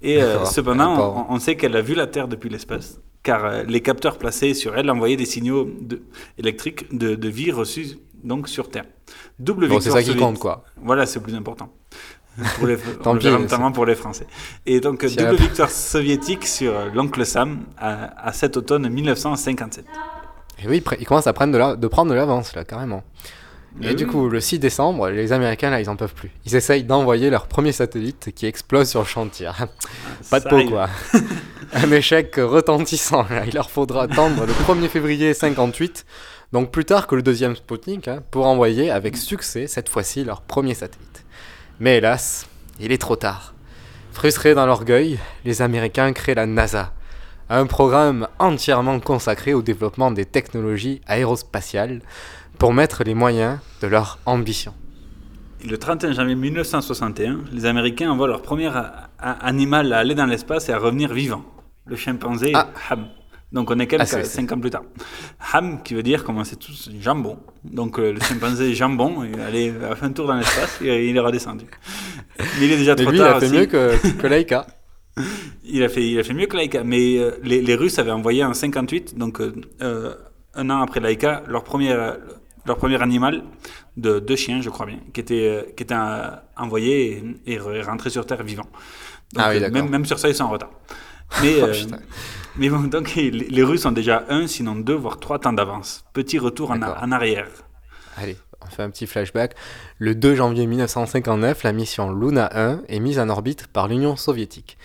Et 0.03 0.23
euh, 0.23 0.45
cependant, 0.45 0.95
Ah, 0.97 1.25
on, 1.31 1.35
on 1.35 1.39
sait 1.39 1.57
qu'elle 1.57 1.77
a 1.77 1.83
vu 1.83 1.95
la 1.95 2.07
Terre 2.07 2.29
depuis 2.29 2.49
l'espace, 2.49 3.01
car 3.23 3.45
euh, 3.45 3.63
les 3.67 3.81
capteurs 3.81 4.19
placés 4.19 4.55
sur 4.55 4.77
elle 4.77 4.91
envoyaient 4.91 5.17
des 5.17 5.27
signaux 5.27 5.69
de- 5.81 6.03
électriques 6.39 6.97
de, 6.97 7.15
de 7.15 7.29
vie 7.29 7.51
reçus 7.51 7.99
donc 8.25 8.49
sur 8.49 8.71
Terre. 8.71 8.85
Double 9.39 9.69
Bon, 9.69 9.81
c'est 9.81 9.91
ça 9.91 10.03
qui 10.03 10.17
compte, 10.17 10.39
quoi. 10.39 10.65
Voilà, 10.81 11.07
c'est 11.07 11.19
le 11.19 11.25
plus 11.25 11.35
important. 11.35 11.73
Pour 12.59 12.67
les, 12.67 12.77
Tant 12.79 13.17
pis, 13.17 13.27
notamment 13.29 13.73
pour 13.73 13.85
les 13.85 13.95
Français. 13.95 14.27
Et 14.65 14.81
donc, 14.81 15.05
Si 15.07 15.17
double 15.17 15.37
victoire 15.37 15.71
soviétique 15.71 16.47
sur 16.47 16.73
l'oncle 16.95 17.27
Sam 17.27 17.61
à, 17.77 18.27
à 18.29 18.33
cet 18.33 18.57
automne 18.57 18.89
1957. 18.89 19.85
Et 20.65 20.69
oui, 20.69 20.83
ils 20.99 21.07
commencent 21.07 21.27
à 21.27 21.33
prendre 21.35 21.53
de, 21.53 21.59
la- 21.59 21.77
de 21.77 21.87
prendre 21.89 22.11
de 22.11 22.15
l'avance, 22.17 22.55
là, 22.55 22.65
carrément. 22.65 23.03
Et 23.83 23.95
du 23.95 24.07
coup, 24.07 24.29
le 24.29 24.39
6 24.41 24.59
décembre, 24.59 25.09
les 25.09 25.33
Américains, 25.33 25.71
là, 25.71 25.81
ils 25.81 25.89
en 25.91 25.97
peuvent 25.97 26.15
plus. 26.15 26.31
Ils 26.47 26.55
essayent 26.57 26.85
d'envoyer 26.85 27.31
leur 27.31 27.47
premier 27.47 27.73
satellite 27.73 28.31
qui 28.35 28.47
explose 28.47 28.89
sur 28.89 29.01
le 29.01 29.07
chantier. 29.07 29.51
Pas 30.31 30.41
de 30.41 30.49
peau, 30.49 30.63
quoi. 30.69 30.89
Un 31.75 31.91
échec 31.91 32.35
retentissant, 32.37 33.27
là. 33.31 33.45
Il 33.47 33.55
leur 33.55 33.71
faudra 33.71 34.03
attendre 34.05 34.45
le 34.47 34.53
1er 34.53 34.89
février 34.89 35.33
58, 35.35 36.05
donc 36.53 36.71
plus 36.71 36.85
tard 36.85 37.07
que 37.07 37.15
le 37.15 37.23
deuxième 37.23 37.57
Sputnik, 37.57 38.09
hein, 38.09 38.23
pour 38.31 38.47
envoyer 38.47 38.91
avec 38.91 39.17
succès, 39.17 39.67
cette 39.67 39.89
fois-ci, 39.89 40.23
leur 40.25 40.43
premier 40.43 40.75
satellite. 40.75 41.12
Mais 41.81 41.99
hélas, 41.99 42.47
il 42.81 42.93
est 42.93 43.01
trop 43.01 43.17
tard. 43.17 43.55
Frustrés 44.13 44.55
dans 44.55 44.67
l'orgueil, 44.67 45.19
les 45.45 45.63
Américains 45.63 46.13
créent 46.13 46.35
la 46.35 46.47
NASA, 46.47 46.93
un 47.49 47.67
programme 47.67 48.29
entièrement 48.39 49.01
consacré 49.01 49.55
au 49.55 49.63
développement 49.63 50.11
des 50.11 50.25
technologies 50.25 51.01
aérospatiales 51.07 52.01
pour 52.59 52.73
mettre 52.73 53.05
les 53.05 53.15
moyens 53.15 53.59
de 53.81 53.87
leur 53.87 54.19
ambition. 54.27 54.75
Le 55.69 55.79
31 55.79 56.13
janvier 56.13 56.35
1961, 56.35 57.41
les 57.53 57.67
Américains 57.67 58.11
envoient 58.11 58.27
leur 58.27 58.43
premier 58.43 58.71
animal 59.19 59.93
à 59.93 59.99
aller 59.99 60.15
dans 60.15 60.27
l'espace 60.27 60.69
et 60.69 60.73
à 60.73 60.79
revenir 60.79 61.13
vivant, 61.13 61.45
le 61.87 61.97
chimpanzé 61.97 62.53
Ham. 62.91 63.09
Donc 63.53 63.71
on 63.71 63.79
est 63.79 63.87
quelques 63.87 64.15
Ah, 64.15 64.25
5 64.25 64.51
ans 64.53 64.59
plus 64.61 64.71
tard. 64.71 64.83
Ham, 65.53 65.83
qui 65.83 65.95
veut 65.95 66.03
dire, 66.03 66.25
comme 66.25 66.39
on 66.39 66.45
sait 66.45 66.57
tous, 66.57 66.91
jambon. 67.01 67.39
Donc 67.65 67.99
euh, 67.99 68.13
le 68.13 68.21
chimpanzé 68.21 68.75
jambon, 68.75 69.25
il, 69.25 69.39
allait, 69.41 69.73
a 69.91 69.95
fait 69.95 70.07
un 70.07 70.13
tour 70.13 70.27
dans 70.27 70.35
l'espace 70.37 70.81
et 70.83 71.09
il 71.09 71.17
est 71.17 71.21
redescendu. 71.21 71.67
Mais 72.39 72.67
il 72.67 72.73
est 72.73 72.77
déjà 72.79 72.95
Mais 72.95 73.03
trop 73.03 73.11
lui, 73.13 73.19
il 73.19 73.23
a 73.23 73.39
fait 73.41 73.47
aussi. 73.47 73.55
mieux 73.55 73.67
que, 73.67 74.13
que 74.21 74.27
Laika. 74.27 74.67
Il 75.65 75.83
a 75.85 75.89
fait, 75.91 76.03
il 76.09 76.19
a 76.19 76.23
fait 76.25 76.33
mieux 76.33 76.47
que 76.47 76.57
Laika, 76.57 76.83
mais 76.85 77.19
euh, 77.19 77.33
les, 77.43 77.61
les 77.61 77.75
Russes 77.75 77.99
avaient 77.99 78.11
envoyé 78.11 78.43
en 78.45 78.53
58, 78.55 79.17
donc 79.19 79.41
euh, 79.41 80.15
un 80.55 80.71
an 80.71 80.81
après 80.83 81.01
Laika, 81.01 81.43
leur 81.49 81.65
premier, 81.65 81.93
euh, 81.93 82.13
leur 82.67 82.79
premier 82.79 83.01
animal 83.03 83.43
de 83.99 84.19
deux 84.21 84.37
chiens, 84.37 84.61
je 84.63 84.71
crois 84.71 84.87
bien, 84.87 84.99
qui 85.13 85.21
était, 85.21 85.73
qui 85.77 85.83
était 85.83 85.95
envoyé 86.57 87.23
et, 87.47 87.55
et 87.55 87.59
re- 87.59 87.85
rentré 87.85 88.09
sur 88.11 88.25
Terre 88.27 88.43
vivant. 88.43 88.67
Donc, 89.35 89.45
Ah 89.47 89.51
oui, 89.51 89.61
d'accord. 89.61 89.75
même, 89.83 89.91
même 89.91 90.05
sur 90.07 90.19
ça, 90.19 90.29
ils 90.31 90.35
sont 90.35 90.45
en 90.45 90.51
retard. 90.51 90.71
Mais, 91.43 91.57
Oh. 91.63 91.67
Mais 92.57 92.69
bon, 92.69 92.81
donc 92.81 93.15
les, 93.15 93.63
Russes 93.63 93.87
ont 93.87 93.93
déjà 93.93 94.25
un, 94.29 94.47
sinon 94.47 94.77
deux, 94.77 94.95
voire 94.95 95.19
trois 95.19 95.39
temps 95.39 95.53
d'avance. 95.53 96.05
Petit 96.13 96.39
retour 96.39 96.71
en, 96.71 97.13
arrière. 97.13 97.49
Allez, 98.17 98.37
on 98.61 98.67
fait 98.67 98.83
un 98.83 98.91
petit 98.91 99.07
flashback. 99.07 99.55
Le 99.99 100.15
2 100.15 100.35
janvier 100.35 100.67
1959, 100.67 101.63
la 101.63 101.73
mission 101.73 102.13
Luna 102.13 102.51
1 102.53 102.83
est 102.89 103.01
mise 103.01 103.19
en 103.19 103.29
orbite 103.29 103.69
par 103.69 103.89
l'Union 103.89 104.17
soviétique. 104.17 104.77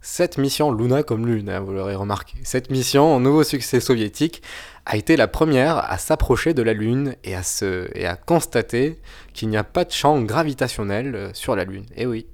Cette 0.00 0.38
mission 0.38 0.70
Luna 0.70 1.02
comme 1.02 1.26
lune, 1.26 1.50
hein, 1.50 1.58
vous 1.58 1.72
l'aurez 1.72 1.96
remarqué. 1.96 2.34
Cette 2.44 2.70
mission, 2.70 3.18
nouveau 3.18 3.42
succès 3.42 3.80
soviétique, 3.80 4.40
a 4.84 4.96
été 4.96 5.16
la 5.16 5.26
première 5.26 5.78
à 5.78 5.98
s'approcher 5.98 6.54
de 6.54 6.62
la 6.62 6.74
Lune 6.74 7.16
et 7.24 7.34
à, 7.34 7.42
se, 7.42 7.88
et 7.92 8.06
à 8.06 8.14
constater 8.14 9.00
qu'il 9.34 9.48
n'y 9.48 9.56
a 9.56 9.64
pas 9.64 9.84
de 9.84 9.90
champ 9.90 10.22
gravitationnel 10.22 11.14
euh, 11.16 11.30
sur 11.32 11.56
la 11.56 11.64
Lune. 11.64 11.86
Et 11.96 12.06
oui. 12.06 12.26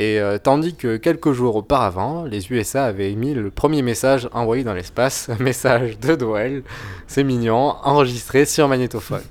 Et 0.00 0.20
euh, 0.20 0.38
tandis 0.38 0.76
que 0.76 0.96
quelques 0.96 1.32
jours 1.32 1.56
auparavant, 1.56 2.24
les 2.24 2.52
USA 2.52 2.84
avaient 2.84 3.10
émis 3.10 3.34
le 3.34 3.50
premier 3.50 3.82
message 3.82 4.28
envoyé 4.32 4.62
dans 4.62 4.72
l'espace, 4.72 5.28
un 5.28 5.42
message 5.42 5.98
de 5.98 6.14
Noël, 6.14 6.62
c'est 7.08 7.24
mignon, 7.24 7.74
enregistré 7.82 8.44
sur 8.44 8.68
magnétophone. 8.68 9.24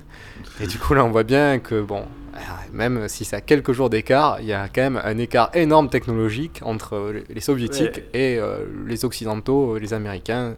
Et 0.60 0.66
du 0.66 0.78
coup, 0.78 0.92
là, 0.92 1.06
on 1.06 1.10
voit 1.10 1.22
bien 1.22 1.58
que, 1.58 1.80
bon, 1.80 2.02
euh, 2.34 2.38
même 2.70 3.08
si 3.08 3.24
ça 3.24 3.38
a 3.38 3.40
quelques 3.40 3.72
jours 3.72 3.88
d'écart, 3.88 4.40
il 4.40 4.46
y 4.46 4.52
a 4.52 4.68
quand 4.68 4.82
même 4.82 5.00
un 5.02 5.16
écart 5.16 5.48
énorme 5.54 5.88
technologique 5.88 6.60
entre 6.62 7.14
les 7.30 7.40
soviétiques 7.40 8.02
et 8.12 8.36
euh, 8.38 8.66
les 8.86 9.06
occidentaux, 9.06 9.78
les 9.78 9.94
américains. 9.94 10.54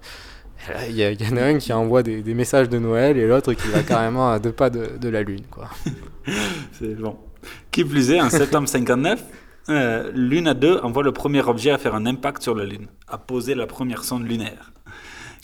Il 0.88 0.96
y, 0.96 1.32
en 1.32 1.36
a 1.36 1.42
un 1.44 1.58
qui 1.58 1.72
envoie 1.72 2.02
des, 2.02 2.20
des 2.22 2.34
messages 2.34 2.68
de 2.68 2.80
Noël 2.80 3.16
et 3.16 3.28
l'autre 3.28 3.52
qui 3.52 3.68
va 3.68 3.84
carrément 3.84 4.32
à 4.32 4.40
deux 4.40 4.50
pas 4.50 4.70
de, 4.70 4.98
de 5.00 5.08
la 5.08 5.22
Lune, 5.22 5.44
quoi. 5.48 5.70
C'est 6.72 6.96
bon. 6.96 7.16
Qui 7.70 7.84
plus 7.84 8.10
est, 8.10 8.20
en 8.20 8.28
septembre 8.28 8.68
59, 8.68 9.22
euh, 9.70 10.10
Luna 10.14 10.54
2 10.54 10.80
envoie 10.82 11.02
le 11.02 11.12
premier 11.12 11.42
objet 11.42 11.70
à 11.70 11.78
faire 11.78 11.94
un 11.94 12.06
impact 12.06 12.42
sur 12.42 12.54
la 12.54 12.64
Lune, 12.64 12.86
à 13.08 13.18
poser 13.18 13.54
la 13.54 13.66
première 13.66 14.04
sonde 14.04 14.26
lunaire. 14.26 14.72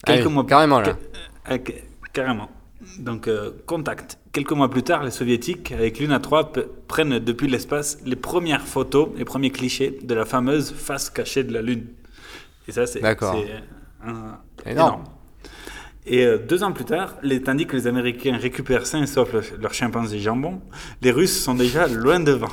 Ah 0.06 0.12
oui, 0.12 0.46
carrément, 0.46 0.80
là. 0.80 0.96
Ok, 1.50 1.72
carrément. 2.12 2.50
Donc, 2.98 3.26
euh, 3.28 3.50
contact. 3.66 4.18
Quelques 4.32 4.52
mois 4.52 4.70
plus 4.70 4.82
tard, 4.82 5.02
les 5.02 5.10
soviétiques, 5.10 5.72
avec 5.72 5.98
Luna 5.98 6.20
3, 6.20 6.52
p- 6.52 6.62
prennent 6.86 7.18
depuis 7.18 7.48
l'espace 7.48 7.98
les 8.04 8.16
premières 8.16 8.62
photos, 8.66 9.08
les 9.16 9.24
premiers 9.24 9.50
clichés 9.50 9.98
de 10.02 10.14
la 10.14 10.24
fameuse 10.24 10.72
face 10.72 11.10
cachée 11.10 11.42
de 11.42 11.52
la 11.52 11.62
Lune. 11.62 11.86
Et 12.68 12.72
ça, 12.72 12.86
c'est 12.86 13.00
Énorme. 14.04 14.36
énorme. 14.64 15.04
Et 16.08 16.24
euh, 16.24 16.38
deux 16.38 16.62
ans 16.62 16.72
plus 16.72 16.84
tard, 16.84 17.16
les, 17.22 17.42
tandis 17.42 17.66
que 17.66 17.74
les 17.76 17.86
Américains 17.88 18.36
récupèrent 18.36 18.86
sains 18.86 19.02
et 19.02 19.06
saufs 19.06 19.32
leur, 19.32 19.42
leur 19.60 19.74
chimpanzé 19.74 20.20
jambon, 20.20 20.60
les 21.02 21.10
Russes 21.10 21.42
sont 21.42 21.54
déjà 21.54 21.88
loin 21.88 22.20
devant. 22.20 22.50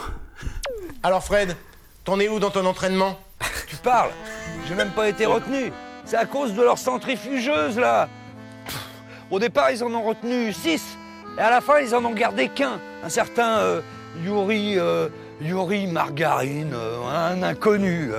Alors 1.06 1.22
Fred, 1.22 1.58
t'en 2.06 2.18
es 2.22 2.30
où 2.30 2.40
dans 2.40 2.50
ton 2.50 2.66
entraînement? 2.66 3.20
Tu 3.68 3.76
parles 3.76 4.12
J'ai 4.66 4.74
même 4.74 4.92
pas 4.92 5.10
été 5.10 5.26
retenu. 5.26 5.74
C'est 6.06 6.16
à 6.16 6.26
cause 6.26 6.54
de 6.54 6.62
leur 6.62 6.78
centrifugeuse, 6.78 7.78
là. 7.78 8.08
Au 9.30 9.38
départ, 9.38 9.70
ils 9.72 9.84
en 9.84 9.94
ont 9.94 10.04
retenu 10.04 10.54
six. 10.54 10.98
Et 11.38 11.42
à 11.42 11.50
la 11.50 11.60
fin, 11.60 11.80
ils 11.80 11.94
en 11.94 12.06
ont 12.06 12.14
gardé 12.14 12.48
qu'un. 12.48 12.80
Un 13.04 13.10
certain 13.10 13.58
euh, 13.58 13.82
Yuri, 14.24 14.80
euh, 14.80 15.10
Yuri 15.42 15.88
Margarine, 15.88 16.74
euh, 16.74 17.02
un 17.06 17.44
inconnu. 17.44 18.12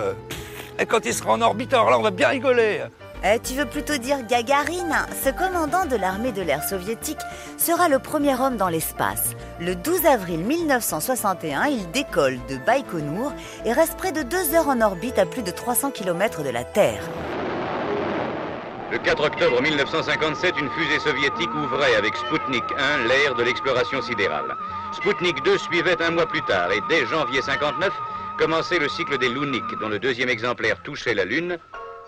Et 0.78 0.84
quand 0.84 1.06
il 1.06 1.14
sera 1.14 1.32
en 1.32 1.40
orbite, 1.40 1.72
alors 1.72 1.88
là, 1.88 1.98
on 1.98 2.02
va 2.02 2.10
bien 2.10 2.28
rigoler. 2.28 2.82
Eh, 3.26 3.38
tu 3.40 3.54
veux 3.54 3.64
plutôt 3.64 3.96
dire 3.96 4.18
Gagarine 4.26 4.94
Ce 5.24 5.30
commandant 5.30 5.87
de 5.87 5.96
l'armée 5.96 6.30
de 6.30 6.42
l'air 6.42 6.62
soviétique 6.62 7.20
sera 7.56 7.88
le 7.88 7.98
premier 7.98 8.38
homme 8.38 8.58
dans 8.58 8.68
l'espace. 8.68 9.34
Le 9.60 9.74
12 9.74 10.04
avril 10.04 10.40
1961, 10.40 11.64
il 11.68 11.90
décolle 11.90 12.38
de 12.50 12.58
Baïkonour 12.58 13.32
et 13.64 13.72
reste 13.72 13.96
près 13.96 14.12
de 14.12 14.22
deux 14.22 14.54
heures 14.54 14.68
en 14.68 14.82
orbite 14.82 15.18
à 15.18 15.24
plus 15.24 15.42
de 15.42 15.50
300 15.50 15.92
km 15.92 16.42
de 16.42 16.50
la 16.50 16.64
Terre. 16.64 17.02
Le 18.92 18.98
4 18.98 19.24
octobre 19.24 19.62
1957, 19.62 20.60
une 20.60 20.68
fusée 20.68 20.98
soviétique 20.98 21.54
ouvrait 21.54 21.96
avec 21.96 22.14
Sputnik 22.16 22.64
1 22.78 23.08
l'ère 23.08 23.34
de 23.37 23.42
l'exploration 23.42 24.02
sidérale. 24.02 24.54
Sputnik 24.92 25.42
2 25.44 25.56
suivait 25.56 26.02
un 26.02 26.10
mois 26.10 26.26
plus 26.26 26.42
tard 26.42 26.70
et 26.72 26.80
dès 26.90 27.06
janvier 27.06 27.40
59 27.40 27.90
commençait 28.37 28.78
le 28.78 28.88
cycle 28.90 29.16
des 29.16 29.30
Lunik, 29.30 29.64
dont 29.80 29.88
le 29.88 29.98
deuxième 29.98 30.28
exemplaire 30.28 30.82
touchait 30.82 31.14
la 31.14 31.24
Lune 31.24 31.56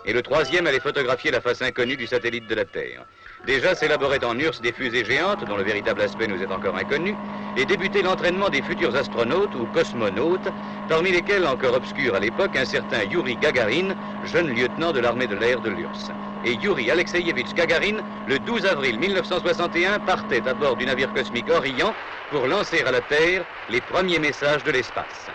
et 0.05 0.13
le 0.13 0.21
troisième 0.21 0.67
allait 0.67 0.79
photographier 0.79 1.31
la 1.31 1.41
face 1.41 1.61
inconnue 1.61 1.97
du 1.97 2.07
satellite 2.07 2.47
de 2.47 2.55
la 2.55 2.65
Terre. 2.65 3.05
Déjà 3.45 3.75
s'élaboraient 3.75 4.23
en 4.23 4.37
URSS 4.37 4.61
des 4.61 4.71
fusées 4.71 5.05
géantes 5.05 5.43
dont 5.43 5.57
le 5.57 5.63
véritable 5.63 6.01
aspect 6.01 6.27
nous 6.27 6.41
est 6.41 6.51
encore 6.51 6.77
inconnu 6.77 7.15
et 7.55 7.65
débutait 7.65 8.01
l'entraînement 8.01 8.49
des 8.49 8.61
futurs 8.61 8.95
astronautes 8.95 9.55
ou 9.55 9.65
cosmonautes, 9.67 10.49
parmi 10.87 11.11
lesquels, 11.11 11.45
encore 11.45 11.75
obscur 11.75 12.15
à 12.15 12.19
l'époque, 12.19 12.55
un 12.55 12.65
certain 12.65 13.03
Yuri 13.03 13.35
Gagarin, 13.35 13.95
jeune 14.23 14.49
lieutenant 14.49 14.91
de 14.91 14.99
l'armée 14.99 15.27
de 15.27 15.35
l'air 15.35 15.61
de 15.61 15.69
l'URSS. 15.69 16.11
Et 16.43 16.53
Yuri 16.53 16.89
Alexeyevitch 16.89 17.53
Gagarin, 17.53 17.97
le 18.27 18.39
12 18.39 18.65
avril 18.65 18.99
1961, 18.99 19.99
partait 19.99 20.47
à 20.47 20.53
bord 20.53 20.75
du 20.75 20.85
navire 20.85 21.11
cosmique 21.11 21.49
Orion 21.49 21.93
pour 22.31 22.47
lancer 22.47 22.81
à 22.83 22.91
la 22.91 23.01
Terre 23.01 23.45
les 23.69 23.81
premiers 23.81 24.19
messages 24.19 24.63
de 24.63 24.71
l'espace. 24.71 25.27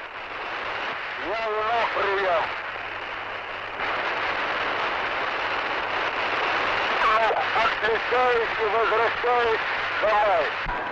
откликаясь 7.54 8.58
и 8.60 8.64
возрастаясь 8.64 9.71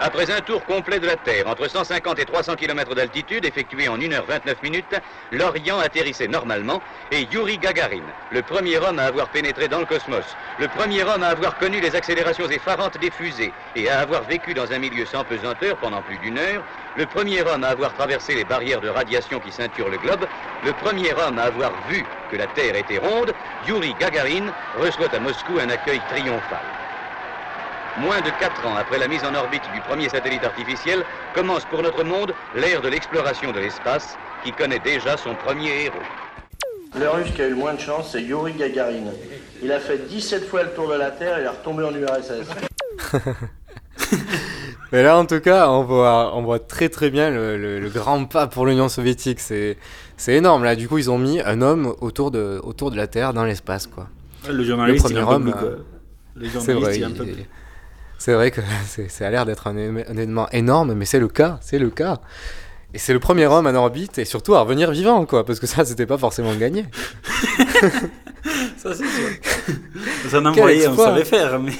Après 0.02 0.30
un 0.30 0.40
tour 0.40 0.64
complet 0.64 0.98
de 0.98 1.06
la 1.06 1.16
Terre, 1.16 1.46
entre 1.46 1.68
150 1.68 2.18
et 2.18 2.24
300 2.24 2.56
km 2.56 2.94
d'altitude, 2.94 3.44
effectué 3.44 3.86
en 3.86 3.98
1h29 3.98 4.62
minutes, 4.62 4.96
l'Orient 5.30 5.78
atterrissait 5.78 6.26
normalement 6.26 6.80
et 7.10 7.24
Yuri 7.30 7.58
Gagarin, 7.58 8.06
le 8.30 8.42
premier 8.42 8.78
homme 8.78 8.98
à 8.98 9.04
avoir 9.04 9.28
pénétré 9.28 9.68
dans 9.68 9.78
le 9.78 9.84
cosmos, 9.84 10.36
le 10.58 10.68
premier 10.68 11.02
homme 11.02 11.22
à 11.22 11.28
avoir 11.28 11.58
connu 11.58 11.80
les 11.80 11.94
accélérations 11.94 12.48
effarantes 12.48 12.96
des 12.96 13.10
fusées 13.10 13.52
et 13.74 13.90
à 13.90 14.00
avoir 14.00 14.22
vécu 14.24 14.54
dans 14.54 14.72
un 14.72 14.78
milieu 14.78 15.04
sans 15.04 15.22
pesanteur 15.24 15.76
pendant 15.76 16.00
plus 16.00 16.16
d'une 16.16 16.38
heure, 16.38 16.64
le 16.94 17.04
premier 17.04 17.42
homme 17.42 17.62
à 17.62 17.68
avoir 17.68 17.92
traversé 17.92 18.34
les 18.34 18.44
barrières 18.44 18.80
de 18.80 18.88
radiation 18.88 19.38
qui 19.38 19.52
ceinturent 19.52 19.90
le 19.90 19.98
globe, 19.98 20.26
le 20.62 20.72
premier 20.72 21.12
homme 21.12 21.38
à 21.38 21.42
avoir 21.42 21.74
vu 21.86 22.06
que 22.30 22.36
la 22.36 22.46
Terre 22.46 22.74
était 22.74 22.98
ronde, 22.98 23.34
Yuri 23.66 23.94
Gagarin 23.94 24.50
reçoit 24.72 25.14
à 25.14 25.18
Moscou 25.18 25.58
un 25.58 25.68
accueil 25.68 26.00
triomphal. 26.00 26.79
Moins 27.98 28.20
de 28.20 28.30
4 28.38 28.66
ans 28.66 28.76
après 28.76 28.98
la 28.98 29.08
mise 29.08 29.22
en 29.24 29.34
orbite 29.34 29.62
du 29.74 29.80
premier 29.80 30.08
satellite 30.08 30.44
artificiel, 30.44 31.02
commence 31.34 31.64
pour 31.66 31.82
notre 31.82 32.04
monde 32.04 32.32
l'ère 32.54 32.80
de 32.80 32.88
l'exploration 32.88 33.52
de 33.52 33.58
l'espace 33.58 34.16
qui 34.44 34.52
connaît 34.52 34.78
déjà 34.78 35.16
son 35.16 35.34
premier 35.34 35.84
héros. 35.84 35.94
Le 36.98 37.08
russe 37.08 37.30
qui 37.34 37.42
a 37.42 37.46
eu 37.46 37.50
le 37.50 37.56
moins 37.56 37.74
de 37.74 37.80
chance, 37.80 38.10
c'est 38.12 38.22
Yuri 38.22 38.52
Gagarin. 38.54 39.10
Il 39.62 39.70
a 39.70 39.78
fait 39.80 40.08
17 40.08 40.48
fois 40.48 40.62
le 40.62 40.70
tour 40.70 40.88
de 40.88 40.94
la 40.94 41.10
Terre 41.10 41.38
et 41.38 41.42
il 41.42 41.44
est 41.44 41.48
retombé 41.48 41.84
en 41.84 41.92
URSS. 41.94 42.48
Mais 44.92 45.02
là, 45.04 45.16
en 45.18 45.24
tout 45.24 45.38
cas, 45.40 45.68
on 45.68 45.84
voit, 45.84 46.34
on 46.36 46.42
voit 46.42 46.58
très 46.58 46.88
très 46.88 47.10
bien 47.10 47.30
le, 47.30 47.56
le- 47.56 47.78
le 47.78 47.88
grand 47.90 48.24
pas 48.24 48.48
pour 48.48 48.66
l'Union 48.66 48.88
soviétique. 48.88 49.38
C'est, 49.38 49.76
c'est 50.16 50.34
énorme. 50.34 50.64
Là, 50.64 50.74
du 50.74 50.88
coup, 50.88 50.98
ils 50.98 51.10
ont 51.10 51.18
mis 51.18 51.40
un 51.40 51.62
homme 51.62 51.94
autour 52.00 52.32
de, 52.32 52.60
autour 52.64 52.90
de 52.90 52.96
la 52.96 53.06
Terre 53.06 53.32
dans 53.32 53.44
l'espace, 53.44 53.86
quoi. 53.86 54.08
Le 54.48 54.64
journaliste, 54.64 55.06
il 55.10 55.14
premier 55.16 55.32
homme. 55.32 55.54
euh, 55.62 55.76
Le 56.34 56.48
c'est 56.48 56.72
journaliste, 56.72 56.80
vrai. 56.80 56.96
il 56.98 57.04
en 57.06 57.10
peut 57.12 57.24
il- 57.28 57.34
plus. 57.34 57.44
C'est 58.20 58.34
vrai 58.34 58.50
que 58.50 58.60
ça 59.08 59.26
a 59.26 59.30
l'air 59.30 59.46
d'être 59.46 59.66
un, 59.66 59.76
événement 59.76 60.48
énorme, 60.50 60.92
mais 60.92 61.06
c'est 61.06 61.18
le 61.18 61.28
cas, 61.28 61.58
c'est 61.62 61.78
le 61.78 61.90
cas. 61.90 62.20
Et 62.92 62.98
c'est 62.98 63.14
le 63.14 63.18
premier 63.18 63.46
homme 63.46 63.66
en 63.66 63.74
orbite 63.74 64.18
et 64.18 64.24
surtout 64.24 64.54
à 64.54 64.60
revenir 64.60 64.90
vivant, 64.90 65.24
quoi, 65.24 65.46
parce 65.46 65.58
que 65.58 65.66
ça, 65.66 65.84
c'était 65.84 66.06
pas 66.06 66.18
forcément 66.18 66.54
gagné. 66.54 66.84
Ça, 68.78 68.94
c'est 68.94 69.04
sûr. 69.04 69.28
Ça 70.30 70.38
Quel 70.38 70.46
envoyé, 70.46 70.88
on 70.88 70.96
savait 70.96 71.26
faire, 71.26 71.60
mais. 71.60 71.72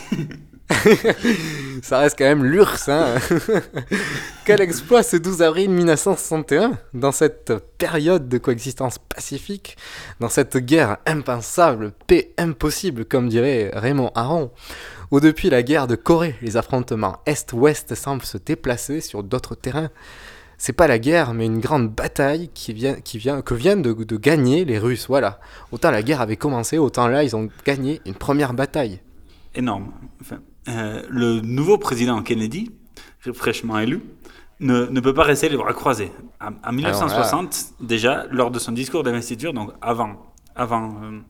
ça 1.82 2.00
reste 2.00 2.18
quand 2.18 2.26
même 2.26 2.44
l'URSS. 2.44 2.88
Hein. 2.90 3.14
Quel 4.44 4.60
exploit 4.60 5.02
ce 5.02 5.16
12 5.16 5.40
avril 5.40 5.70
1961 5.70 6.72
dans 6.92 7.12
cette 7.12 7.54
période 7.78 8.28
de 8.28 8.36
coexistence 8.36 8.98
pacifique, 8.98 9.78
dans 10.20 10.28
cette 10.28 10.58
guerre 10.58 10.98
impensable, 11.06 11.92
paix 12.06 12.34
impossible, 12.36 13.06
comme 13.06 13.30
dirait 13.30 13.70
Raymond 13.72 14.12
Aron, 14.14 14.50
où 15.10 15.20
depuis 15.20 15.50
la 15.50 15.62
guerre 15.62 15.86
de 15.86 15.96
Corée, 15.96 16.36
les 16.42 16.56
affrontements 16.56 17.18
Est-Ouest 17.26 17.94
semblent 17.94 18.24
se 18.24 18.38
déplacer 18.38 19.00
sur 19.00 19.22
d'autres 19.22 19.54
terrains. 19.54 19.90
C'est 20.58 20.74
pas 20.74 20.86
la 20.86 20.98
guerre, 20.98 21.32
mais 21.32 21.46
une 21.46 21.58
grande 21.58 21.88
bataille 21.88 22.50
qui 22.52 22.72
vient, 22.74 22.94
qui 22.94 23.16
vient, 23.18 23.40
que 23.40 23.54
viennent 23.54 23.82
de, 23.82 23.92
de 23.92 24.16
gagner 24.16 24.64
les 24.64 24.78
Russes. 24.78 25.06
Voilà. 25.08 25.40
Autant 25.72 25.90
la 25.90 26.02
guerre 26.02 26.20
avait 26.20 26.36
commencé, 26.36 26.76
autant 26.76 27.08
là, 27.08 27.24
ils 27.24 27.34
ont 27.34 27.48
gagné 27.64 28.00
une 28.04 28.14
première 28.14 28.52
bataille. 28.52 29.00
énorme. 29.54 29.90
Enfin, 30.20 30.40
euh, 30.68 31.02
le 31.08 31.40
nouveau 31.40 31.78
président 31.78 32.22
Kennedy, 32.22 32.70
fraîchement 33.32 33.78
élu, 33.78 34.02
ne, 34.60 34.84
ne 34.84 35.00
peut 35.00 35.14
pas 35.14 35.22
rester 35.22 35.48
les 35.48 35.56
bras 35.56 35.72
croisés. 35.72 36.12
En, 36.40 36.50
en 36.68 36.72
1960, 36.72 37.72
déjà, 37.80 38.26
lors 38.30 38.50
de 38.50 38.58
son 38.58 38.72
discours 38.72 39.02
d'investiture, 39.02 39.54
donc 39.54 39.72
avant, 39.80 40.16
avant, 40.54 40.90
euh, 41.02 41.20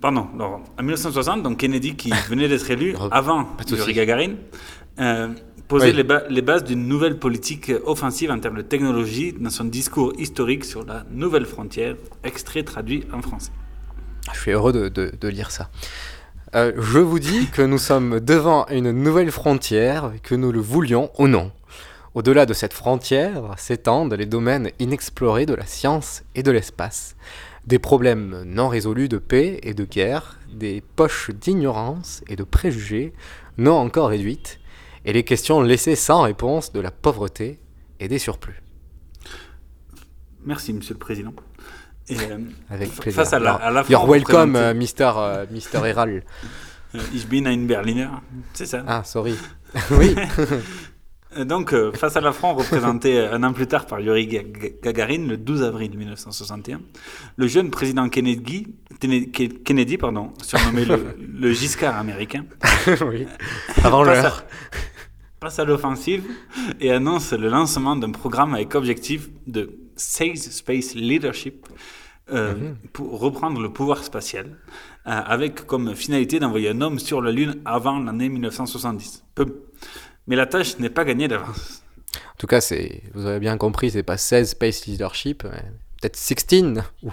pardon, 0.00 0.26
lors- 0.36 0.60
en 0.78 0.82
1960, 0.82 1.42
donc 1.42 1.58
Kennedy 1.58 1.94
qui 1.94 2.10
venait 2.28 2.48
d'être 2.48 2.70
élu 2.70 2.94
avant 3.10 3.46
Yuri. 3.68 3.92
Gagarin, 3.94 4.32
euh, 4.98 5.28
posait 5.68 5.90
Oui. 5.90 5.92
les, 5.96 6.02
ba- 6.04 6.24
les 6.28 6.42
bases 6.42 6.64
d'une 6.64 6.86
nouvelle 6.88 7.18
politique 7.18 7.70
offensive 7.84 8.30
en 8.30 8.38
termes 8.40 8.56
de 8.56 8.62
technologie 8.62 9.32
dans 9.38 9.50
son 9.50 9.64
discours 9.64 10.12
historique 10.18 10.64
sur 10.64 10.84
la 10.84 11.04
nouvelle 11.10 11.46
frontière, 11.46 11.94
extrait 12.24 12.62
traduit 12.64 13.04
en 13.12 13.22
français. 13.22 13.52
Je 14.34 14.40
suis 14.40 14.50
heureux 14.52 14.72
de, 14.72 14.88
de- 14.88 15.12
de 15.18 15.28
lire 15.28 15.50
ça. 15.50 15.70
Euh, 16.56 16.72
je 16.76 16.98
vous 16.98 17.20
dis 17.20 17.46
que 17.46 17.62
nous 17.62 17.78
sommes 17.78 18.18
devant 18.18 18.66
une 18.68 18.90
nouvelle 18.90 19.30
frontière, 19.30 20.10
que 20.24 20.34
nous 20.34 20.50
le 20.50 20.60
voulions 20.60 21.10
ou 21.18 21.28
non. 21.28 21.52
Au-delà 22.14 22.44
de 22.44 22.52
cette 22.54 22.72
frontière 22.72 23.40
s'étendent 23.56 24.14
les 24.14 24.26
domaines 24.26 24.70
inexplorés 24.80 25.46
de 25.46 25.54
la 25.54 25.64
science 25.66 26.24
et 26.34 26.42
de 26.42 26.50
l'espace, 26.50 27.14
des 27.70 27.78
problèmes 27.78 28.42
non 28.46 28.68
résolus 28.68 29.08
de 29.08 29.18
paix 29.18 29.60
et 29.62 29.74
de 29.74 29.84
guerre, 29.84 30.40
des 30.52 30.82
poches 30.96 31.30
d'ignorance 31.30 32.22
et 32.28 32.34
de 32.34 32.42
préjugés 32.42 33.12
non 33.58 33.74
encore 33.74 34.08
réduites, 34.08 34.58
et 35.04 35.12
les 35.12 35.22
questions 35.22 35.62
laissées 35.62 35.94
sans 35.94 36.22
réponse 36.22 36.72
de 36.72 36.80
la 36.80 36.90
pauvreté 36.90 37.60
et 38.00 38.08
des 38.08 38.18
surplus. 38.18 38.60
Merci, 40.44 40.72
Monsieur 40.72 40.94
le 40.94 40.98
Président. 40.98 41.32
Et, 42.08 42.16
euh, 42.18 42.38
Avec 42.70 42.90
plaisir. 42.96 43.22
Face 43.22 43.32
à 43.32 43.38
la, 43.38 43.54
à 43.54 43.70
la 43.70 43.84
you're 43.88 44.08
welcome, 44.08 44.56
euh, 44.56 44.74
Mister, 44.74 45.12
euh, 45.16 45.46
Mister 45.52 45.78
Herald. 45.86 46.24
Ich 47.14 47.28
bin 47.28 47.46
ein 47.46 47.68
Berliner, 47.68 48.08
c'est 48.52 48.66
ça. 48.66 48.82
Ah, 48.86 49.04
sorry. 49.04 49.36
Oui. 49.92 50.16
Donc, 51.36 51.72
euh, 51.72 51.92
face 51.92 52.16
à 52.16 52.20
la 52.20 52.32
France 52.32 52.58
représentée 52.58 53.16
euh, 53.18 53.32
un 53.34 53.42
an 53.44 53.52
plus 53.52 53.68
tard 53.68 53.86
par 53.86 54.00
Yuri 54.00 54.26
Ga- 54.26 54.42
Ga- 54.42 54.70
Gagarin, 54.82 55.26
le 55.28 55.36
12 55.36 55.62
avril 55.62 55.96
1961, 55.96 56.80
le 57.36 57.46
jeune 57.46 57.70
président 57.70 58.08
Kennedy, 58.08 58.66
Kennedy, 59.64 59.96
pardon, 59.96 60.32
surnommé 60.42 60.84
le, 60.84 61.14
le 61.38 61.52
Giscard 61.52 61.96
américain, 61.96 62.46
Oui. 63.06 63.26
Avant 63.84 64.04
passe 64.04 64.18
à- 64.18 64.22
l'heure. 64.22 64.44
passe 65.38 65.58
à 65.60 65.64
l'offensive 65.64 66.24
et 66.80 66.90
annonce 66.90 67.32
le 67.32 67.48
lancement 67.48 67.94
d'un 67.94 68.10
programme 68.10 68.54
avec 68.54 68.74
objectif 68.74 69.28
de 69.46 69.70
Safe 69.94 70.34
Space 70.36 70.94
Leadership 70.96 71.66
euh, 72.32 72.54
Mhm. 72.54 72.76
pour 72.92 73.18
reprendre 73.20 73.60
le 73.60 73.72
pouvoir 73.72 74.02
spatial, 74.04 74.46
euh, 74.46 75.10
avec 75.10 75.64
comme 75.66 75.94
finalité 75.94 76.38
d'envoyer 76.40 76.70
un 76.70 76.80
homme 76.80 76.98
sur 76.98 77.22
la 77.22 77.30
Lune 77.32 77.56
avant 77.64 77.98
l'année 78.00 78.28
1970. 78.28 79.24
Peu. 79.34 79.62
Mais 80.30 80.36
la 80.36 80.46
tâche 80.46 80.78
n'est 80.78 80.90
pas 80.90 81.04
gagnée 81.04 81.26
d'avance. 81.26 81.82
En 82.14 82.38
tout 82.38 82.46
cas, 82.46 82.60
c'est, 82.60 83.02
vous 83.14 83.26
avez 83.26 83.40
bien 83.40 83.58
compris, 83.58 83.90
c'est 83.90 84.04
pas 84.04 84.16
16 84.16 84.50
Space 84.50 84.86
Leadership, 84.86 85.42
mais 85.42 85.64
peut-être 86.00 86.14
16, 86.14 86.84
ou, 87.02 87.10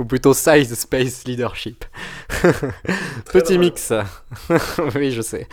ou 0.00 0.04
plutôt 0.04 0.34
Size 0.34 0.74
Space 0.74 1.24
Leadership. 1.26 1.84
Petit 3.32 3.56
mix. 3.56 3.92
oui, 4.96 5.12
je 5.12 5.22
sais. 5.22 5.46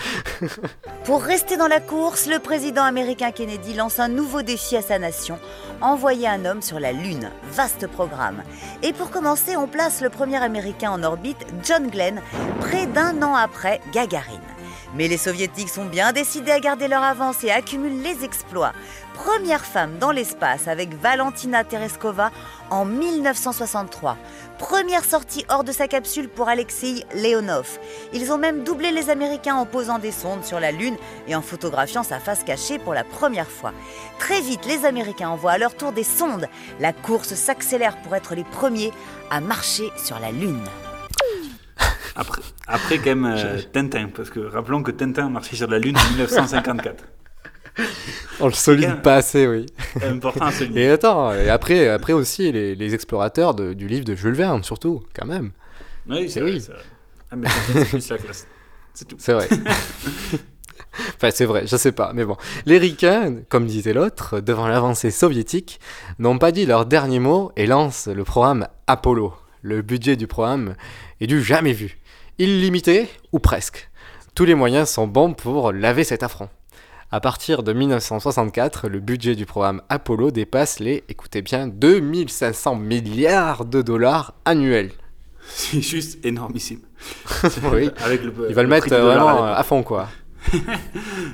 Pour 1.03 1.21
rester 1.21 1.55
dans 1.55 1.67
la 1.67 1.79
course, 1.79 2.25
le 2.25 2.39
président 2.39 2.83
américain 2.83 3.31
Kennedy 3.31 3.75
lance 3.75 3.99
un 3.99 4.09
nouveau 4.09 4.41
défi 4.41 4.75
à 4.75 4.81
sa 4.81 4.97
nation, 4.97 5.37
envoyer 5.81 6.27
un 6.27 6.45
homme 6.45 6.63
sur 6.63 6.79
la 6.79 6.93
Lune. 6.93 7.29
Vaste 7.51 7.85
programme. 7.85 8.41
Et 8.81 8.91
pour 8.91 9.11
commencer, 9.11 9.55
on 9.55 9.67
place 9.67 10.01
le 10.01 10.09
premier 10.09 10.41
américain 10.41 10.89
en 10.89 11.03
orbite, 11.03 11.45
John 11.63 11.91
Glenn, 11.91 12.23
près 12.59 12.87
d'un 12.87 13.21
an 13.21 13.35
après 13.35 13.81
Gagarine. 13.93 14.52
Mais 14.95 15.07
les 15.07 15.17
soviétiques 15.17 15.69
sont 15.69 15.85
bien 15.85 16.11
décidés 16.11 16.51
à 16.51 16.59
garder 16.59 16.87
leur 16.87 17.03
avance 17.03 17.43
et 17.43 17.51
accumulent 17.51 18.01
les 18.01 18.23
exploits. 18.23 18.73
Première 19.13 19.65
femme 19.65 19.97
dans 19.99 20.11
l'espace 20.11 20.67
avec 20.67 20.93
Valentina 20.93 21.63
Tereskova 21.63 22.31
en 22.69 22.85
1963. 22.85 24.17
Première 24.59 25.03
sortie 25.03 25.45
hors 25.49 25.63
de 25.63 25.71
sa 25.71 25.87
capsule 25.87 26.29
pour 26.29 26.47
Alexei 26.47 27.03
Leonov. 27.15 27.79
Ils 28.13 28.31
ont 28.31 28.37
même 28.37 28.63
doublé 28.63 28.91
les 28.91 29.09
Américains 29.09 29.55
en 29.55 29.65
posant 29.65 29.99
des 29.99 30.11
sondes 30.11 30.43
sur 30.43 30.59
la 30.59 30.71
Lune 30.71 30.97
et 31.27 31.35
en 31.35 31.41
photographiant 31.41 32.03
sa 32.03 32.19
face 32.19 32.43
cachée 32.43 32.79
pour 32.79 32.93
la 32.93 33.03
première 33.03 33.49
fois. 33.49 33.73
Très 34.19 34.41
vite, 34.41 34.65
les 34.65 34.85
Américains 34.85 35.29
envoient 35.29 35.53
à 35.53 35.57
leur 35.57 35.75
tour 35.75 35.91
des 35.91 36.03
sondes. 36.03 36.47
La 36.79 36.93
course 36.93 37.33
s'accélère 37.33 37.97
pour 38.01 38.15
être 38.15 38.35
les 38.35 38.43
premiers 38.43 38.91
à 39.31 39.41
marcher 39.41 39.89
sur 39.97 40.19
la 40.19 40.31
Lune. 40.31 40.63
Après, 42.15 42.41
après 42.67 42.97
quand 42.97 43.15
même 43.15 43.25
euh, 43.25 43.59
Tintin, 43.71 44.09
parce 44.15 44.29
que 44.29 44.39
rappelons 44.39 44.83
que 44.83 44.91
Tintin 44.91 45.25
a 45.25 45.29
marché 45.29 45.55
sur 45.55 45.67
la 45.69 45.79
Lune 45.79 45.97
en 45.97 46.09
1954. 46.11 47.03
On 48.39 48.45
le 48.47 48.53
souligne 48.53 48.97
pas 49.01 49.15
assez, 49.15 49.47
oui. 49.47 49.65
Important 50.03 50.45
à 50.45 50.51
souligner. 50.51 50.83
Et 50.83 50.89
attends, 50.89 51.33
et 51.33 51.49
après, 51.49 51.87
après 51.87 52.13
aussi 52.13 52.51
les, 52.51 52.75
les 52.75 52.93
explorateurs 52.93 53.55
de- 53.55 53.73
du 53.73 53.87
livre 53.87 54.05
de 54.05 54.13
Jules 54.15 54.35
Verne, 54.35 54.63
surtout, 54.63 55.03
quand 55.15 55.25
même. 55.25 55.51
Oui, 56.07 56.29
c'est 56.29 56.41
vrai, 56.41 56.51
oui. 56.51 56.61
c'est 56.61 56.71
vrai. 56.73 56.81
Ah, 57.31 57.35
mais 57.35 57.47
classe. 57.47 58.47
C'est 58.93 59.07
tout. 59.07 59.15
C'est 59.17 59.33
vrai. 59.33 59.47
enfin, 61.15 61.31
c'est 61.31 61.45
vrai, 61.45 61.65
je 61.65 61.75
sais 61.77 61.91
pas, 61.91 62.11
mais 62.13 62.25
bon. 62.25 62.37
Les 62.67 62.77
ricains, 62.77 63.37
comme 63.49 63.65
disait 63.65 63.93
l'autre, 63.93 64.39
devant 64.39 64.67
l'avancée 64.67 65.09
soviétique, 65.09 65.79
n'ont 66.19 66.37
pas 66.37 66.51
dit 66.51 66.67
leur 66.67 66.85
dernier 66.85 67.19
mot 67.19 67.51
et 67.55 67.65
lancent 67.65 68.07
le 68.07 68.23
programme 68.23 68.67
Apollo. 68.85 69.33
Le 69.63 69.81
budget 69.81 70.15
du 70.15 70.27
programme 70.27 70.75
est 71.21 71.27
du 71.27 71.41
jamais 71.41 71.73
vu. 71.73 71.97
Illimité, 72.39 73.07
ou 73.31 73.37
presque. 73.37 73.91
Tous 74.33 74.43
les 74.43 74.55
moyens 74.55 74.89
sont 74.89 75.05
bons 75.05 75.33
pour 75.33 75.71
laver 75.71 76.03
cet 76.03 76.23
affront. 76.23 76.49
À 77.11 77.19
partir 77.19 77.61
de 77.61 77.73
1964, 77.73 78.87
le 78.87 78.99
budget 78.99 79.35
du 79.35 79.45
programme 79.45 79.83
Apollo 79.89 80.31
dépasse 80.31 80.79
les, 80.79 81.03
écoutez 81.09 81.43
bien, 81.43 81.67
2500 81.67 82.75
milliards 82.75 83.65
de 83.65 83.83
dollars 83.83 84.33
annuels. 84.45 84.89
C'est 85.45 85.81
juste 85.81 86.25
énormissime. 86.25 86.79
Oui. 87.71 87.91
Avec 88.03 88.23
le, 88.23 88.33
Ils 88.49 88.55
veulent 88.55 88.65
le 88.65 88.69
mettre 88.69 88.87
vraiment 88.87 89.45
à 89.45 89.61
fond, 89.61 89.83
quoi. 89.83 90.07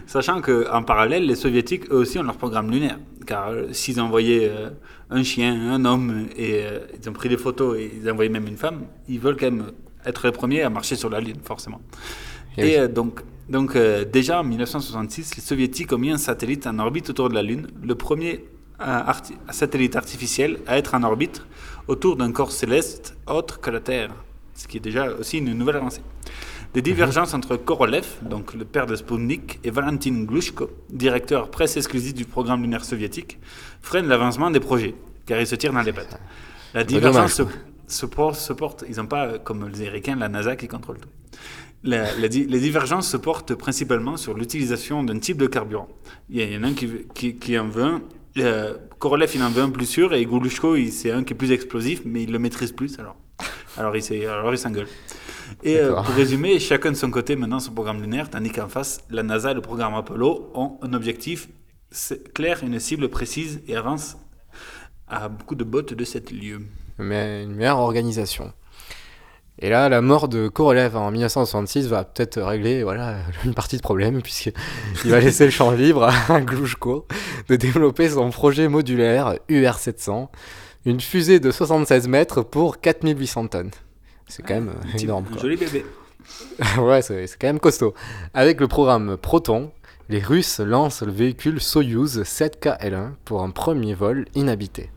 Sachant 0.05 0.41
qu'en 0.41 0.83
parallèle, 0.83 1.25
les 1.25 1.35
soviétiques, 1.35 1.85
eux 1.91 1.99
aussi, 1.99 2.19
ont 2.19 2.23
leur 2.23 2.35
programme 2.35 2.71
lunaire. 2.71 2.99
Car 3.25 3.51
euh, 3.51 3.67
s'ils 3.71 4.01
envoyaient 4.01 4.49
euh, 4.49 4.69
un 5.09 5.23
chien, 5.23 5.71
un 5.71 5.85
homme, 5.85 6.27
et 6.35 6.65
euh, 6.65 6.79
ils 7.01 7.09
ont 7.09 7.13
pris 7.13 7.29
des 7.29 7.37
photos, 7.37 7.77
et 7.77 7.89
ils 8.01 8.11
envoyaient 8.11 8.29
même 8.29 8.47
une 8.47 8.57
femme, 8.57 8.81
ils 9.07 9.19
veulent 9.19 9.37
quand 9.37 9.45
même 9.45 9.71
être 10.05 10.25
les 10.25 10.31
premiers 10.31 10.61
à 10.63 10.69
marcher 10.69 10.95
sur 10.95 11.09
la 11.09 11.19
Lune, 11.19 11.37
forcément. 11.43 11.81
Et 12.57 12.69
Et, 12.71 12.79
euh, 12.79 12.87
donc, 12.87 13.21
donc 13.49 13.75
euh, 13.75 14.05
déjà 14.05 14.39
en 14.41 14.43
1966, 14.43 15.35
les 15.35 15.41
soviétiques 15.41 15.91
ont 15.93 15.97
mis 15.97 16.11
un 16.11 16.17
satellite 16.17 16.67
en 16.67 16.79
orbite 16.79 17.09
autour 17.09 17.29
de 17.29 17.35
la 17.35 17.41
Lune, 17.43 17.67
le 17.83 17.95
premier 17.95 18.45
euh, 18.81 18.85
arti- 18.85 19.35
satellite 19.51 19.95
artificiel 19.95 20.59
à 20.67 20.77
être 20.77 20.95
en 20.95 21.03
orbite 21.03 21.43
autour 21.87 22.15
d'un 22.15 22.31
corps 22.31 22.51
céleste 22.51 23.15
autre 23.27 23.59
que 23.59 23.69
la 23.69 23.79
Terre, 23.79 24.11
ce 24.55 24.67
qui 24.67 24.77
est 24.77 24.81
déjà 24.81 25.11
aussi 25.11 25.37
une 25.39 25.53
nouvelle 25.53 25.77
avancée. 25.77 26.01
Des 26.73 26.83
divergences 26.83 27.33
entre 27.33 27.55
Korolev, 27.57 28.05
donc 28.21 28.53
le 28.53 28.63
père 28.63 28.85
de 28.85 28.95
Sputnik, 28.95 29.59
et 29.63 29.71
Valentin 29.71 30.23
Glushko, 30.23 30.69
directeur 30.91 31.49
presse 31.49 31.77
exclusive 31.77 32.13
du 32.13 32.25
programme 32.25 32.61
lunaire 32.61 32.85
soviétique, 32.85 33.39
freinent 33.81 34.07
l'avancement 34.07 34.51
des 34.51 34.59
projets, 34.59 34.93
car 35.25 35.39
ils 35.41 35.47
se 35.47 35.55
tirent 35.55 35.73
dans 35.73 35.81
les 35.81 35.93
pattes. 35.93 36.19
La 36.75 36.83
divergence 36.83 37.37
dommage, 37.37 37.55
se 37.91 38.05
porte, 38.05 38.35
se 38.39 38.53
porte- 38.53 38.83
ils 38.89 38.97
n'ont 38.97 39.07
pas, 39.07 39.25
euh, 39.27 39.37
comme 39.39 39.67
les 39.67 39.81
Américains, 39.81 40.15
la 40.15 40.29
NASA 40.29 40.55
qui 40.55 40.67
contrôle 40.67 40.97
tout. 40.99 41.09
La- 41.83 42.13
les 42.17 42.29
divergences 42.59 43.07
se 43.09 43.17
portent 43.17 43.55
principalement 43.55 44.17
sur 44.17 44.33
l'utilisation 44.33 45.03
d'un 45.03 45.17
type 45.19 45.37
de 45.37 45.47
carburant. 45.47 45.87
Il 46.29 46.41
y, 46.41 46.57
en 46.57 46.63
a 46.63 46.67
un 46.67 46.73
qui, 46.73 46.89
qui, 47.13 47.35
qui 47.35 47.57
en 47.57 47.67
veut 47.69 47.83
un. 47.83 48.01
euh, 48.37 48.75
Korolev, 48.99 49.31
il 49.33 49.41
en 49.41 49.49
veut 49.49 49.61
un 49.63 49.69
plus 49.69 49.85
sûr, 49.85 50.13
et 50.13 50.21
il- 50.21 50.91
c'est 50.91 51.11
un 51.11 51.23
qui 51.23 51.33
est 51.33 51.37
plus 51.37 51.51
explosif, 51.51 52.01
mais 52.05 52.23
il 52.23 52.31
le 52.31 52.39
maîtrise 52.39 52.73
plus, 52.73 52.99
alors, 52.99 53.15
alors 53.77 53.95
il 54.53 54.57
s'engueule. 54.57 54.87
Et 55.63 55.77
euh, 55.77 55.93
pour 56.03 56.13
résumer, 56.15 56.59
chacun 56.59 56.91
de 56.91 56.97
son 56.97 57.09
côté 57.09 57.35
maintenant 57.37 57.59
son 57.59 57.71
programme 57.71 58.01
lunaire, 58.01 58.29
tandis 58.29 58.51
qu'en 58.51 58.67
face, 58.67 58.99
la 59.09 59.23
NASA 59.23 59.51
et 59.51 59.53
le 59.53 59.61
programme 59.61 59.93
Apollo 59.95 60.51
ont 60.53 60.77
un 60.81 60.93
objectif 60.93 61.47
clair, 62.33 62.59
une 62.63 62.77
cible 62.79 63.09
précise 63.09 63.61
et 63.67 63.75
avancent 63.75 64.17
à 65.07 65.27
beaucoup 65.29 65.55
de 65.55 65.63
bottes 65.63 65.93
de 65.93 66.03
cette 66.03 66.31
lieu. 66.31 66.59
Mais 66.99 67.43
une 67.43 67.55
meilleure 67.55 67.79
organisation. 67.79 68.51
Et 69.61 69.69
là, 69.69 69.89
la 69.89 69.99
mort 70.01 70.29
de 70.29 70.47
Korolev 70.47 70.95
en 70.95 71.11
1966 71.11 71.87
va 71.87 72.05
peut-être 72.05 72.41
régler 72.41 72.83
voilà, 72.83 73.17
une 73.45 73.53
partie 73.53 73.75
de 73.77 73.81
problème, 73.81 74.21
puisqu'il 74.21 74.53
va 75.05 75.19
laisser 75.19 75.45
le 75.45 75.51
champ 75.51 75.71
libre 75.71 76.09
à 76.29 76.39
Glushko 76.41 77.05
de 77.49 77.55
développer 77.55 78.09
son 78.09 78.29
projet 78.29 78.67
modulaire 78.69 79.35
UR700, 79.49 80.29
une 80.85 81.01
fusée 81.01 81.39
de 81.41 81.51
76 81.51 82.07
mètres 82.07 82.41
pour 82.41 82.79
4800 82.79 83.47
tonnes. 83.47 83.71
C'est 84.27 84.43
quand 84.43 84.53
même 84.53 84.73
petit- 84.93 85.05
énorme. 85.05 85.25
quoi. 85.25 85.41
joli 85.41 85.57
bébé. 85.57 85.85
ouais, 86.77 87.01
c'est 87.01 87.25
quand 87.39 87.47
même 87.47 87.59
costaud. 87.59 87.93
Avec 88.33 88.61
le 88.61 88.67
programme 88.67 89.17
Proton, 89.17 89.71
les 90.07 90.19
Russes 90.19 90.59
lancent 90.59 91.01
le 91.01 91.11
véhicule 91.11 91.59
Soyuz 91.59 92.21
7KL1 92.21 93.11
pour 93.25 93.43
un 93.43 93.49
premier 93.49 93.93
vol 93.93 94.25
inhabité. 94.35 94.89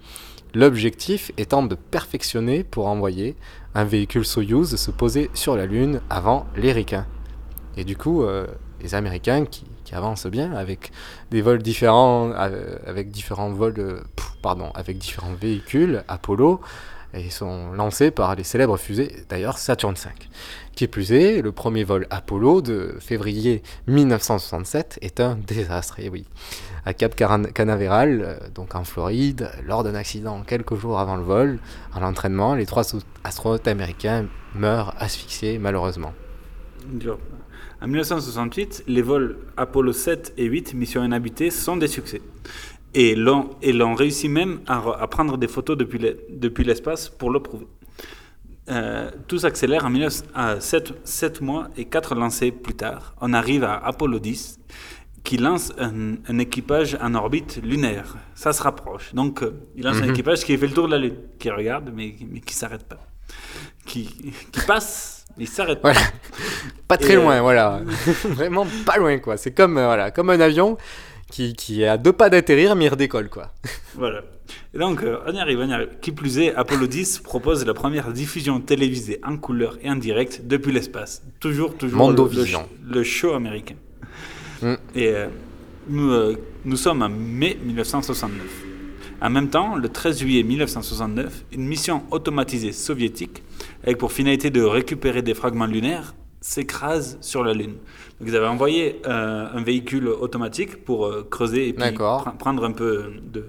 L'objectif 0.54 1.32
étant 1.38 1.62
de 1.62 1.74
perfectionner 1.74 2.62
pour 2.62 2.86
envoyer 2.86 3.36
un 3.74 3.84
véhicule 3.84 4.24
Soyuz 4.24 4.76
se 4.76 4.90
poser 4.90 5.30
sur 5.32 5.56
la 5.56 5.64
Lune 5.64 6.02
avant 6.10 6.46
les 6.56 6.72
Ricains. 6.72 7.06
Et 7.78 7.84
du 7.84 7.96
coup, 7.96 8.22
euh, 8.22 8.46
les 8.82 8.94
Américains 8.94 9.46
qui, 9.46 9.64
avancent 9.94 10.26
bien 10.26 10.52
avec 10.52 10.90
des 11.30 11.42
vols 11.42 11.62
différents, 11.62 12.32
euh, 12.32 12.78
avec 12.86 13.10
différents 13.10 13.50
vols, 13.50 13.74
euh, 13.76 14.00
pardon, 14.40 14.70
avec 14.74 14.96
différents 14.96 15.34
véhicules 15.34 16.02
Apollo, 16.08 16.62
et 17.14 17.30
sont 17.30 17.72
lancés 17.72 18.10
par 18.10 18.34
les 18.34 18.44
célèbres 18.44 18.76
fusées, 18.76 19.24
d'ailleurs 19.28 19.58
Saturn 19.58 19.94
V. 19.94 20.10
Qui 20.74 20.88
plus 20.88 21.12
est, 21.12 21.42
le 21.42 21.52
premier 21.52 21.84
vol 21.84 22.06
Apollo 22.10 22.62
de 22.62 22.96
février 22.98 23.62
1967 23.86 24.98
est 25.02 25.20
un 25.20 25.36
désastre, 25.36 26.00
et 26.00 26.08
oui. 26.08 26.24
À 26.84 26.94
Cap 26.94 27.14
Canaveral, 27.14 28.22
euh, 28.24 28.48
donc 28.54 28.74
en 28.74 28.84
Floride, 28.84 29.50
lors 29.64 29.84
d'un 29.84 29.94
accident 29.94 30.42
quelques 30.42 30.74
jours 30.74 30.98
avant 30.98 31.16
le 31.16 31.22
vol, 31.22 31.58
à 31.94 32.00
l'entraînement, 32.00 32.54
les 32.54 32.66
trois 32.66 32.84
astronautes 33.24 33.68
américains 33.68 34.26
meurent 34.54 34.94
asphyxiés 34.98 35.58
malheureusement. 35.58 36.12
En 37.80 37.86
1968, 37.86 38.84
les 38.86 39.02
vols 39.02 39.38
Apollo 39.56 39.92
7 39.92 40.34
et 40.36 40.44
8, 40.44 40.74
mission 40.74 41.04
inhabitée, 41.04 41.50
sont 41.50 41.76
des 41.76 41.88
succès. 41.88 42.22
Et 42.94 43.14
l'ont 43.14 43.50
et 43.62 43.72
l'ont 43.72 43.94
réussi 43.94 44.28
même 44.28 44.60
à, 44.66 44.78
re- 44.78 44.98
à 45.00 45.06
prendre 45.08 45.38
des 45.38 45.48
photos 45.48 45.76
depuis 45.78 45.98
le- 45.98 46.18
depuis 46.30 46.64
l'espace 46.64 47.08
pour 47.08 47.30
le 47.30 47.40
prouver. 47.40 47.66
Euh, 48.70 49.10
tout 49.28 49.38
s'accélère 49.38 49.84
en 49.86 49.90
19 49.90 50.22
à 50.34 50.60
7, 50.60 51.40
mois 51.40 51.68
et 51.76 51.86
4 51.86 52.14
lancés 52.14 52.52
plus 52.52 52.74
tard. 52.74 53.14
On 53.20 53.32
arrive 53.32 53.64
à 53.64 53.74
Apollo 53.84 54.18
10 54.18 54.58
qui 55.24 55.36
lance 55.36 55.72
un, 55.78 56.14
un 56.28 56.38
équipage 56.38 56.96
en 57.00 57.14
orbite 57.14 57.60
lunaire. 57.62 58.16
Ça 58.34 58.52
se 58.52 58.62
rapproche. 58.62 59.14
Donc, 59.14 59.42
euh, 59.42 59.52
il 59.76 59.84
lance 59.84 59.96
un 59.96 60.02
Mhm. 60.06 60.10
équipage 60.10 60.44
qui 60.44 60.56
fait 60.58 60.66
le 60.66 60.72
tour 60.74 60.86
de 60.86 60.92
la 60.92 60.98
Lune, 60.98 61.16
qui 61.38 61.48
regarde, 61.50 61.90
mais, 61.94 62.14
mais 62.30 62.40
qui 62.40 62.54
s'arrête 62.54 62.84
pas. 62.84 62.98
Qui, 63.86 64.04
qui 64.52 64.60
passe, 64.66 65.24
mais 65.38 65.44
il 65.44 65.48
s'arrête 65.48 65.80
pas. 65.80 65.92
Voilà. 65.92 66.06
Pas 66.88 66.98
très 66.98 67.14
Et, 67.14 67.16
euh, 67.16 67.22
loin, 67.22 67.40
voilà. 67.40 67.80
Vraiment 68.24 68.66
pas 68.84 68.96
loin, 68.98 69.18
quoi. 69.18 69.36
C'est 69.36 69.52
comme, 69.52 69.74
voilà, 69.74 70.10
comme 70.10 70.30
un 70.30 70.40
avion 70.40 70.76
qui, 71.32 71.54
qui 71.54 71.82
est 71.82 71.88
à 71.88 71.96
deux 71.96 72.12
pas 72.12 72.28
d'atterrir, 72.30 72.76
mais 72.76 72.84
il 72.84 72.88
redécolle, 72.90 73.28
quoi. 73.28 73.52
Voilà. 73.94 74.22
Et 74.74 74.78
donc, 74.78 75.02
euh, 75.02 75.18
on 75.26 75.32
y 75.32 75.38
arrive, 75.38 75.58
on 75.60 75.68
y 75.68 75.72
arrive. 75.72 75.88
Qui 76.02 76.12
plus 76.12 76.38
est, 76.38 76.54
Apollo 76.54 76.86
10 76.86 77.20
propose 77.20 77.64
la 77.64 77.74
première 77.74 78.12
diffusion 78.12 78.60
télévisée 78.60 79.18
en 79.24 79.38
couleur 79.38 79.78
et 79.82 79.90
en 79.90 79.96
direct 79.96 80.42
depuis 80.44 80.72
l'espace. 80.72 81.22
Toujours, 81.40 81.74
toujours 81.76 82.10
le, 82.10 82.94
le, 82.94 83.02
show 83.02 83.32
américain. 83.32 83.76
Mm. 84.60 84.74
Et 84.94 85.08
euh, 85.08 85.26
nous, 85.88 86.10
euh, 86.10 86.36
nous 86.66 86.76
sommes 86.76 87.02
en 87.02 87.08
mai 87.08 87.56
1969. 87.64 88.42
En 89.22 89.30
même 89.30 89.48
temps, 89.48 89.76
le 89.76 89.88
13 89.88 90.18
juillet 90.18 90.42
1969, 90.42 91.44
une 91.52 91.64
mission 91.66 92.02
automatisée 92.10 92.72
soviétique, 92.72 93.42
avec 93.84 93.96
pour 93.96 94.12
finalité 94.12 94.50
de 94.50 94.62
récupérer 94.62 95.22
des 95.22 95.34
fragments 95.34 95.66
lunaires, 95.66 96.14
s'écrase 96.42 97.18
sur 97.20 97.42
la 97.42 97.54
Lune. 97.54 97.76
Donc 98.22 98.28
ils 98.30 98.36
avaient 98.36 98.46
envoyé 98.46 99.02
euh, 99.08 99.48
un 99.52 99.62
véhicule 99.64 100.06
automatique 100.06 100.84
pour 100.84 101.06
euh, 101.06 101.26
creuser 101.28 101.66
et 101.68 101.72
puis 101.72 101.82
pr- 102.22 102.36
prendre 102.36 102.64
un 102.64 102.70
peu 102.70 103.14
de, 103.20 103.46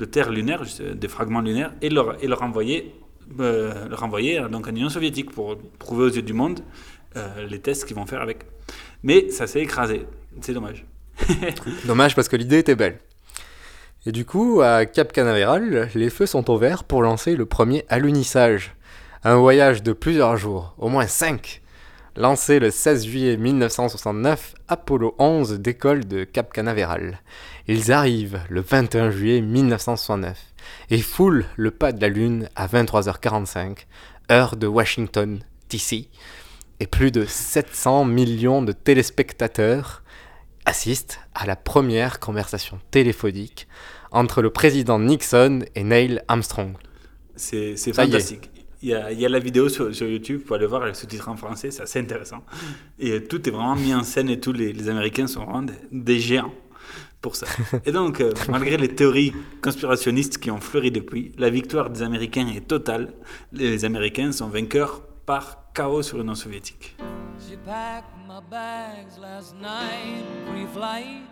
de 0.00 0.04
terre 0.04 0.30
lunaire, 0.32 0.62
euh, 0.80 0.94
des 0.94 1.06
fragments 1.06 1.40
lunaires, 1.40 1.72
et 1.82 1.88
leur, 1.88 2.20
et 2.20 2.26
leur 2.26 2.42
envoyer, 2.42 2.96
euh, 3.38 3.86
leur 3.88 4.02
envoyer 4.02 4.40
donc 4.50 4.66
en 4.66 4.70
Union 4.70 4.88
soviétique 4.88 5.30
pour 5.30 5.56
prouver 5.78 6.04
aux 6.06 6.10
yeux 6.10 6.22
du 6.22 6.32
monde 6.32 6.60
les 7.48 7.60
tests 7.60 7.84
qu'ils 7.84 7.96
vont 7.96 8.06
faire 8.06 8.20
avec. 8.22 8.38
Mais 9.04 9.28
ça 9.30 9.46
s'est 9.46 9.60
écrasé. 9.60 10.06
C'est 10.40 10.52
dommage. 10.52 10.84
Dommage 11.86 12.14
parce 12.16 12.28
que 12.28 12.36
l'idée 12.36 12.58
était 12.58 12.74
belle. 12.76 12.98
Et 14.06 14.12
du 14.12 14.24
coup, 14.24 14.60
à 14.62 14.84
Cap 14.86 15.12
Canaveral, 15.12 15.90
les 15.94 16.10
feux 16.10 16.26
sont 16.26 16.48
ouverts 16.50 16.84
pour 16.84 17.02
lancer 17.02 17.34
le 17.36 17.46
premier 17.46 17.84
alunissage. 17.88 18.74
Un 19.24 19.36
voyage 19.36 19.82
de 19.82 19.92
plusieurs 19.92 20.36
jours, 20.36 20.74
au 20.78 20.88
moins 20.88 21.06
5. 21.08 21.60
Lancé 22.18 22.58
le 22.58 22.72
16 22.72 23.06
juillet 23.06 23.36
1969, 23.36 24.54
Apollo 24.66 25.14
11 25.20 25.60
décolle 25.60 26.04
de 26.04 26.24
Cap 26.24 26.52
Canaveral. 26.52 27.20
Ils 27.68 27.92
arrivent 27.92 28.40
le 28.50 28.60
21 28.60 29.12
juillet 29.12 29.40
1969 29.40 30.36
et 30.90 30.98
foulent 31.00 31.44
le 31.54 31.70
pas 31.70 31.92
de 31.92 32.00
la 32.00 32.08
Lune 32.08 32.48
à 32.56 32.66
23h45, 32.66 33.86
heure 34.32 34.56
de 34.56 34.66
Washington, 34.66 35.38
D.C. 35.70 36.08
Et 36.80 36.88
plus 36.88 37.12
de 37.12 37.24
700 37.24 38.06
millions 38.06 38.62
de 38.62 38.72
téléspectateurs 38.72 40.02
assistent 40.64 41.20
à 41.36 41.46
la 41.46 41.54
première 41.54 42.18
conversation 42.18 42.80
téléphonique 42.90 43.68
entre 44.10 44.42
le 44.42 44.50
président 44.50 44.98
Nixon 44.98 45.60
et 45.76 45.84
Neil 45.84 46.20
Armstrong. 46.26 46.72
C'est 47.36 47.76
fantastique. 47.92 48.50
Il 48.82 48.90
y, 48.90 48.94
a, 48.94 49.10
il 49.10 49.20
y 49.20 49.26
a 49.26 49.28
la 49.28 49.40
vidéo 49.40 49.68
sur, 49.68 49.92
sur 49.94 50.06
YouTube, 50.06 50.42
pour 50.44 50.54
aller 50.54 50.66
voir, 50.66 50.84
elle 50.84 50.90
est 50.90 50.94
sous-titrée 50.94 51.30
en 51.30 51.36
français, 51.36 51.70
c'est 51.72 51.82
assez 51.82 51.98
intéressant. 51.98 52.44
Et 52.98 53.24
tout 53.24 53.48
est 53.48 53.50
vraiment 53.50 53.74
mis 53.74 53.92
en 53.92 54.04
scène 54.04 54.30
et 54.30 54.38
tous 54.38 54.52
les, 54.52 54.72
les 54.72 54.88
Américains 54.88 55.26
sont 55.26 55.44
vraiment 55.44 55.62
des, 55.62 55.74
des 55.90 56.20
géants 56.20 56.52
pour 57.20 57.36
ça. 57.36 57.46
Et 57.84 57.92
donc, 57.92 58.20
euh, 58.20 58.32
malgré 58.48 58.76
les 58.76 58.94
théories 58.94 59.32
conspirationnistes 59.60 60.38
qui 60.38 60.50
ont 60.50 60.60
fleuri 60.60 60.90
depuis, 60.90 61.32
la 61.38 61.50
victoire 61.50 61.90
des 61.90 62.02
Américains 62.02 62.46
est 62.48 62.66
totale. 62.66 63.12
Les 63.52 63.84
Américains 63.84 64.32
sont 64.32 64.48
vainqueurs 64.48 65.02
par 65.26 65.72
chaos 65.74 66.02
sur 66.02 66.18
l'Union 66.18 66.34
soviétique. 66.34 66.96
She 67.40 67.56
packed 67.64 68.14
my 68.26 68.40
bags 68.50 69.18
last 69.20 69.54
night, 69.56 70.24
pre-flight. 70.46 71.22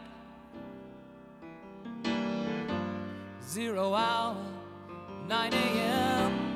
Zero 3.41 3.95
hour, 3.95 4.37
9 5.29 5.53
a.m. 5.53 6.56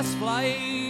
last 0.00 0.16
flight. 0.16 0.89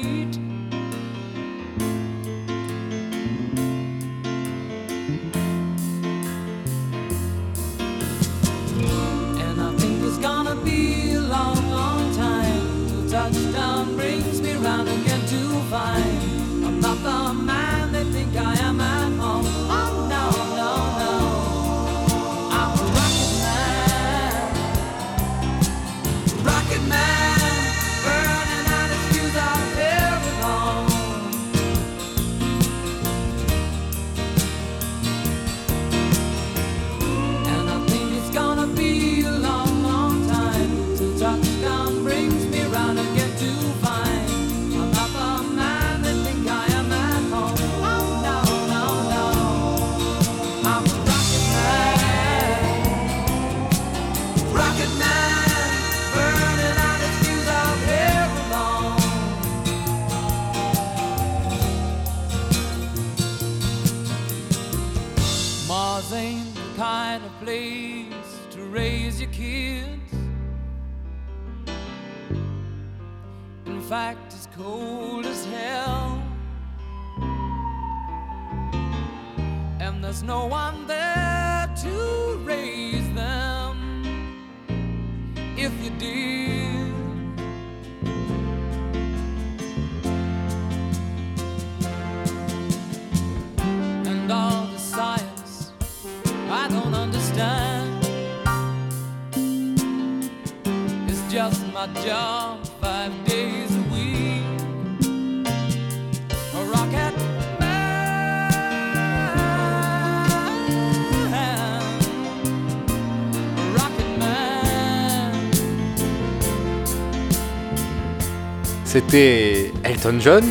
C'était 119.03 119.73
Elton 119.83 120.21
John, 120.21 120.45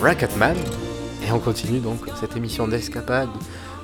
Rocketman, 0.00 0.56
et 1.26 1.32
on 1.32 1.40
continue 1.40 1.80
donc 1.80 1.98
cette 2.20 2.36
émission 2.36 2.68
d'escapade 2.68 3.28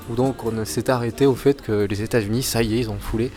où 0.08 0.14
donc 0.14 0.44
on 0.44 0.64
s'est 0.64 0.88
arrêté 0.88 1.26
au 1.26 1.34
fait 1.34 1.60
que 1.60 1.84
les 1.84 2.00
États-Unis, 2.00 2.44
ça 2.44 2.62
y 2.62 2.76
est, 2.76 2.78
ils 2.78 2.90
ont 2.90 2.98
foulé, 3.00 3.32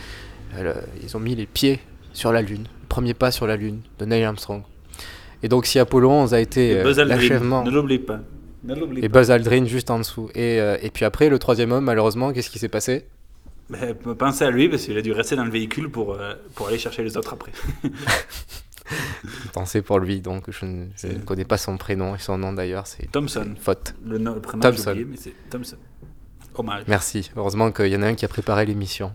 euh, 0.56 0.74
ils 1.02 1.16
ont 1.16 1.20
mis 1.20 1.34
les 1.34 1.46
pieds 1.46 1.80
sur 2.12 2.32
la 2.32 2.42
Lune, 2.42 2.62
le 2.62 2.86
premier 2.88 3.12
pas 3.12 3.32
sur 3.32 3.48
la 3.48 3.56
Lune 3.56 3.80
de 3.98 4.04
Neil 4.04 4.22
Armstrong. 4.22 4.62
Et 5.42 5.48
donc 5.48 5.66
si 5.66 5.80
Apollo 5.80 6.10
11 6.10 6.32
a 6.32 6.40
été 6.40 6.78
euh, 6.78 7.04
l'achèvement, 7.04 7.64
ne 7.64 7.72
l'oublie 7.72 7.98
pas. 7.98 8.20
Ne 8.62 8.76
et 8.98 9.08
pas. 9.08 9.18
Buzz 9.18 9.32
Aldrin 9.32 9.64
juste 9.64 9.90
en 9.90 9.98
dessous, 9.98 10.30
et, 10.36 10.60
euh, 10.60 10.76
et 10.80 10.90
puis 10.90 11.04
après 11.04 11.28
le 11.28 11.40
troisième 11.40 11.72
homme, 11.72 11.84
malheureusement, 11.84 12.32
qu'est-ce 12.32 12.50
qui 12.50 12.60
s'est 12.60 12.68
passé? 12.68 13.04
Mais 13.68 13.94
pensez 13.94 14.44
à 14.44 14.50
lui 14.52 14.68
parce 14.68 14.84
qu'il 14.84 14.96
a 14.96 15.02
dû 15.02 15.10
rester 15.10 15.34
dans 15.34 15.44
le 15.44 15.50
véhicule 15.50 15.90
pour, 15.90 16.16
pour 16.54 16.68
aller 16.68 16.78
chercher 16.78 17.02
les 17.02 17.16
autres 17.16 17.34
après. 17.34 17.50
Pensez 19.52 19.82
pour 19.82 19.98
lui, 19.98 20.20
donc 20.20 20.44
je 20.50 20.64
ne, 20.64 20.86
je 20.96 21.08
ne 21.08 21.18
connais 21.18 21.44
pas 21.44 21.58
son 21.58 21.76
prénom 21.76 22.14
et 22.14 22.18
son 22.18 22.38
nom 22.38 22.52
d'ailleurs, 22.52 22.86
c'est 22.86 23.10
Thompson. 23.10 23.54
faute. 23.60 23.94
Le, 24.04 24.18
nom- 24.18 24.34
le 24.34 24.40
prénom, 24.40 24.60
Thompson. 24.62 24.90
oublié, 24.90 25.04
mais 25.04 25.16
c'est 25.16 25.34
Thompson. 25.50 25.76
Hommage. 26.54 26.84
Merci. 26.88 27.30
Heureusement 27.36 27.70
qu'il 27.70 27.86
y 27.86 27.96
en 27.96 28.02
a 28.02 28.06
un 28.06 28.14
qui 28.14 28.24
a 28.24 28.28
préparé 28.28 28.66
l'émission. 28.66 29.14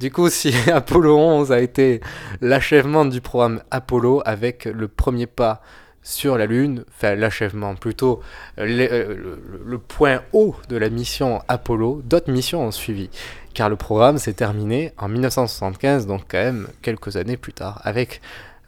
Du 0.00 0.10
coup, 0.10 0.28
si 0.30 0.52
Apollo 0.72 1.16
11 1.16 1.52
a 1.52 1.60
été 1.60 2.00
l'achèvement 2.40 3.04
du 3.04 3.20
programme 3.20 3.62
Apollo 3.70 4.22
avec 4.24 4.64
le 4.64 4.88
premier 4.88 5.26
pas 5.26 5.62
sur 6.02 6.36
la 6.36 6.46
Lune, 6.46 6.84
enfin 6.88 7.14
l'achèvement 7.14 7.76
plutôt, 7.76 8.20
euh, 8.58 8.64
le, 8.66 9.14
le, 9.14 9.62
le, 9.64 9.78
point 9.78 10.22
haut 10.32 10.56
de 10.68 10.76
la 10.76 10.90
mission 10.90 11.40
Apollo, 11.46 12.02
d'autres 12.04 12.32
missions 12.32 12.66
ont 12.66 12.72
suivi, 12.72 13.08
car 13.54 13.68
le 13.68 13.76
programme 13.76 14.18
s'est 14.18 14.32
terminé 14.32 14.92
en 14.98 15.08
1975, 15.08 16.08
donc 16.08 16.22
quand 16.28 16.38
même 16.42 16.66
quelques 16.82 17.16
années 17.16 17.36
plus 17.36 17.52
tard, 17.52 17.80
avec 17.84 18.20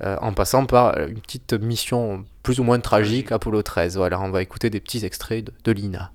euh, 0.04 0.16
en 0.20 0.32
passant 0.32 0.66
par 0.66 0.98
une 0.98 1.20
petite 1.20 1.54
mission 1.54 2.24
plus 2.42 2.60
ou 2.60 2.64
moins 2.64 2.78
tragique, 2.80 3.32
Apollo 3.32 3.62
13. 3.62 3.96
Voilà, 3.96 4.20
on 4.20 4.30
va 4.30 4.42
écouter 4.42 4.70
des 4.70 4.80
petits 4.80 5.04
extraits 5.04 5.44
de, 5.44 5.52
de 5.64 5.72
l'INA. 5.72 6.10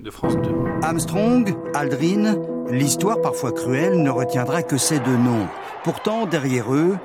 De 0.00 0.10
France 0.10 0.36
2. 0.36 0.50
Armstrong, 0.82 1.54
Aldrin, 1.74 2.36
l'histoire 2.70 3.20
parfois 3.20 3.52
cruelle 3.52 4.02
ne 4.02 4.10
retiendra 4.10 4.62
que 4.62 4.76
ces 4.76 5.00
deux 5.00 5.16
noms. 5.16 5.48
Pourtant, 5.84 6.26
derrière 6.26 6.72
eux, 6.74 6.96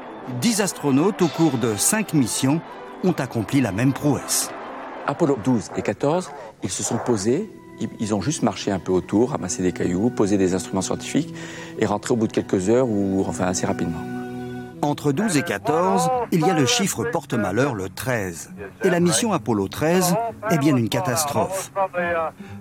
dix 0.41 0.61
astronautes 0.61 1.21
au 1.21 1.27
cours 1.27 1.57
de 1.57 1.75
cinq 1.75 2.13
missions 2.13 2.61
ont 3.03 3.13
accompli 3.13 3.61
la 3.61 3.71
même 3.71 3.93
prouesse. 3.93 4.49
Apollo 5.07 5.37
12 5.43 5.71
et 5.77 5.81
14, 5.81 6.31
ils 6.63 6.69
se 6.69 6.83
sont 6.83 6.97
posés, 6.97 7.49
ils 7.99 8.13
ont 8.13 8.21
juste 8.21 8.43
marché 8.43 8.71
un 8.71 8.79
peu 8.79 8.91
autour, 8.91 9.31
ramassé 9.31 9.63
des 9.63 9.71
cailloux, 9.71 10.09
posé 10.09 10.37
des 10.37 10.53
instruments 10.53 10.81
scientifiques 10.81 11.33
et 11.79 11.85
rentré 11.85 12.13
au 12.13 12.17
bout 12.17 12.27
de 12.27 12.33
quelques 12.33 12.69
heures 12.69 12.87
ou 12.87 13.23
enfin 13.27 13.45
assez 13.45 13.65
rapidement. 13.65 14.20
Entre 14.81 15.11
12 15.11 15.37
et 15.37 15.43
14, 15.43 16.09
il 16.31 16.41
y 16.41 16.49
a 16.49 16.53
le 16.53 16.65
chiffre 16.65 17.03
porte-malheur, 17.11 17.75
le 17.75 17.89
13. 17.89 18.51
Et 18.83 18.89
la 18.89 18.99
mission 18.99 19.33
Apollo 19.33 19.67
13 19.67 20.15
est 20.49 20.57
bien 20.57 20.75
une 20.75 20.89
catastrophe. 20.89 21.71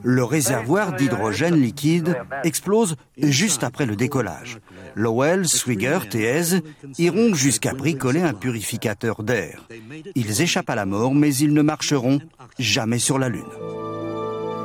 Le 0.03 0.25
réservoir 0.25 0.93
d'hydrogène 0.93 1.55
liquide 1.55 2.17
explose 2.45 2.97
juste 3.17 3.65
après 3.65 3.87
le 3.87 3.97
décollage. 3.97 4.59
Lowell, 4.95 5.47
Swigert 5.47 6.07
et 6.15 6.23
Hez 6.23 6.63
iront 6.99 7.35
jusqu'à 7.35 7.73
bricoler 7.73 8.23
un 8.23 8.35
purificateur 8.35 9.23
d'air. 9.23 9.67
Ils 10.15 10.43
échappent 10.43 10.71
à 10.71 10.75
la 10.75 10.87
mort, 10.87 11.15
mais 11.15 11.35
ils 11.35 11.55
ne 11.55 11.63
marcheront 11.63 12.21
jamais 12.59 12.99
sur 12.99 13.19
la 13.19 13.29
Lune. 13.29 13.45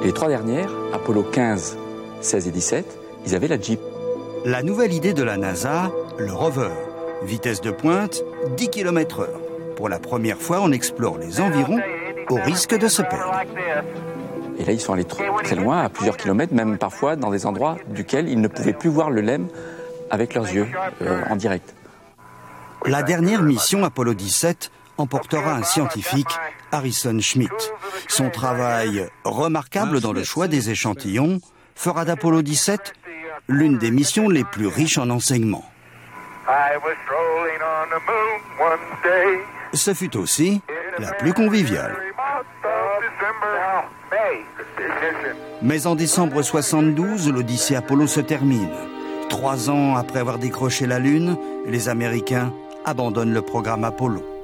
Les 0.04 0.12
trois 0.12 0.28
dernières, 0.28 0.70
Apollo 0.94 1.24
15, 1.24 1.78
16 2.22 2.48
et 2.48 2.52
17, 2.52 3.00
ils 3.26 3.36
avaient 3.36 3.48
la 3.48 3.60
Jeep. 3.60 3.80
La 4.46 4.62
nouvelle 4.62 4.94
idée 4.94 5.14
de 5.14 5.24
la 5.24 5.38
NASA, 5.38 5.92
le 6.20 6.32
rover. 6.32 6.70
Vitesse 7.24 7.62
de 7.62 7.72
pointe, 7.72 8.24
10 8.58 8.70
km 8.70 9.22
heure. 9.22 9.40
Pour 9.76 9.90
la 9.90 10.00
première 10.00 10.38
fois, 10.38 10.60
on 10.62 10.72
explore 10.72 11.18
les 11.18 11.42
environs 11.42 11.80
au 12.30 12.36
risque 12.36 12.78
de 12.78 12.88
se 12.88 13.02
perdre. 13.02 13.42
Et 14.58 14.66
là, 14.66 14.72
ils 14.72 14.80
sont 14.80 14.94
allés 14.94 15.06
très 15.06 15.56
loin, 15.56 15.82
à 15.82 15.90
plusieurs 15.90 16.18
kilomètres, 16.18 16.54
même 16.54 16.78
parfois 16.78 17.16
dans 17.16 17.30
des 17.30 17.46
endroits 17.46 17.78
duquel 17.90 18.30
ils 18.30 18.40
ne 18.40 18.48
pouvaient 18.48 18.74
plus 18.74 18.90
voir 18.90 19.10
le 19.10 19.22
LEM 19.22 19.48
avec 20.10 20.34
leurs 20.34 20.52
yeux, 20.52 20.68
euh, 21.02 21.24
en 21.30 21.36
direct. 21.36 21.74
La 22.86 23.04
dernière 23.04 23.42
mission 23.42 23.84
Apollo 23.84 24.14
17 24.14 24.72
emportera 24.98 25.56
un 25.56 25.64
scientifique, 25.64 26.30
Harrison 26.72 27.20
Schmitt. 27.20 27.74
Son 28.08 28.30
travail, 28.30 29.08
remarquable 29.24 30.00
dans 30.00 30.14
le 30.14 30.24
choix 30.24 30.48
des 30.48 30.70
échantillons, 30.70 31.40
fera 31.76 32.06
d'Apollo 32.06 32.42
17 32.42 32.94
l'une 33.48 33.78
des 33.78 33.92
missions 33.92 34.30
les 34.30 34.44
plus 34.44 34.68
riches 34.68 34.98
en 34.98 35.10
enseignements. 35.10 35.66
Ce 39.74 39.94
fut 39.94 40.16
aussi 40.16 40.62
la 41.00 41.12
plus 41.14 41.34
conviviale. 41.34 41.96
Mais 45.62 45.88
en 45.88 45.96
décembre 45.96 46.42
72, 46.42 47.32
l'Odyssée 47.32 47.76
Apollo 47.76 48.08
se 48.08 48.20
termine. 48.20 48.70
Trois 49.30 49.70
ans 49.70 49.96
après 49.96 50.20
avoir 50.20 50.38
décroché 50.38 50.86
la 50.86 51.00
Lune, 51.00 51.38
les 51.66 51.90
Américains 51.90 52.54
abandonnent 52.86 53.34
le 53.34 53.42
programme 53.42 53.84
Apollo. 53.84 54.35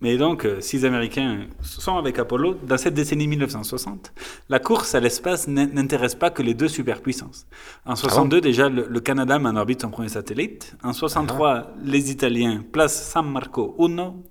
Mais 0.00 0.16
donc, 0.16 0.44
euh, 0.46 0.60
si 0.60 0.76
les 0.78 0.84
Américains 0.86 1.46
sont 1.60 1.98
avec 1.98 2.18
Apollo, 2.18 2.54
dans 2.62 2.78
cette 2.78 2.94
décennie 2.94 3.28
1960, 3.28 4.12
la 4.48 4.58
course 4.58 4.94
à 4.94 5.00
l'espace 5.00 5.46
n'intéresse 5.46 6.14
pas 6.14 6.30
que 6.30 6.42
les 6.42 6.54
deux 6.54 6.68
superpuissances. 6.68 7.46
En 7.84 7.96
62, 7.96 8.36
ah 8.36 8.40
bon 8.40 8.42
déjà, 8.42 8.68
le, 8.68 8.86
le, 8.88 9.00
Canada 9.00 9.38
met 9.38 9.50
en 9.50 9.56
orbite 9.56 9.82
son 9.82 9.90
premier 9.90 10.08
satellite. 10.08 10.74
En 10.82 10.92
63, 10.92 11.50
ah. 11.50 11.74
les 11.84 12.10
Italiens 12.10 12.64
placent 12.72 13.10
San 13.10 13.30
Marco 13.30 13.76
Uno 13.78 14.24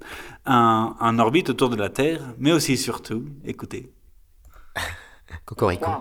en, 0.47 0.95
en, 0.99 1.19
orbite 1.19 1.51
autour 1.51 1.69
de 1.69 1.75
la 1.75 1.89
Terre, 1.89 2.21
mais 2.39 2.51
aussi 2.51 2.75
surtout, 2.75 3.25
écoutez. 3.45 3.93
Cocorico. 5.45 5.91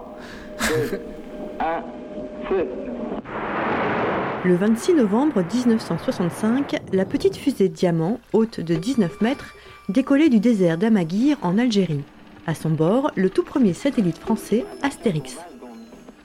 Le 4.45 4.55
26 4.55 4.95
novembre 4.95 5.43
1965, 5.43 6.77
la 6.93 7.05
petite 7.05 7.37
fusée 7.37 7.69
Diamant, 7.69 8.21
haute 8.33 8.61
de 8.61 8.77
19 8.77 9.21
mètres, 9.21 9.55
décollait 9.89 10.29
du 10.29 10.39
désert 10.39 10.79
d'Amaguir 10.79 11.37
en 11.43 11.59
Algérie. 11.59 12.05
À 12.47 12.55
son 12.55 12.71
bord, 12.71 13.11
le 13.17 13.31
tout 13.31 13.43
premier 13.43 13.73
satellite 13.73 14.19
français, 14.19 14.65
Astérix. 14.81 15.37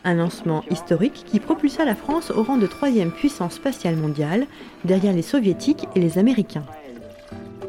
Un 0.04 0.14
lancement 0.14 0.64
historique 0.70 1.24
qui 1.26 1.40
propulsa 1.40 1.86
la 1.86 1.96
France 1.96 2.30
au 2.30 2.44
rang 2.44 2.58
de 2.58 2.68
troisième 2.68 3.12
puissance 3.12 3.56
spatiale 3.56 3.96
mondiale, 3.96 4.46
derrière 4.86 5.14
les 5.14 5.24
soviétiques 5.24 5.88
et 5.96 6.00
les 6.00 6.20
américains. 6.20 6.66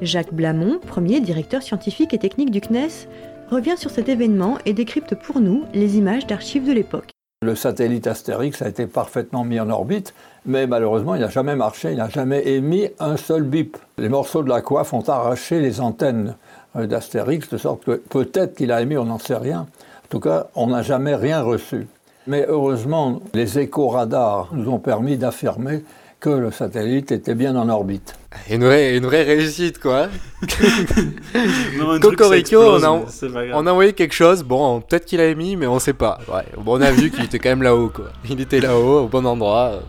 Jacques 0.03 0.35
Blamont, 0.35 0.79
premier 0.79 1.21
directeur 1.21 1.63
scientifique 1.63 2.13
et 2.13 2.19
technique 2.19 2.51
du 2.51 2.61
CNES, 2.61 3.09
revient 3.51 3.79
sur 3.79 3.91
cet 3.91 4.11
événement 4.11 4.59
et 4.67 4.75
décrypte 4.75 5.15
pour 5.15 5.41
nous 5.41 5.65
les 5.73 5.97
images 5.97 6.27
d'archives 6.27 6.67
de 6.67 6.73
l'époque. 6.73 7.14
Le 7.45 7.55
satellite 7.55 8.07
Astérix 8.07 8.63
a 8.63 8.69
été 8.69 8.87
parfaitement 8.87 9.45
mis 9.45 9.61
en 9.61 9.69
orbite, 9.69 10.15
mais 10.47 10.67
malheureusement, 10.67 11.15
il 11.15 11.21
n'a 11.21 11.29
jamais 11.29 11.57
marché, 11.57 11.91
il 11.91 11.99
n'a 11.99 12.09
jamais 12.09 12.49
émis 12.49 12.89
un 12.99 13.19
seul 13.19 13.43
bip. 13.43 13.77
Les 13.99 14.09
morceaux 14.09 14.43
de 14.43 14.49
la 14.49 14.63
coiffe 14.63 14.95
ont 14.95 15.07
arraché 15.07 15.61
les 15.61 15.83
antennes 15.83 16.37
euh, 16.75 16.87
d'Astérix, 16.87 17.51
de 17.51 17.59
sorte 17.59 17.85
que 17.85 17.97
peut-être 17.97 18.55
qu'il 18.55 18.73
a 18.73 18.81
émis, 18.81 18.97
on 18.97 19.05
n'en 19.05 19.19
sait 19.19 19.37
rien. 19.37 19.61
En 19.61 20.09
tout 20.09 20.21
cas, 20.21 20.47
on 20.55 20.69
n'a 20.69 20.81
jamais 20.81 21.15
rien 21.15 21.43
reçu. 21.43 21.87
Mais 22.27 22.47
heureusement, 22.49 23.21
les 23.35 23.59
écho-radars 23.59 24.49
nous 24.53 24.71
ont 24.71 24.79
permis 24.79 25.19
d'affirmer 25.19 25.85
que 26.25 26.31
le 26.31 26.51
satellite 26.51 27.13
était 27.13 27.35
bien 27.35 27.55
en 27.55 27.69
orbite. 27.69 28.15
Une 28.49 28.65
vraie, 28.65 28.97
une 28.97 29.05
vraie 29.05 29.25
réussite, 29.25 29.79
quoi. 29.79 30.09
Cocorico, 32.01 32.57
on 32.57 32.83
a, 32.83 33.05
on 33.53 33.67
a 33.67 33.71
envoyé 33.71 33.93
quelque 33.93 34.15
chose. 34.15 34.43
Bon, 34.43 34.81
peut-être 34.81 35.05
qu'il 35.05 35.21
a 35.21 35.27
émis, 35.27 35.57
mais 35.57 35.67
on 35.67 35.79
sait 35.79 35.93
pas. 35.93 36.19
Ouais. 36.33 36.45
Bon, 36.57 36.79
on 36.79 36.81
a 36.81 36.91
vu 36.93 37.11
qu'il 37.11 37.25
était 37.25 37.39
quand 37.39 37.51
même 37.51 37.63
là-haut, 37.63 37.91
quoi. 37.91 38.07
Il 38.27 38.41
était 38.41 38.61
là-haut, 38.61 39.01
au 39.01 39.09
bon 39.09 39.27
endroit. 39.27 39.81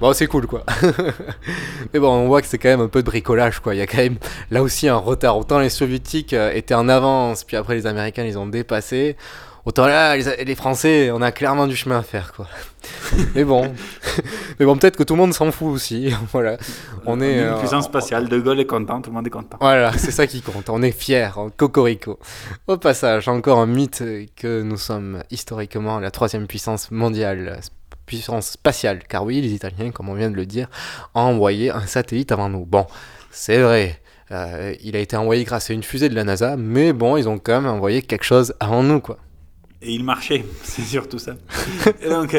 Bon, 0.00 0.12
c'est 0.12 0.28
cool, 0.28 0.46
quoi. 0.46 0.62
mais 1.92 1.98
bon, 1.98 2.08
on 2.08 2.28
voit 2.28 2.40
que 2.40 2.46
c'est 2.46 2.58
quand 2.58 2.68
même 2.68 2.82
un 2.82 2.88
peu 2.88 3.02
de 3.02 3.06
bricolage, 3.06 3.58
quoi. 3.58 3.74
Il 3.74 3.78
y 3.78 3.82
a 3.82 3.88
quand 3.88 3.98
même 3.98 4.18
là 4.52 4.62
aussi 4.62 4.86
un 4.86 4.96
retard. 4.96 5.36
Autant 5.36 5.58
les 5.58 5.70
soviétiques 5.70 6.34
euh, 6.34 6.52
étaient 6.52 6.74
en 6.74 6.88
avance, 6.88 7.42
puis 7.42 7.56
après 7.56 7.74
les 7.74 7.88
Américains, 7.88 8.22
ils 8.22 8.38
ont 8.38 8.46
dépassé. 8.46 9.16
Autant 9.64 9.86
là, 9.86 10.16
les, 10.16 10.44
les, 10.44 10.54
Français, 10.54 11.10
on 11.10 11.20
a 11.20 11.32
clairement 11.32 11.66
du 11.66 11.76
chemin 11.76 11.98
à 11.98 12.02
faire, 12.02 12.32
quoi. 12.32 12.46
mais 13.34 13.44
bon, 13.44 13.72
mais 14.58 14.66
bon, 14.66 14.76
peut-être 14.76 14.96
que 14.96 15.02
tout 15.02 15.14
le 15.14 15.18
monde 15.18 15.34
s'en 15.34 15.50
fout 15.50 15.68
aussi. 15.68 16.14
voilà, 16.32 16.56
on 17.06 17.20
est 17.20 17.38
une 17.40 17.58
puissance 17.58 17.84
spatiale. 17.84 18.28
De 18.28 18.38
Gaulle 18.38 18.60
est 18.60 18.66
content, 18.66 19.00
tout 19.00 19.10
le 19.10 19.16
monde 19.16 19.26
est 19.26 19.30
content. 19.30 19.58
Voilà, 19.60 19.92
c'est 19.96 20.10
ça 20.10 20.26
qui 20.26 20.40
compte. 20.40 20.68
On 20.70 20.82
est 20.82 20.92
fiers, 20.92 21.30
cocorico. 21.56 22.18
Au 22.66 22.76
passage, 22.76 23.28
encore 23.28 23.58
un 23.58 23.66
mythe 23.66 24.02
que 24.36 24.62
nous 24.62 24.76
sommes 24.76 25.22
historiquement 25.30 26.00
la 26.00 26.10
troisième 26.10 26.46
puissance 26.46 26.90
mondiale, 26.90 27.60
puissance 28.06 28.50
spatiale. 28.50 29.00
Car 29.08 29.24
oui, 29.24 29.40
les 29.40 29.52
Italiens, 29.52 29.90
comme 29.90 30.08
on 30.08 30.14
vient 30.14 30.30
de 30.30 30.36
le 30.36 30.46
dire, 30.46 30.68
ont 31.14 31.20
envoyé 31.20 31.70
un 31.70 31.86
satellite 31.86 32.32
avant 32.32 32.48
nous. 32.48 32.64
Bon, 32.64 32.86
c'est 33.30 33.60
vrai. 33.60 34.00
Euh, 34.30 34.74
il 34.82 34.94
a 34.94 34.98
été 34.98 35.16
envoyé 35.16 35.44
grâce 35.44 35.70
à 35.70 35.72
une 35.72 35.82
fusée 35.82 36.08
de 36.08 36.14
la 36.14 36.24
NASA, 36.24 36.56
mais 36.56 36.92
bon, 36.92 37.16
ils 37.16 37.28
ont 37.28 37.38
quand 37.38 37.62
même 37.62 37.70
envoyé 37.70 38.02
quelque 38.02 38.24
chose 38.24 38.54
avant 38.60 38.82
nous, 38.82 39.00
quoi. 39.00 39.18
Et 39.80 39.92
il 39.92 40.04
marchait, 40.04 40.44
c'est 40.62 40.82
surtout 40.82 41.18
ça. 41.18 41.34
donc, 42.08 42.36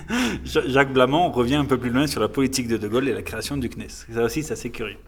Jacques 0.44 0.92
Blamont 0.92 1.30
revient 1.30 1.56
un 1.56 1.64
peu 1.64 1.78
plus 1.78 1.90
loin 1.90 2.06
sur 2.06 2.20
la 2.20 2.28
politique 2.28 2.68
de 2.68 2.76
De 2.76 2.88
Gaulle 2.88 3.08
et 3.08 3.14
la 3.14 3.22
création 3.22 3.56
du 3.56 3.68
CNES. 3.68 3.88
Ça 4.12 4.24
aussi, 4.24 4.42
c'est 4.42 4.52
assez 4.52 4.70
curieux. 4.70 4.98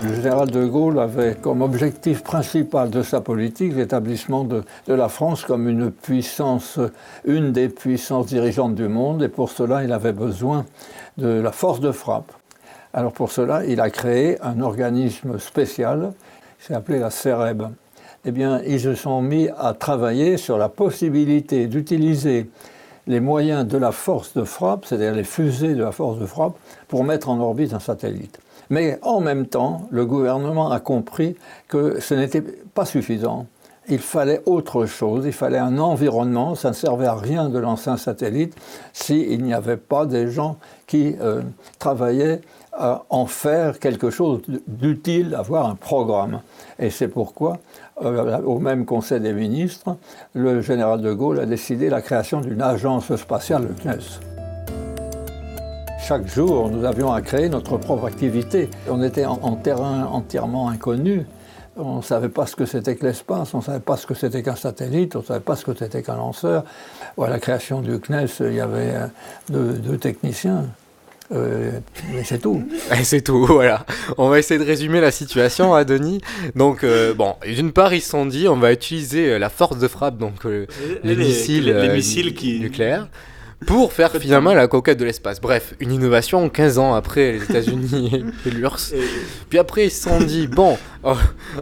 Le 0.00 0.14
général 0.14 0.50
de 0.50 0.64
Gaulle 0.64 0.98
avait 0.98 1.34
comme 1.34 1.60
objectif 1.60 2.22
principal 2.22 2.88
de 2.88 3.02
sa 3.02 3.20
politique 3.20 3.74
l'établissement 3.74 4.44
de, 4.44 4.64
la 4.88 5.08
France 5.08 5.44
comme 5.44 5.68
une 5.68 5.90
puissance, 5.90 6.80
une 7.24 7.52
des 7.52 7.68
puissances 7.68 8.26
dirigeantes 8.26 8.74
du 8.74 8.88
monde, 8.88 9.22
et 9.22 9.28
pour 9.28 9.50
cela, 9.50 9.84
il 9.84 9.92
avait 9.92 10.12
besoin 10.12 10.64
de 11.18 11.28
la 11.28 11.52
force 11.52 11.80
de 11.80 11.92
frappe. 11.92 12.32
Alors 12.94 13.12
pour 13.12 13.30
cela, 13.30 13.64
il 13.66 13.80
a 13.80 13.90
créé 13.90 14.40
un 14.40 14.60
organisme 14.60 15.38
spécial, 15.38 16.14
s'est 16.58 16.74
appelé 16.74 16.98
la 16.98 17.10
CEREB 17.10 17.64
eh 18.24 18.30
bien, 18.30 18.60
ils 18.66 18.80
se 18.80 18.94
sont 18.94 19.20
mis 19.20 19.48
à 19.58 19.74
travailler 19.74 20.36
sur 20.36 20.58
la 20.58 20.68
possibilité 20.68 21.66
d'utiliser 21.66 22.48
les 23.06 23.20
moyens 23.20 23.66
de 23.66 23.78
la 23.78 23.90
force 23.90 24.34
de 24.34 24.44
frappe, 24.44 24.84
c'est-à-dire 24.84 25.14
les 25.14 25.24
fusées 25.24 25.74
de 25.74 25.82
la 25.82 25.92
force 25.92 26.18
de 26.18 26.26
frappe, 26.26 26.54
pour 26.88 27.04
mettre 27.04 27.28
en 27.28 27.40
orbite 27.40 27.74
un 27.74 27.80
satellite. 27.80 28.38
Mais 28.70 28.98
en 29.02 29.20
même 29.20 29.46
temps, 29.46 29.88
le 29.90 30.06
gouvernement 30.06 30.70
a 30.70 30.80
compris 30.80 31.36
que 31.68 32.00
ce 32.00 32.14
n'était 32.14 32.42
pas 32.42 32.84
suffisant. 32.84 33.46
Il 33.88 33.98
fallait 33.98 34.40
autre 34.46 34.86
chose, 34.86 35.24
il 35.26 35.32
fallait 35.32 35.58
un 35.58 35.78
environnement, 35.78 36.54
ça 36.54 36.68
ne 36.68 36.74
servait 36.74 37.06
à 37.06 37.16
rien 37.16 37.48
de 37.48 37.58
lancer 37.58 37.90
un 37.90 37.96
satellite 37.96 38.54
s'il 38.92 39.42
n'y 39.42 39.52
avait 39.52 39.76
pas 39.76 40.06
des 40.06 40.30
gens 40.30 40.56
qui 40.86 41.16
euh, 41.20 41.42
travaillaient 41.80 42.40
à 42.72 43.04
en 43.10 43.26
faire 43.26 43.78
quelque 43.80 44.10
chose 44.10 44.40
d'utile, 44.66 45.34
avoir 45.34 45.68
un 45.68 45.74
programme. 45.74 46.40
Et 46.78 46.90
c'est 46.90 47.08
pourquoi, 47.08 47.58
euh, 47.91 47.91
au 48.02 48.58
même 48.58 48.84
Conseil 48.84 49.20
des 49.20 49.32
ministres, 49.32 49.96
le 50.34 50.60
général 50.60 51.00
de 51.00 51.12
Gaulle 51.12 51.40
a 51.40 51.46
décidé 51.46 51.88
la 51.88 52.02
création 52.02 52.40
d'une 52.40 52.62
agence 52.62 53.14
spatiale, 53.16 53.68
le 53.68 53.74
CNES. 53.74 54.20
Chaque 56.04 56.26
jour, 56.26 56.68
nous 56.68 56.84
avions 56.84 57.12
à 57.12 57.22
créer 57.22 57.48
notre 57.48 57.76
propre 57.78 58.06
activité. 58.06 58.68
On 58.88 59.02
était 59.02 59.24
en, 59.24 59.54
terrain 59.54 60.04
entièrement 60.04 60.68
inconnu. 60.68 61.24
On 61.76 61.98
ne 61.98 62.02
savait 62.02 62.28
pas 62.28 62.44
ce 62.46 62.56
que 62.56 62.66
c'était 62.66 62.96
que 62.96 63.06
l'espace, 63.06 63.54
on 63.54 63.58
ne 63.58 63.62
savait 63.62 63.80
pas 63.80 63.96
ce 63.96 64.06
que 64.06 64.14
c'était 64.14 64.42
qu'un 64.42 64.56
satellite, 64.56 65.14
on 65.16 65.20
ne 65.20 65.24
savait 65.24 65.40
pas 65.40 65.56
ce 65.56 65.64
que 65.64 65.74
c'était 65.74 66.02
qu'un 66.02 66.16
lanceur. 66.16 66.64
à 67.20 67.28
la 67.28 67.38
création 67.38 67.80
du 67.80 67.98
CNES, 68.00 68.26
il 68.40 68.54
y 68.54 68.60
avait 68.60 68.94
euh, 69.52 69.72
deux 69.78 69.96
techniciens. 69.96 70.66
Euh, 71.34 71.70
mais 72.12 72.24
c'est 72.24 72.38
tout. 72.38 72.62
C'est 73.04 73.22
tout, 73.22 73.46
voilà. 73.46 73.86
On 74.18 74.28
va 74.28 74.38
essayer 74.38 74.60
de 74.60 74.64
résumer 74.66 75.00
la 75.00 75.10
situation, 75.10 75.72
à 75.74 75.84
Denis. 75.84 76.20
Donc, 76.54 76.84
euh, 76.84 77.14
bon, 77.14 77.36
d'une 77.46 77.72
part, 77.72 77.94
ils 77.94 78.00
se 78.02 78.10
sont 78.10 78.26
dit, 78.26 78.48
on 78.48 78.56
va 78.56 78.72
utiliser 78.72 79.38
la 79.38 79.48
force 79.48 79.78
de 79.78 79.88
frappe, 79.88 80.18
donc 80.18 80.44
euh, 80.44 80.66
les, 81.02 81.14
les- 81.14 81.24
missiles, 81.24 81.64
les- 81.64 81.72
les 81.72 81.88
euh, 81.88 81.94
missiles 81.94 82.34
qui- 82.34 82.60
nucléaires, 82.60 83.08
pour 83.66 83.92
faire 83.92 84.10
finalement 84.12 84.54
la 84.54 84.66
conquête 84.68 84.98
de 84.98 85.04
l'espace. 85.04 85.40
Bref, 85.40 85.74
une 85.80 85.92
innovation 85.92 86.48
15 86.48 86.78
ans 86.78 86.94
après 86.94 87.32
les 87.32 87.42
États-Unis 87.44 88.24
et 88.46 88.50
l'URSS. 88.50 88.94
Puis 89.48 89.58
après, 89.58 89.86
ils 89.86 89.90
se 89.90 90.02
sont 90.08 90.18
dit, 90.20 90.46
bon, 90.46 90.78
on, 91.04 91.14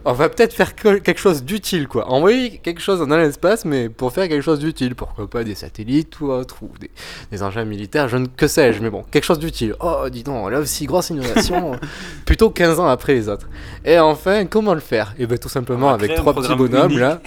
on 0.04 0.12
va 0.12 0.28
peut-être 0.28 0.52
faire 0.52 0.74
que- 0.76 0.98
quelque 0.98 1.20
chose 1.20 1.42
d'utile, 1.44 1.88
quoi. 1.88 2.08
Envoyer 2.08 2.58
quelque 2.58 2.80
chose 2.80 3.00
dans 3.06 3.16
l'espace, 3.16 3.64
mais 3.64 3.88
pour 3.88 4.12
faire 4.12 4.28
quelque 4.28 4.42
chose 4.42 4.58
d'utile. 4.58 4.94
Pourquoi 4.94 5.28
pas 5.28 5.44
des 5.44 5.54
satellites 5.54 6.20
ou 6.20 6.30
autre, 6.30 6.56
ou 6.62 6.70
des, 6.78 6.90
des 7.30 7.42
engins 7.42 7.64
militaires, 7.64 8.08
je 8.08 8.16
ne 8.16 8.26
que 8.26 8.46
sais-je, 8.46 8.80
mais 8.82 8.90
bon, 8.90 9.04
quelque 9.10 9.24
chose 9.24 9.38
d'utile. 9.38 9.74
Oh, 9.80 10.08
dis 10.10 10.22
donc, 10.22 10.50
là 10.50 10.60
aussi, 10.60 10.86
grosse 10.86 11.10
innovation. 11.10 11.72
plutôt 12.24 12.50
15 12.50 12.80
ans 12.80 12.86
après 12.88 13.14
les 13.14 13.28
autres. 13.28 13.48
Et 13.84 13.98
enfin, 13.98 14.44
comment 14.46 14.74
le 14.74 14.80
faire? 14.80 15.14
Et 15.18 15.26
bien, 15.26 15.36
tout 15.36 15.48
simplement 15.48 15.90
avec 15.90 16.14
trois 16.14 16.34
petits 16.34 16.54
bonhommes, 16.54 16.90
unique. 16.90 17.00
là. 17.00 17.20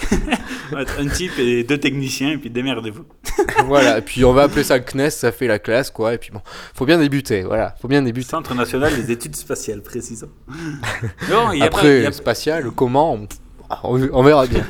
Un 0.76 1.08
type 1.08 1.38
et 1.40 1.64
deux 1.64 1.78
techniciens, 1.78 2.32
et 2.32 2.38
puis 2.38 2.50
démerdez-vous. 2.50 3.06
voilà, 3.66 4.00
et 4.00 4.02
puis 4.02 4.24
on 4.26 4.34
va 4.34 4.44
appeler 4.44 4.64
ça 4.64 4.78
le 4.78 4.84
CNES, 4.84 5.10
ça 5.12 5.32
fait 5.32 5.48
la 5.48 5.60
classe, 5.60 5.90
quoi. 5.92 6.14
Et 6.14 6.18
puis 6.18 6.32
bon, 6.32 6.42
faut 6.74 6.86
bien 6.86 6.98
débuter, 6.98 7.44
voilà, 7.44 7.76
faut 7.82 7.88
bien 7.88 8.02
débuter. 8.02 8.28
Centre 8.30 8.54
national 8.56 8.96
des 8.96 9.12
études 9.12 9.36
spatiales, 9.36 9.82
précisons. 9.82 10.30
Non, 11.30 11.52
y 11.52 11.62
a 11.62 11.70
pas- 11.70 11.78
Après, 11.78 11.98
il 12.00 12.04
y 12.04 12.06
a- 12.08 12.12
spatial, 12.12 12.72
comment 12.72 13.14
on, 13.14 13.28
on- 13.84 14.10
on 14.14 14.24
verra 14.24 14.46
bien. 14.48 14.66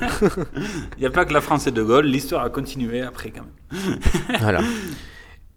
Il 0.97 1.01
n'y 1.01 1.05
a 1.05 1.11
pas 1.11 1.25
que 1.25 1.33
la 1.33 1.41
France 1.41 1.67
et 1.67 1.71
De 1.71 1.83
Gaulle, 1.83 2.05
l'histoire 2.05 2.43
a 2.43 2.49
continué 2.49 3.01
après 3.01 3.31
quand 3.31 3.43
même. 3.43 3.99
voilà. 4.39 4.61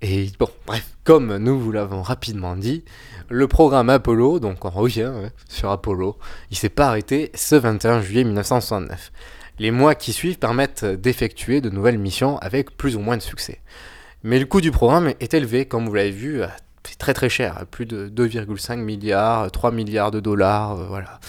Et 0.03 0.31
bon, 0.39 0.49
bref, 0.67 0.85
comme 1.05 1.37
nous 1.39 1.59
vous 1.59 1.73
l'avons 1.73 2.03
rapidement 2.03 2.55
dit, 2.55 2.85
le 3.31 3.49
programme 3.49 3.89
Apollo, 3.89 4.41
donc 4.41 4.65
on 4.65 4.71
revient 4.71 5.11
ouais, 5.15 5.31
sur 5.49 5.71
Apollo, 5.71 6.19
il 6.51 6.57
s'est 6.57 6.69
pas 6.69 6.89
arrêté 6.89 7.31
ce 7.35 7.55
21 7.57 8.03
juillet 8.03 8.25
1969. 8.25 9.11
Les 9.59 9.71
mois 9.71 9.95
qui 9.95 10.13
suivent 10.13 10.39
permettent 10.39 10.85
d'effectuer 10.85 11.61
de 11.61 11.71
nouvelles 11.71 11.99
missions 11.99 12.39
avec 12.39 12.77
plus 12.77 12.97
ou 12.97 13.01
moins 13.01 13.17
de 13.17 13.23
succès. 13.23 13.61
Mais 14.23 14.39
le 14.39 14.47
coût 14.47 14.61
du 14.61 14.71
programme 14.71 15.13
est 15.21 15.35
élevé, 15.35 15.67
comme 15.67 15.87
vous 15.87 15.95
l'avez 15.95 16.11
vu, 16.11 16.43
à- 16.43 16.55
c'est 16.85 16.99
très 16.99 17.15
très 17.15 17.29
cher, 17.29 17.65
plus 17.71 17.87
de 17.87 18.09
2,5 18.09 18.77
milliards, 18.77 19.51
3 19.51 19.71
milliards 19.73 20.11
de 20.11 20.21
dollars, 20.21 20.73
euh, 20.79 20.87
voilà. 20.89 21.21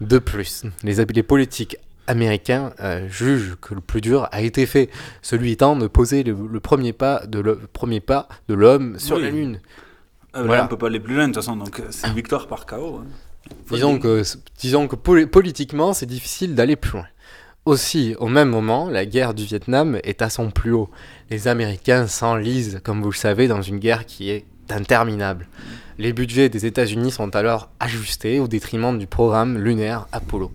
De 0.00 0.18
plus, 0.18 0.64
les, 0.82 1.22
politiques 1.22 1.76
américains 2.06 2.72
euh, 2.80 3.08
jugent 3.08 3.56
que 3.60 3.74
le 3.74 3.80
plus 3.80 4.00
dur 4.00 4.28
a 4.32 4.42
été 4.42 4.66
fait, 4.66 4.90
celui 5.22 5.52
étant 5.52 5.74
de 5.76 5.86
poser 5.86 6.22
le, 6.22 6.36
le 6.50 6.60
premier 6.60 6.92
pas 6.92 7.24
de 7.26 7.40
le 7.40 7.56
premier 7.72 8.00
pas 8.00 8.28
de 8.48 8.54
l'homme 8.54 8.98
sur 8.98 9.16
Oui. 9.16 9.22
la 9.22 9.30
Lune. 9.30 9.60
Ah, 10.34 10.42
là, 10.42 10.64
on 10.64 10.68
peut 10.68 10.76
pas 10.76 10.88
aller 10.88 11.00
plus 11.00 11.14
loin 11.14 11.28
de 11.28 11.32
toute 11.32 11.42
façon, 11.42 11.56
donc 11.56 11.80
euh, 11.80 11.84
c'est 11.90 12.10
victoire 12.12 12.46
par 12.46 12.66
KO. 12.66 13.00
hein. 13.02 13.06
Disons 13.70 13.98
que, 13.98 14.22
disons 14.58 14.86
que 14.88 14.96
poli- 14.96 15.26
politiquement, 15.26 15.94
c'est 15.94 16.06
difficile 16.06 16.54
d'aller 16.54 16.76
plus 16.76 16.92
loin. 16.98 17.06
Aussi, 17.66 18.14
au 18.20 18.28
même 18.28 18.48
moment, 18.48 18.88
la 18.88 19.04
guerre 19.04 19.34
du 19.34 19.44
Vietnam 19.44 19.98
est 20.04 20.22
à 20.22 20.30
son 20.30 20.52
plus 20.52 20.70
haut. 20.70 20.88
Les 21.30 21.48
Américains 21.48 22.06
s'enlisent, 22.06 22.80
comme 22.84 23.02
vous 23.02 23.10
le 23.10 23.16
savez, 23.16 23.48
dans 23.48 23.60
une 23.60 23.80
guerre 23.80 24.06
qui 24.06 24.30
est 24.30 24.44
interminable. 24.70 25.48
Les 25.98 26.12
budgets 26.12 26.48
des 26.48 26.64
États-Unis 26.64 27.10
sont 27.10 27.34
alors 27.34 27.70
ajustés 27.80 28.38
au 28.38 28.46
détriment 28.46 28.96
du 28.96 29.08
programme 29.08 29.58
lunaire 29.58 30.06
Apollo. 30.12 30.52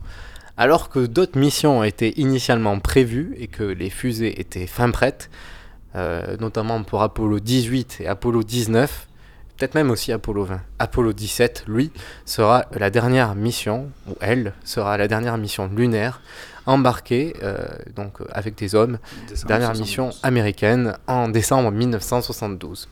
Alors 0.55 0.87
que 0.87 1.05
d'autres 1.05 1.37
missions 1.37 1.83
étaient 1.83 2.13
initialement 2.15 2.79
prévues 2.79 3.35
et 3.37 3.47
que 3.47 3.63
les 3.63 3.89
fusées 3.89 4.39
étaient 4.39 4.65
fin 4.65 4.89
prêtes, 4.89 5.29
euh, 5.97 6.37
notamment 6.39 6.81
pour 6.83 7.01
Apollo 7.01 7.41
18 7.41 7.97
et 7.99 8.07
Apollo 8.07 8.43
19, 8.43 9.07
peut-être 9.61 9.75
même 9.75 9.91
aussi 9.91 10.11
Apollo 10.11 10.45
20. 10.45 10.59
Apollo 10.79 11.13
17, 11.13 11.65
lui, 11.67 11.91
sera 12.25 12.65
la 12.73 12.89
dernière 12.89 13.35
mission, 13.35 13.91
ou 14.09 14.15
elle, 14.19 14.53
sera 14.63 14.97
la 14.97 15.07
dernière 15.07 15.37
mission 15.37 15.67
lunaire 15.67 16.19
embarquée 16.65 17.35
euh, 17.43 17.67
donc 17.95 18.21
euh, 18.21 18.25
avec 18.31 18.55
des 18.55 18.73
hommes, 18.73 18.97
Décembre 19.29 19.47
dernière 19.47 19.75
72. 19.75 19.81
mission 19.81 20.09
américaine 20.23 20.97
en 21.05 21.29
décembre 21.29 21.69
1972. 21.69 22.89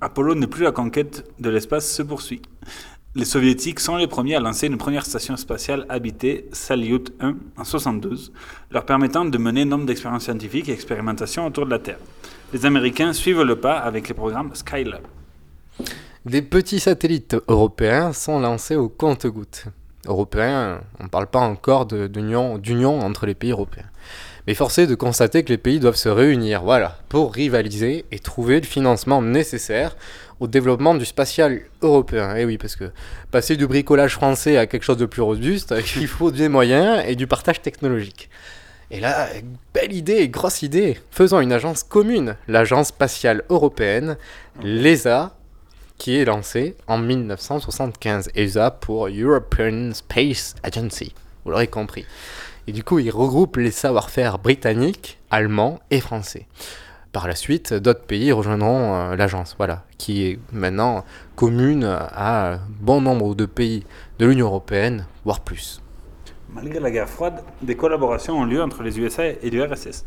Apollo 0.00 0.36
n'est 0.36 0.46
plus 0.46 0.62
la 0.62 0.70
conquête 0.70 1.28
de 1.40 1.50
l'espace 1.50 1.90
se 1.90 2.02
poursuit. 2.04 2.42
Les 3.16 3.24
soviétiques 3.24 3.80
sont 3.80 3.96
les 3.96 4.06
premiers 4.06 4.36
à 4.36 4.40
lancer 4.40 4.68
une 4.68 4.78
première 4.78 5.04
station 5.04 5.36
spatiale 5.36 5.86
habitée, 5.88 6.48
Salyut 6.52 7.12
1, 7.18 7.34
en 7.56 7.64
72, 7.64 8.32
leur 8.70 8.86
permettant 8.86 9.24
de 9.24 9.38
mener 9.38 9.64
nombre 9.64 9.86
d'expériences 9.86 10.24
scientifiques 10.24 10.68
et 10.68 10.72
expérimentations 10.72 11.46
autour 11.46 11.64
de 11.64 11.70
la 11.70 11.80
Terre. 11.80 11.98
Les 12.52 12.64
Américains 12.64 13.12
suivent 13.12 13.42
le 13.42 13.56
pas 13.56 13.78
avec 13.78 14.06
les 14.06 14.14
programmes 14.14 14.54
Skylab. 14.54 15.02
Des 16.24 16.42
petits 16.42 16.80
satellites 16.80 17.36
européens 17.48 18.12
sont 18.12 18.40
lancés 18.40 18.76
au 18.76 18.88
compte-gouttes. 18.88 19.66
Européens, 20.06 20.80
on 20.98 21.04
ne 21.04 21.08
parle 21.08 21.26
pas 21.26 21.40
encore 21.40 21.86
d'union 21.86 22.58
d'union 22.58 23.00
entre 23.00 23.26
les 23.26 23.34
pays 23.34 23.50
européens. 23.50 23.90
Mais 24.46 24.54
force 24.54 24.78
est 24.78 24.86
de 24.86 24.94
constater 24.94 25.42
que 25.42 25.48
les 25.48 25.58
pays 25.58 25.80
doivent 25.80 25.96
se 25.96 26.08
réunir, 26.08 26.62
voilà, 26.62 26.98
pour 27.08 27.34
rivaliser 27.34 28.04
et 28.12 28.18
trouver 28.20 28.60
le 28.60 28.66
financement 28.66 29.20
nécessaire 29.20 29.96
au 30.38 30.46
développement 30.46 30.94
du 30.94 31.04
spatial 31.04 31.62
européen. 31.82 32.34
Et 32.36 32.44
oui, 32.44 32.56
parce 32.58 32.76
que 32.76 32.90
passer 33.30 33.56
du 33.56 33.66
bricolage 33.66 34.14
français 34.14 34.56
à 34.56 34.66
quelque 34.66 34.84
chose 34.84 34.98
de 34.98 35.06
plus 35.06 35.22
robuste, 35.22 35.74
il 35.96 36.06
faut 36.06 36.30
des 36.30 36.48
moyens 36.48 37.02
et 37.06 37.16
du 37.16 37.26
partage 37.26 37.60
technologique. 37.60 38.30
Et 38.92 39.00
là, 39.00 39.28
belle 39.74 39.92
idée, 39.92 40.28
grosse 40.28 40.62
idée. 40.62 40.98
Faisons 41.10 41.40
une 41.40 41.52
agence 41.52 41.82
commune, 41.82 42.36
l'agence 42.46 42.88
spatiale 42.88 43.42
européenne, 43.48 44.16
l'ESA, 44.62 45.35
qui 45.98 46.16
est 46.16 46.24
lancée 46.24 46.76
en 46.86 46.98
1975. 46.98 48.30
ESA 48.34 48.70
pour 48.70 49.08
European 49.08 49.92
Space 49.92 50.54
Agency. 50.62 51.14
Vous 51.44 51.50
l'aurez 51.50 51.68
compris. 51.68 52.04
Et 52.66 52.72
du 52.72 52.82
coup, 52.82 52.98
il 52.98 53.10
regroupe 53.10 53.56
les 53.56 53.70
savoir-faire 53.70 54.38
britanniques, 54.38 55.18
allemands 55.30 55.78
et 55.90 56.00
français. 56.00 56.46
Par 57.12 57.28
la 57.28 57.34
suite, 57.34 57.72
d'autres 57.72 58.04
pays 58.04 58.30
rejoindront 58.32 58.94
euh, 58.94 59.16
l'agence, 59.16 59.54
voilà, 59.56 59.84
qui 59.96 60.26
est 60.26 60.38
maintenant 60.52 61.04
commune 61.34 61.84
à 61.84 62.58
bon 62.80 63.00
nombre 63.00 63.34
de 63.34 63.46
pays 63.46 63.84
de 64.18 64.26
l'Union 64.26 64.48
européenne, 64.48 65.06
voire 65.24 65.40
plus. 65.40 65.80
Malgré 66.52 66.78
la 66.80 66.90
guerre 66.90 67.08
froide, 67.08 67.42
des 67.62 67.76
collaborations 67.76 68.38
ont 68.38 68.44
lieu 68.44 68.62
entre 68.62 68.82
les 68.82 68.98
USA 68.98 69.28
et 69.28 69.50
l'URSS, 69.50 70.04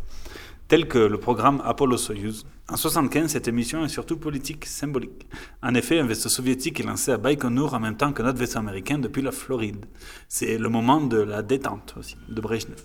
telles 0.67 0.87
que 0.87 0.99
le 0.99 1.17
programme 1.17 1.61
Apollo-Soyuz. 1.65 2.45
En 2.71 2.73
1975, 2.77 3.31
cette 3.31 3.47
émission 3.47 3.83
est 3.83 3.87
surtout 3.89 4.17
politique, 4.17 4.65
symbolique. 4.67 5.25
En 5.63 5.73
effet, 5.73 5.97
un 5.99 6.05
vaisseau 6.05 6.29
soviétique 6.29 6.79
est 6.79 6.83
lancé 6.83 7.11
à 7.11 7.17
Baïkonour 7.17 7.73
en 7.73 7.79
même 7.79 7.97
temps 7.97 8.13
que 8.13 8.21
notre 8.21 8.37
vaisseau 8.37 8.59
américain 8.59 8.99
depuis 8.99 9.23
la 9.23 9.31
Floride. 9.31 9.87
C'est 10.27 10.59
le 10.59 10.69
moment 10.69 11.01
de 11.01 11.17
la 11.17 11.41
détente 11.41 11.95
aussi, 11.97 12.15
de 12.29 12.39
Brezhnev. 12.39 12.77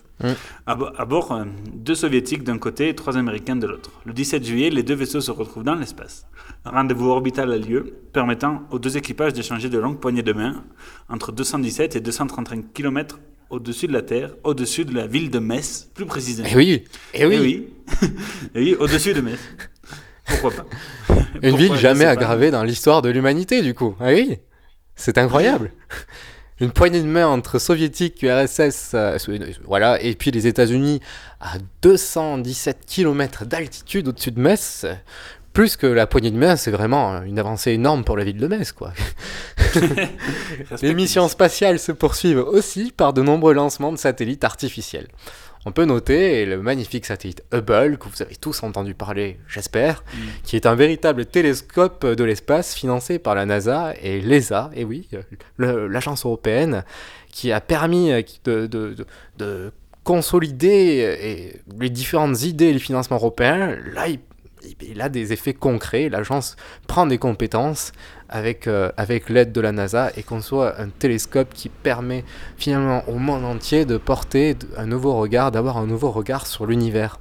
À, 0.64 0.74
bo- 0.74 0.88
à 0.96 1.04
bord, 1.04 1.32
euh, 1.32 1.44
deux 1.74 1.94
soviétiques 1.94 2.44
d'un 2.44 2.56
côté 2.56 2.88
et 2.88 2.94
trois 2.94 3.18
américains 3.18 3.56
de 3.56 3.66
l'autre. 3.66 3.90
Le 4.06 4.14
17 4.14 4.42
juillet, 4.42 4.70
les 4.70 4.82
deux 4.84 4.94
vaisseaux 4.94 5.20
se 5.20 5.30
retrouvent 5.30 5.64
dans 5.64 5.74
l'espace. 5.74 6.26
Un 6.64 6.70
rendez-vous 6.70 7.10
orbital 7.10 7.52
a 7.52 7.58
lieu, 7.58 7.94
permettant 8.14 8.62
aux 8.70 8.78
deux 8.78 8.96
équipages 8.96 9.34
d'échanger 9.34 9.68
de 9.68 9.78
longues 9.78 10.00
poignées 10.00 10.22
de 10.22 10.32
main 10.32 10.64
entre 11.10 11.30
217 11.30 11.96
et 11.96 12.00
235 12.00 12.72
km 12.72 13.18
au-dessus 13.54 13.86
de 13.86 13.92
la 13.92 14.02
Terre, 14.02 14.34
au-dessus 14.42 14.84
de 14.84 14.94
la 14.94 15.06
ville 15.06 15.30
de 15.30 15.38
Metz, 15.38 15.88
plus 15.94 16.06
précisément. 16.06 16.48
Eh 16.50 16.56
oui, 16.56 16.84
eh 17.14 17.26
oui. 17.26 17.34
Eh 17.36 17.40
oui, 17.40 17.68
Eh 18.54 18.60
oui, 18.60 18.76
au-dessus 18.78 19.14
de 19.14 19.20
Metz. 19.20 19.38
Pourquoi 20.26 20.50
pas? 20.50 20.66
Une 21.08 21.50
Pourquoi, 21.50 21.58
ville 21.58 21.76
jamais 21.76 22.04
aggravée 22.04 22.50
dans 22.50 22.64
l'histoire 22.64 23.02
de 23.02 23.10
l'humanité, 23.10 23.62
du 23.62 23.74
coup. 23.74 23.94
Ah 24.00 24.08
oui, 24.08 24.38
c'est 24.96 25.18
incroyable. 25.18 25.72
Une 26.60 26.70
poignée 26.70 27.00
de 27.00 27.06
main 27.06 27.26
entre 27.26 27.58
soviétiques, 27.58 28.22
URSS, 28.22 28.92
euh, 28.94 29.18
voilà, 29.64 30.00
et 30.00 30.14
puis 30.14 30.30
les 30.30 30.46
États-Unis 30.46 31.00
à 31.40 31.58
217 31.82 32.86
km 32.86 33.44
d'altitude 33.44 34.06
au-dessus 34.06 34.30
de 34.30 34.40
Metz. 34.40 34.86
Plus 35.54 35.76
que 35.76 35.86
la 35.86 36.06
poignée 36.06 36.30
de 36.32 36.36
main, 36.36 36.56
c'est 36.56 36.70
vraiment 36.72 37.22
une 37.22 37.38
avancée 37.38 37.70
énorme 37.72 38.04
pour 38.04 38.16
la 38.18 38.24
ville 38.24 38.36
de 38.38 38.46
Metz, 38.48 38.72
quoi. 38.72 38.92
les 40.82 40.94
missions 40.94 41.28
spatiales 41.28 41.78
se 41.78 41.92
poursuivent 41.92 42.40
aussi 42.40 42.92
par 42.94 43.12
de 43.12 43.22
nombreux 43.22 43.54
lancements 43.54 43.92
de 43.92 43.96
satellites 43.96 44.44
artificiels. 44.44 45.08
On 45.66 45.72
peut 45.72 45.86
noter 45.86 46.44
le 46.44 46.60
magnifique 46.60 47.06
satellite 47.06 47.42
Hubble, 47.52 47.96
que 47.96 48.08
vous 48.08 48.20
avez 48.20 48.36
tous 48.36 48.62
entendu 48.62 48.94
parler, 48.94 49.38
j'espère, 49.48 50.04
Mm. 50.12 50.18
qui 50.42 50.56
est 50.56 50.66
un 50.66 50.74
véritable 50.74 51.24
télescope 51.24 52.04
de 52.04 52.24
l'espace 52.24 52.74
financé 52.74 53.18
par 53.18 53.34
la 53.34 53.46
NASA 53.46 53.94
et 54.02 54.20
l'ESA, 54.20 54.70
et 54.74 54.84
oui, 54.84 55.08
l'agence 55.58 56.26
européenne, 56.26 56.84
qui 57.30 57.50
a 57.50 57.60
permis 57.62 58.12
euh, 58.12 58.22
de, 58.44 58.66
de- 58.66 58.94
de- 58.94 59.06
de 59.38 59.72
consolider 60.02 61.02
euh, 61.02 61.58
les 61.80 61.88
différentes 61.90 62.42
idées 62.42 62.66
et 62.66 62.72
les 62.74 62.78
financements 62.78 63.16
européens. 63.16 63.74
Là, 63.94 64.06
il, 64.80 65.00
a 65.00 65.08
des 65.08 65.32
effets 65.32 65.54
concrets. 65.54 66.08
L'agence 66.08 66.56
prend 66.86 67.06
des 67.06 67.18
compétences 67.18 67.92
avec, 68.28 68.66
euh, 68.66 68.90
l'aide 69.28 69.52
de 69.52 69.60
la 69.60 69.72
NASA 69.72 70.10
et 70.16 70.22
conçoit 70.22 70.80
un 70.80 70.88
télescope 70.88 71.52
qui 71.54 71.68
permet 71.68 72.24
finalement 72.56 73.08
au 73.08 73.18
monde 73.18 73.44
entier 73.44 73.84
de 73.84 73.96
porter 73.96 74.56
un 74.76 74.86
nouveau 74.86 75.14
regard, 75.16 75.50
d'avoir 75.52 75.78
un 75.78 75.86
nouveau 75.86 76.10
regard 76.10 76.46
sur 76.46 76.66
l'univers. 76.66 77.20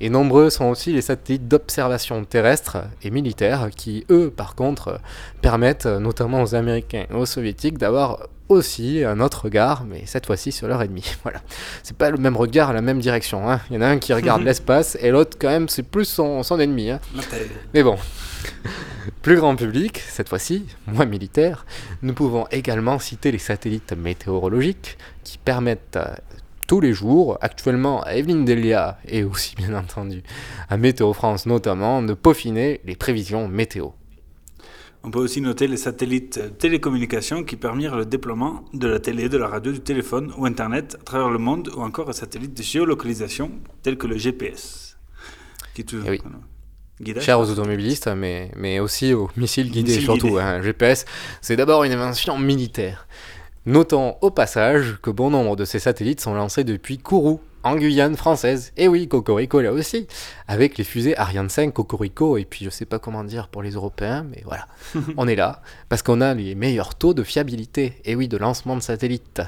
Et 0.00 0.10
nombreux 0.10 0.50
sont 0.50 0.64
aussi 0.64 0.92
les 0.92 1.00
satellites 1.00 1.46
d'observation 1.46 2.24
terrestre 2.24 2.78
et 3.02 3.10
militaire 3.10 3.70
qui, 3.74 4.04
eux, 4.10 4.32
par 4.36 4.56
contre, 4.56 5.00
permettent 5.42 5.86
euh, 5.86 6.00
notamment 6.00 6.42
aux 6.42 6.54
Américains 6.54 7.06
et 7.08 7.14
aux 7.14 7.26
Soviétiques 7.26 7.78
d'avoir 7.78 8.26
aussi 8.52 9.04
un 9.04 9.20
autre 9.20 9.44
regard, 9.44 9.84
mais 9.84 10.02
cette 10.06 10.26
fois-ci 10.26 10.52
sur 10.52 10.68
leur 10.68 10.82
ennemi. 10.82 11.04
Voilà. 11.22 11.40
C'est 11.82 11.96
pas 11.96 12.10
le 12.10 12.18
même 12.18 12.36
regard, 12.36 12.72
la 12.72 12.80
même 12.82 13.00
direction. 13.00 13.50
hein. 13.50 13.60
Il 13.70 13.74
y 13.74 13.78
en 13.78 13.82
a 13.82 13.86
un 13.88 13.98
qui 13.98 14.12
regarde 14.14 14.42
l'espace 14.44 14.96
et 15.00 15.10
l'autre, 15.10 15.36
quand 15.40 15.48
même, 15.48 15.68
c'est 15.68 15.82
plus 15.82 16.04
son, 16.04 16.42
son 16.42 16.58
ennemi. 16.60 16.90
hein. 16.90 17.00
Mais 17.74 17.82
bon. 17.82 17.96
Plus 19.22 19.36
grand 19.36 19.54
public, 19.56 19.98
cette 19.98 20.28
fois-ci, 20.28 20.64
moins 20.86 21.06
militaire, 21.06 21.64
nous 22.02 22.12
pouvons 22.12 22.46
également 22.50 22.98
citer 22.98 23.30
les 23.32 23.38
satellites 23.38 23.92
météorologiques 23.96 24.96
qui 25.24 25.38
permettent 25.38 25.96
euh, 25.96 26.14
tous 26.66 26.80
les 26.80 26.92
jours, 26.92 27.38
actuellement 27.40 28.02
à 28.02 28.14
Evelyne 28.14 28.44
Delia 28.44 28.98
et 29.06 29.22
aussi 29.24 29.54
bien 29.56 29.74
entendu 29.74 30.22
à 30.68 30.76
Météo 30.76 31.12
France 31.12 31.46
notamment, 31.46 32.02
de 32.02 32.14
peaufiner 32.14 32.80
les 32.84 32.96
prévisions 32.96 33.46
météo. 33.48 33.88
On 35.04 35.10
peut 35.10 35.18
aussi 35.18 35.40
noter 35.40 35.66
les 35.66 35.76
satellites 35.76 36.56
télécommunications 36.58 37.42
qui 37.42 37.56
permirent 37.56 37.96
le 37.96 38.04
déploiement 38.06 38.64
de 38.72 38.86
la 38.86 39.00
télé, 39.00 39.28
de 39.28 39.36
la 39.36 39.48
radio, 39.48 39.72
du 39.72 39.80
téléphone 39.80 40.32
ou 40.38 40.46
Internet 40.46 40.96
à 41.00 41.04
travers 41.04 41.28
le 41.28 41.38
monde, 41.38 41.70
ou 41.76 41.80
encore 41.82 42.06
les 42.08 42.12
satellites 42.14 42.56
de 42.56 42.62
géolocalisation 42.62 43.50
tels 43.82 43.98
que 43.98 44.06
le 44.06 44.16
GPS. 44.16 44.96
Qui 45.74 45.84
Eh 45.90 46.10
oui. 46.10 46.20
voilà. 46.22 46.38
Guidage. 47.00 47.24
Cher 47.24 47.40
aux 47.40 47.50
automobilistes, 47.50 48.06
mais, 48.16 48.52
mais 48.56 48.78
aussi 48.78 49.12
aux 49.12 49.28
missiles 49.36 49.70
guidés, 49.72 49.88
Missiles 49.92 50.02
surtout. 50.04 50.28
guidés. 50.28 50.40
hein. 50.40 50.62
GPS, 50.62 51.04
c'est 51.40 51.56
d'abord 51.56 51.82
une 51.82 51.92
invention 51.92 52.38
militaire. 52.38 53.08
Notons 53.66 54.16
au 54.20 54.30
passage 54.30 54.98
que 55.02 55.10
bon 55.10 55.30
nombre 55.30 55.56
de 55.56 55.64
ces 55.64 55.78
satellites 55.80 56.20
sont 56.20 56.34
lancés 56.34 56.62
depuis 56.62 56.98
Kourou, 56.98 57.40
en 57.62 57.76
Guyane 57.76 58.16
française. 58.16 58.72
Et 58.76 58.88
oui, 58.88 59.08
Cocorico 59.08 59.60
là 59.60 59.72
aussi, 59.72 60.06
avec 60.48 60.78
les 60.78 60.84
fusées 60.84 61.16
Ariane 61.16 61.48
5, 61.48 61.72
Cocorico, 61.72 62.36
et 62.36 62.44
puis 62.44 62.64
je 62.64 62.70
sais 62.70 62.84
pas 62.84 62.98
comment 62.98 63.24
dire 63.24 63.48
pour 63.48 63.62
les 63.62 63.72
Européens, 63.72 64.24
mais 64.28 64.42
voilà, 64.44 64.66
on 65.16 65.28
est 65.28 65.36
là, 65.36 65.62
parce 65.88 66.02
qu'on 66.02 66.20
a 66.20 66.34
les 66.34 66.54
meilleurs 66.54 66.94
taux 66.94 67.14
de 67.14 67.22
fiabilité, 67.22 68.00
et 68.04 68.14
oui, 68.14 68.28
de 68.28 68.36
lancement 68.36 68.76
de 68.76 68.82
satellites. 68.82 69.42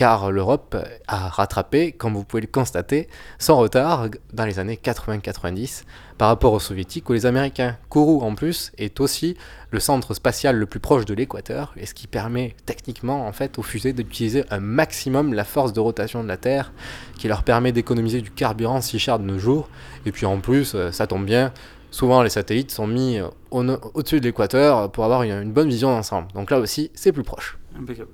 Car 0.00 0.32
l'Europe 0.32 0.78
a 1.08 1.28
rattrapé, 1.28 1.92
comme 1.92 2.14
vous 2.14 2.24
pouvez 2.24 2.40
le 2.40 2.46
constater, 2.46 3.06
son 3.38 3.58
retard 3.58 4.06
dans 4.32 4.46
les 4.46 4.58
années 4.58 4.78
80-90 4.82 5.82
par 6.16 6.28
rapport 6.28 6.54
aux 6.54 6.58
soviétiques 6.58 7.10
ou 7.10 7.12
les 7.12 7.26
américains. 7.26 7.76
Kourou, 7.90 8.22
en 8.22 8.34
plus, 8.34 8.72
est 8.78 8.98
aussi 9.00 9.36
le 9.70 9.78
centre 9.78 10.14
spatial 10.14 10.56
le 10.56 10.64
plus 10.64 10.80
proche 10.80 11.04
de 11.04 11.12
l'équateur, 11.12 11.74
et 11.76 11.84
ce 11.84 11.92
qui 11.92 12.06
permet 12.06 12.56
techniquement 12.64 13.26
en 13.26 13.32
fait 13.32 13.58
aux 13.58 13.62
fusées 13.62 13.92
d'utiliser 13.92 14.44
un 14.50 14.58
maximum 14.60 15.34
la 15.34 15.44
force 15.44 15.74
de 15.74 15.80
rotation 15.80 16.22
de 16.22 16.28
la 16.28 16.38
Terre, 16.38 16.72
qui 17.18 17.28
leur 17.28 17.42
permet 17.42 17.70
d'économiser 17.72 18.22
du 18.22 18.30
carburant 18.30 18.80
si 18.80 18.98
cher 18.98 19.18
de 19.18 19.24
nos 19.24 19.38
jours. 19.38 19.68
Et 20.06 20.12
puis 20.12 20.24
en 20.24 20.40
plus, 20.40 20.74
euh, 20.74 20.90
ça 20.92 21.06
tombe 21.06 21.26
bien, 21.26 21.52
souvent 21.90 22.22
les 22.22 22.30
satellites 22.30 22.70
sont 22.70 22.86
mis 22.86 23.18
euh, 23.18 23.26
au- 23.50 23.62
au-dessus 23.92 24.20
de 24.20 24.24
l'équateur 24.24 24.90
pour 24.92 25.04
avoir 25.04 25.24
une, 25.24 25.32
une 25.42 25.52
bonne 25.52 25.68
vision 25.68 25.90
d'ensemble. 25.90 26.28
Donc 26.32 26.50
là 26.50 26.58
aussi, 26.58 26.90
c'est 26.94 27.12
plus 27.12 27.22
proche. 27.22 27.58
Impeccable. 27.78 28.08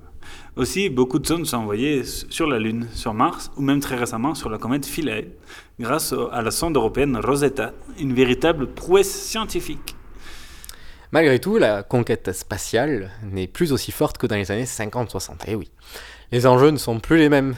Aussi, 0.55 0.89
beaucoup 0.89 1.19
de 1.19 1.27
sondes 1.27 1.45
sont 1.45 1.57
envoyées 1.57 2.03
sur 2.03 2.47
la 2.47 2.57
Lune, 2.57 2.87
sur 2.93 3.13
Mars, 3.13 3.51
ou 3.57 3.61
même 3.61 3.79
très 3.79 3.95
récemment 3.95 4.33
sur 4.33 4.49
la 4.49 4.57
comète 4.57 4.85
Philae, 4.85 5.25
grâce 5.79 6.13
à 6.31 6.41
la 6.41 6.51
sonde 6.51 6.75
européenne 6.75 7.17
Rosetta, 7.17 7.73
une 7.99 8.13
véritable 8.13 8.67
prouesse 8.67 9.11
scientifique. 9.11 9.95
Malgré 11.11 11.39
tout, 11.39 11.57
la 11.57 11.83
conquête 11.83 12.33
spatiale 12.33 13.11
n'est 13.23 13.47
plus 13.47 13.71
aussi 13.71 13.91
forte 13.91 14.17
que 14.17 14.27
dans 14.27 14.35
les 14.35 14.51
années 14.51 14.65
50-60. 14.65 15.35
Eh 15.47 15.55
oui, 15.55 15.69
les 16.31 16.45
enjeux 16.45 16.71
ne 16.71 16.77
sont 16.77 16.99
plus 16.99 17.17
les 17.17 17.29
mêmes. 17.29 17.55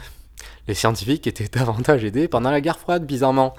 Les 0.68 0.74
scientifiques 0.74 1.26
étaient 1.26 1.48
davantage 1.52 2.04
aidés 2.04 2.28
pendant 2.28 2.50
la 2.50 2.60
guerre 2.60 2.78
froide, 2.78 3.06
bizarrement. 3.06 3.54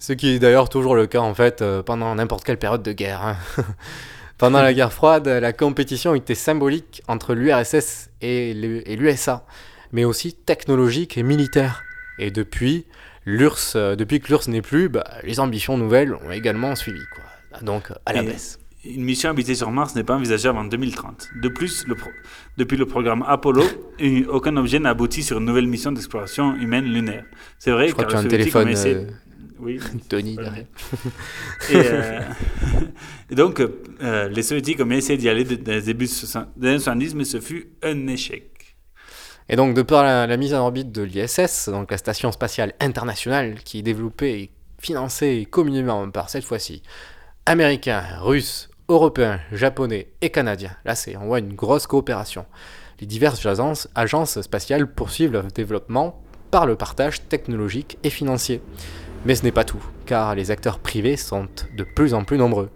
Ce 0.00 0.12
qui 0.12 0.30
est 0.30 0.38
d'ailleurs 0.38 0.68
toujours 0.68 0.94
le 0.94 1.06
cas 1.06 1.20
en 1.20 1.34
fait 1.34 1.60
euh, 1.60 1.82
pendant 1.82 2.14
n'importe 2.14 2.44
quelle 2.44 2.58
période 2.58 2.82
de 2.82 2.92
guerre. 2.92 3.36
pendant 4.38 4.62
la 4.62 4.72
guerre 4.72 4.92
froide, 4.92 5.26
la 5.28 5.52
compétition 5.52 6.14
était 6.14 6.34
symbolique 6.34 7.02
entre 7.08 7.34
l'URSS 7.34 8.10
et 8.22 8.54
l'USA, 8.54 9.44
mais 9.92 10.04
aussi 10.04 10.32
technologique 10.34 11.18
et 11.18 11.22
militaire. 11.22 11.82
Et 12.18 12.30
depuis, 12.30 12.86
l'URSS, 13.26 13.72
euh, 13.76 13.96
depuis 13.96 14.20
que 14.20 14.28
l'URSS 14.28 14.48
n'est 14.48 14.62
plus, 14.62 14.88
bah, 14.88 15.04
les 15.24 15.40
ambitions 15.40 15.76
nouvelles 15.76 16.14
ont 16.14 16.30
également 16.30 16.74
suivi. 16.76 17.02
Quoi. 17.14 17.60
Donc 17.62 17.90
à 18.06 18.12
la 18.12 18.22
Et 18.22 18.26
baisse. 18.26 18.58
Une 18.84 19.02
mission 19.02 19.28
habitée 19.30 19.54
sur 19.56 19.70
Mars 19.72 19.94
n'est 19.96 20.04
pas 20.04 20.14
envisageable 20.14 20.56
en 20.56 20.64
2030. 20.64 21.28
De 21.42 21.48
plus, 21.48 21.84
le 21.88 21.94
pro- 21.96 22.10
depuis 22.56 22.76
le 22.76 22.86
programme 22.86 23.24
Apollo, 23.26 23.64
aucun 24.28 24.56
objet 24.56 24.78
n'a 24.78 24.90
abouti 24.90 25.22
sur 25.24 25.38
une 25.38 25.44
nouvelle 25.46 25.66
mission 25.66 25.90
d'exploration 25.92 26.54
humaine 26.54 26.84
lunaire. 26.84 27.24
C'est 27.58 27.72
vrai 27.72 27.88
Je 27.88 27.92
crois 27.92 28.04
car 28.04 28.22
que 28.22 28.28
tu 28.28 28.34
as 28.34 28.36
un 28.36 28.38
téléphone, 28.38 28.68
essayé- 28.68 28.94
euh, 28.94 29.06
Oui. 29.60 29.80
Tony, 30.08 30.36
derrière. 30.36 30.66
Et, 31.70 31.74
euh, 31.74 32.20
et 33.30 33.34
donc, 33.34 33.60
euh, 33.60 34.28
les 34.28 34.42
Soviétiques 34.42 34.80
ont 34.80 34.90
essayé 34.90 35.18
d'y 35.18 35.28
aller 35.28 35.44
dans 35.44 35.72
les 35.72 35.82
débuts 35.82 36.08
des 36.56 36.68
années 36.68 36.78
70, 36.78 37.14
mais 37.14 37.24
ce 37.24 37.40
fut 37.40 37.70
un 37.82 38.06
échec. 38.06 38.76
Et 39.48 39.56
donc, 39.56 39.74
de 39.74 39.82
par 39.82 40.04
la, 40.04 40.26
la 40.26 40.36
mise 40.36 40.54
en 40.54 40.60
orbite 40.60 40.92
de 40.92 41.02
l'ISS, 41.02 41.68
donc 41.68 41.90
la 41.90 41.98
station 41.98 42.30
spatiale 42.32 42.74
internationale, 42.80 43.56
qui 43.64 43.78
est 43.78 43.82
développée 43.82 44.40
et 44.40 44.50
financée 44.78 45.46
communément 45.50 46.08
par 46.10 46.30
cette 46.30 46.44
fois-ci 46.44 46.82
américains, 47.46 48.04
russes, 48.20 48.68
européens, 48.88 49.40
japonais 49.52 50.08
et 50.20 50.30
canadiens. 50.30 50.76
Là, 50.84 50.94
c'est 50.94 51.16
on 51.16 51.26
voit 51.26 51.38
une 51.38 51.54
grosse 51.54 51.86
coopération. 51.86 52.46
Les 53.00 53.06
diverses 53.06 53.44
agences, 53.46 53.88
agences 53.94 54.40
spatiales 54.40 54.86
poursuivent 54.92 55.32
leur 55.32 55.44
développement 55.44 56.20
par 56.50 56.66
le 56.66 56.76
partage 56.76 57.26
technologique 57.28 57.98
et 58.02 58.10
financier. 58.10 58.60
Mais 59.24 59.34
ce 59.34 59.42
n'est 59.42 59.52
pas 59.52 59.64
tout, 59.64 59.82
car 60.06 60.34
les 60.34 60.50
acteurs 60.50 60.78
privés 60.78 61.16
sont 61.16 61.48
de 61.76 61.84
plus 61.84 62.14
en 62.14 62.24
plus 62.24 62.38
nombreux. 62.38 62.70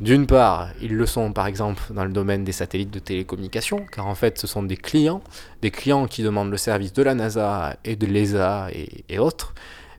D'une 0.00 0.26
part, 0.26 0.68
ils 0.80 0.94
le 0.94 1.06
sont 1.06 1.32
par 1.32 1.46
exemple 1.46 1.82
dans 1.90 2.04
le 2.04 2.12
domaine 2.12 2.44
des 2.44 2.52
satellites 2.52 2.92
de 2.92 3.00
télécommunication, 3.00 3.84
car 3.90 4.06
en 4.06 4.14
fait 4.14 4.38
ce 4.38 4.46
sont 4.46 4.62
des 4.62 4.76
clients, 4.76 5.22
des 5.60 5.72
clients 5.72 6.06
qui 6.06 6.22
demandent 6.22 6.50
le 6.50 6.56
service 6.56 6.92
de 6.92 7.02
la 7.02 7.14
NASA 7.14 7.76
et 7.84 7.96
de 7.96 8.06
l'ESA 8.06 8.68
et, 8.72 9.04
et 9.08 9.18
autres. 9.18 9.54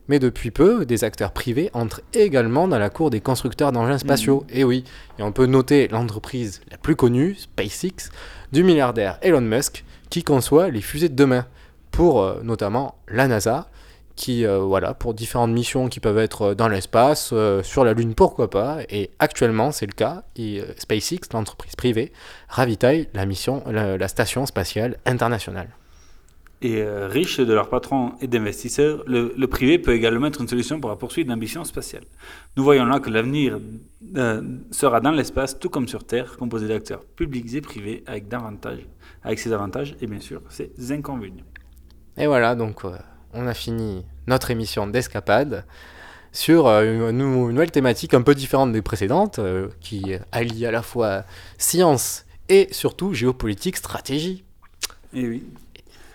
Mais 0.08 0.18
depuis 0.18 0.50
peu, 0.50 0.86
des 0.86 1.04
acteurs 1.04 1.32
privés 1.32 1.70
entrent 1.72 2.00
également 2.14 2.66
dans 2.66 2.78
la 2.78 2.90
cour 2.90 3.10
des 3.10 3.20
constructeurs 3.20 3.70
d'engins 3.70 3.98
spatiaux. 3.98 4.44
Et 4.48 4.64
oui, 4.64 4.84
et 5.18 5.22
on 5.22 5.30
peut 5.30 5.46
noter 5.46 5.86
l'entreprise 5.86 6.62
la 6.70 6.78
plus 6.78 6.96
connue, 6.96 7.36
SpaceX, 7.36 8.10
du 8.50 8.64
milliardaire 8.64 9.18
Elon 9.22 9.40
Musk, 9.40 9.84
qui 10.08 10.24
conçoit 10.24 10.70
les 10.70 10.80
fusées 10.80 11.10
de 11.10 11.14
demain, 11.14 11.46
pour 11.90 12.22
euh, 12.22 12.40
notamment 12.42 12.96
la 13.06 13.28
NASA, 13.28 13.68
qui, 14.20 14.44
euh, 14.44 14.58
voilà, 14.58 14.92
pour 14.92 15.14
différentes 15.14 15.50
missions 15.50 15.88
qui 15.88 15.98
peuvent 15.98 16.18
être 16.18 16.42
euh, 16.42 16.54
dans 16.54 16.68
l'espace, 16.68 17.30
euh, 17.32 17.62
sur 17.62 17.86
la 17.86 17.94
Lune, 17.94 18.14
pourquoi 18.14 18.50
pas. 18.50 18.80
Et 18.90 19.08
actuellement, 19.18 19.72
c'est 19.72 19.86
le 19.86 19.94
cas. 19.94 20.24
Et, 20.36 20.60
euh, 20.60 20.74
SpaceX, 20.76 21.20
l'entreprise 21.32 21.74
privée, 21.74 22.12
ravitaille 22.48 23.08
la 23.14 23.24
mission, 23.24 23.62
la, 23.66 23.96
la 23.96 24.08
station 24.08 24.44
spatiale 24.44 24.98
internationale. 25.06 25.70
Et 26.60 26.84
riches 26.84 27.40
de 27.40 27.54
leurs 27.54 27.70
patrons 27.70 28.12
et 28.20 28.26
d'investisseurs, 28.26 29.02
le, 29.06 29.32
le 29.34 29.46
privé 29.46 29.78
peut 29.78 29.94
également 29.94 30.26
être 30.26 30.42
une 30.42 30.48
solution 30.48 30.78
pour 30.78 30.90
la 30.90 30.96
poursuite 30.96 31.26
d'ambitions 31.26 31.64
spatiales. 31.64 32.04
Nous 32.58 32.62
voyons 32.62 32.84
là 32.84 33.00
que 33.00 33.08
l'avenir 33.08 33.58
sera 34.70 35.00
dans 35.00 35.12
l'espace, 35.12 35.58
tout 35.58 35.70
comme 35.70 35.88
sur 35.88 36.04
Terre, 36.04 36.36
composé 36.36 36.68
d'acteurs 36.68 37.02
publics 37.16 37.54
et 37.54 37.62
privés, 37.62 38.04
avec, 38.06 38.28
davantage, 38.28 38.80
avec 39.22 39.38
ses 39.38 39.54
avantages 39.54 39.96
et 40.02 40.06
bien 40.06 40.20
sûr 40.20 40.42
ses 40.50 40.70
inconvénients. 40.92 41.46
Et 42.18 42.26
voilà, 42.26 42.54
donc 42.54 42.84
on 43.34 43.46
a 43.46 43.54
fini 43.54 44.04
notre 44.26 44.50
émission 44.50 44.86
d'escapade 44.86 45.64
sur 46.32 46.66
euh, 46.66 47.10
une, 47.10 47.18
nouvelle 47.18 47.70
thématique 47.70 48.14
un 48.14 48.22
peu 48.22 48.34
différente 48.34 48.72
des 48.72 48.82
précédentes, 48.82 49.38
euh, 49.38 49.68
qui 49.80 50.12
allie 50.32 50.66
à 50.66 50.70
la 50.70 50.82
fois 50.82 51.24
science 51.58 52.24
et 52.48 52.68
surtout 52.72 53.14
géopolitique, 53.14 53.76
stratégie. 53.76 54.44
Et 55.12 55.26
oui. 55.26 55.44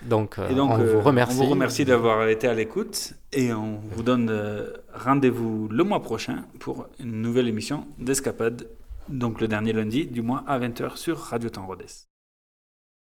Donc, 0.02 0.38
euh, 0.38 0.48
Et 0.48 0.54
donc, 0.54 0.70
on 0.70 0.80
euh, 0.80 0.94
vous 0.94 1.00
remercie. 1.00 1.38
On 1.40 1.44
vous 1.44 1.50
remercie 1.50 1.84
d'avoir 1.84 2.28
été 2.28 2.46
à 2.46 2.54
l'écoute 2.54 3.14
et 3.32 3.52
on 3.52 3.80
vous 3.90 4.02
donne 4.02 4.32
rendez-vous 4.94 5.68
le 5.68 5.84
mois 5.84 6.02
prochain 6.02 6.44
pour 6.60 6.86
une 7.00 7.22
nouvelle 7.22 7.48
émission 7.48 7.86
d'Escapade, 7.98 8.68
donc 9.08 9.40
le 9.40 9.48
dernier 9.48 9.72
lundi 9.72 10.06
du 10.06 10.22
mois 10.22 10.44
à 10.46 10.58
20h 10.58 10.96
sur 10.96 11.18
Radio 11.18 11.50
Temps 11.50 11.66
Rodez. 11.66 12.06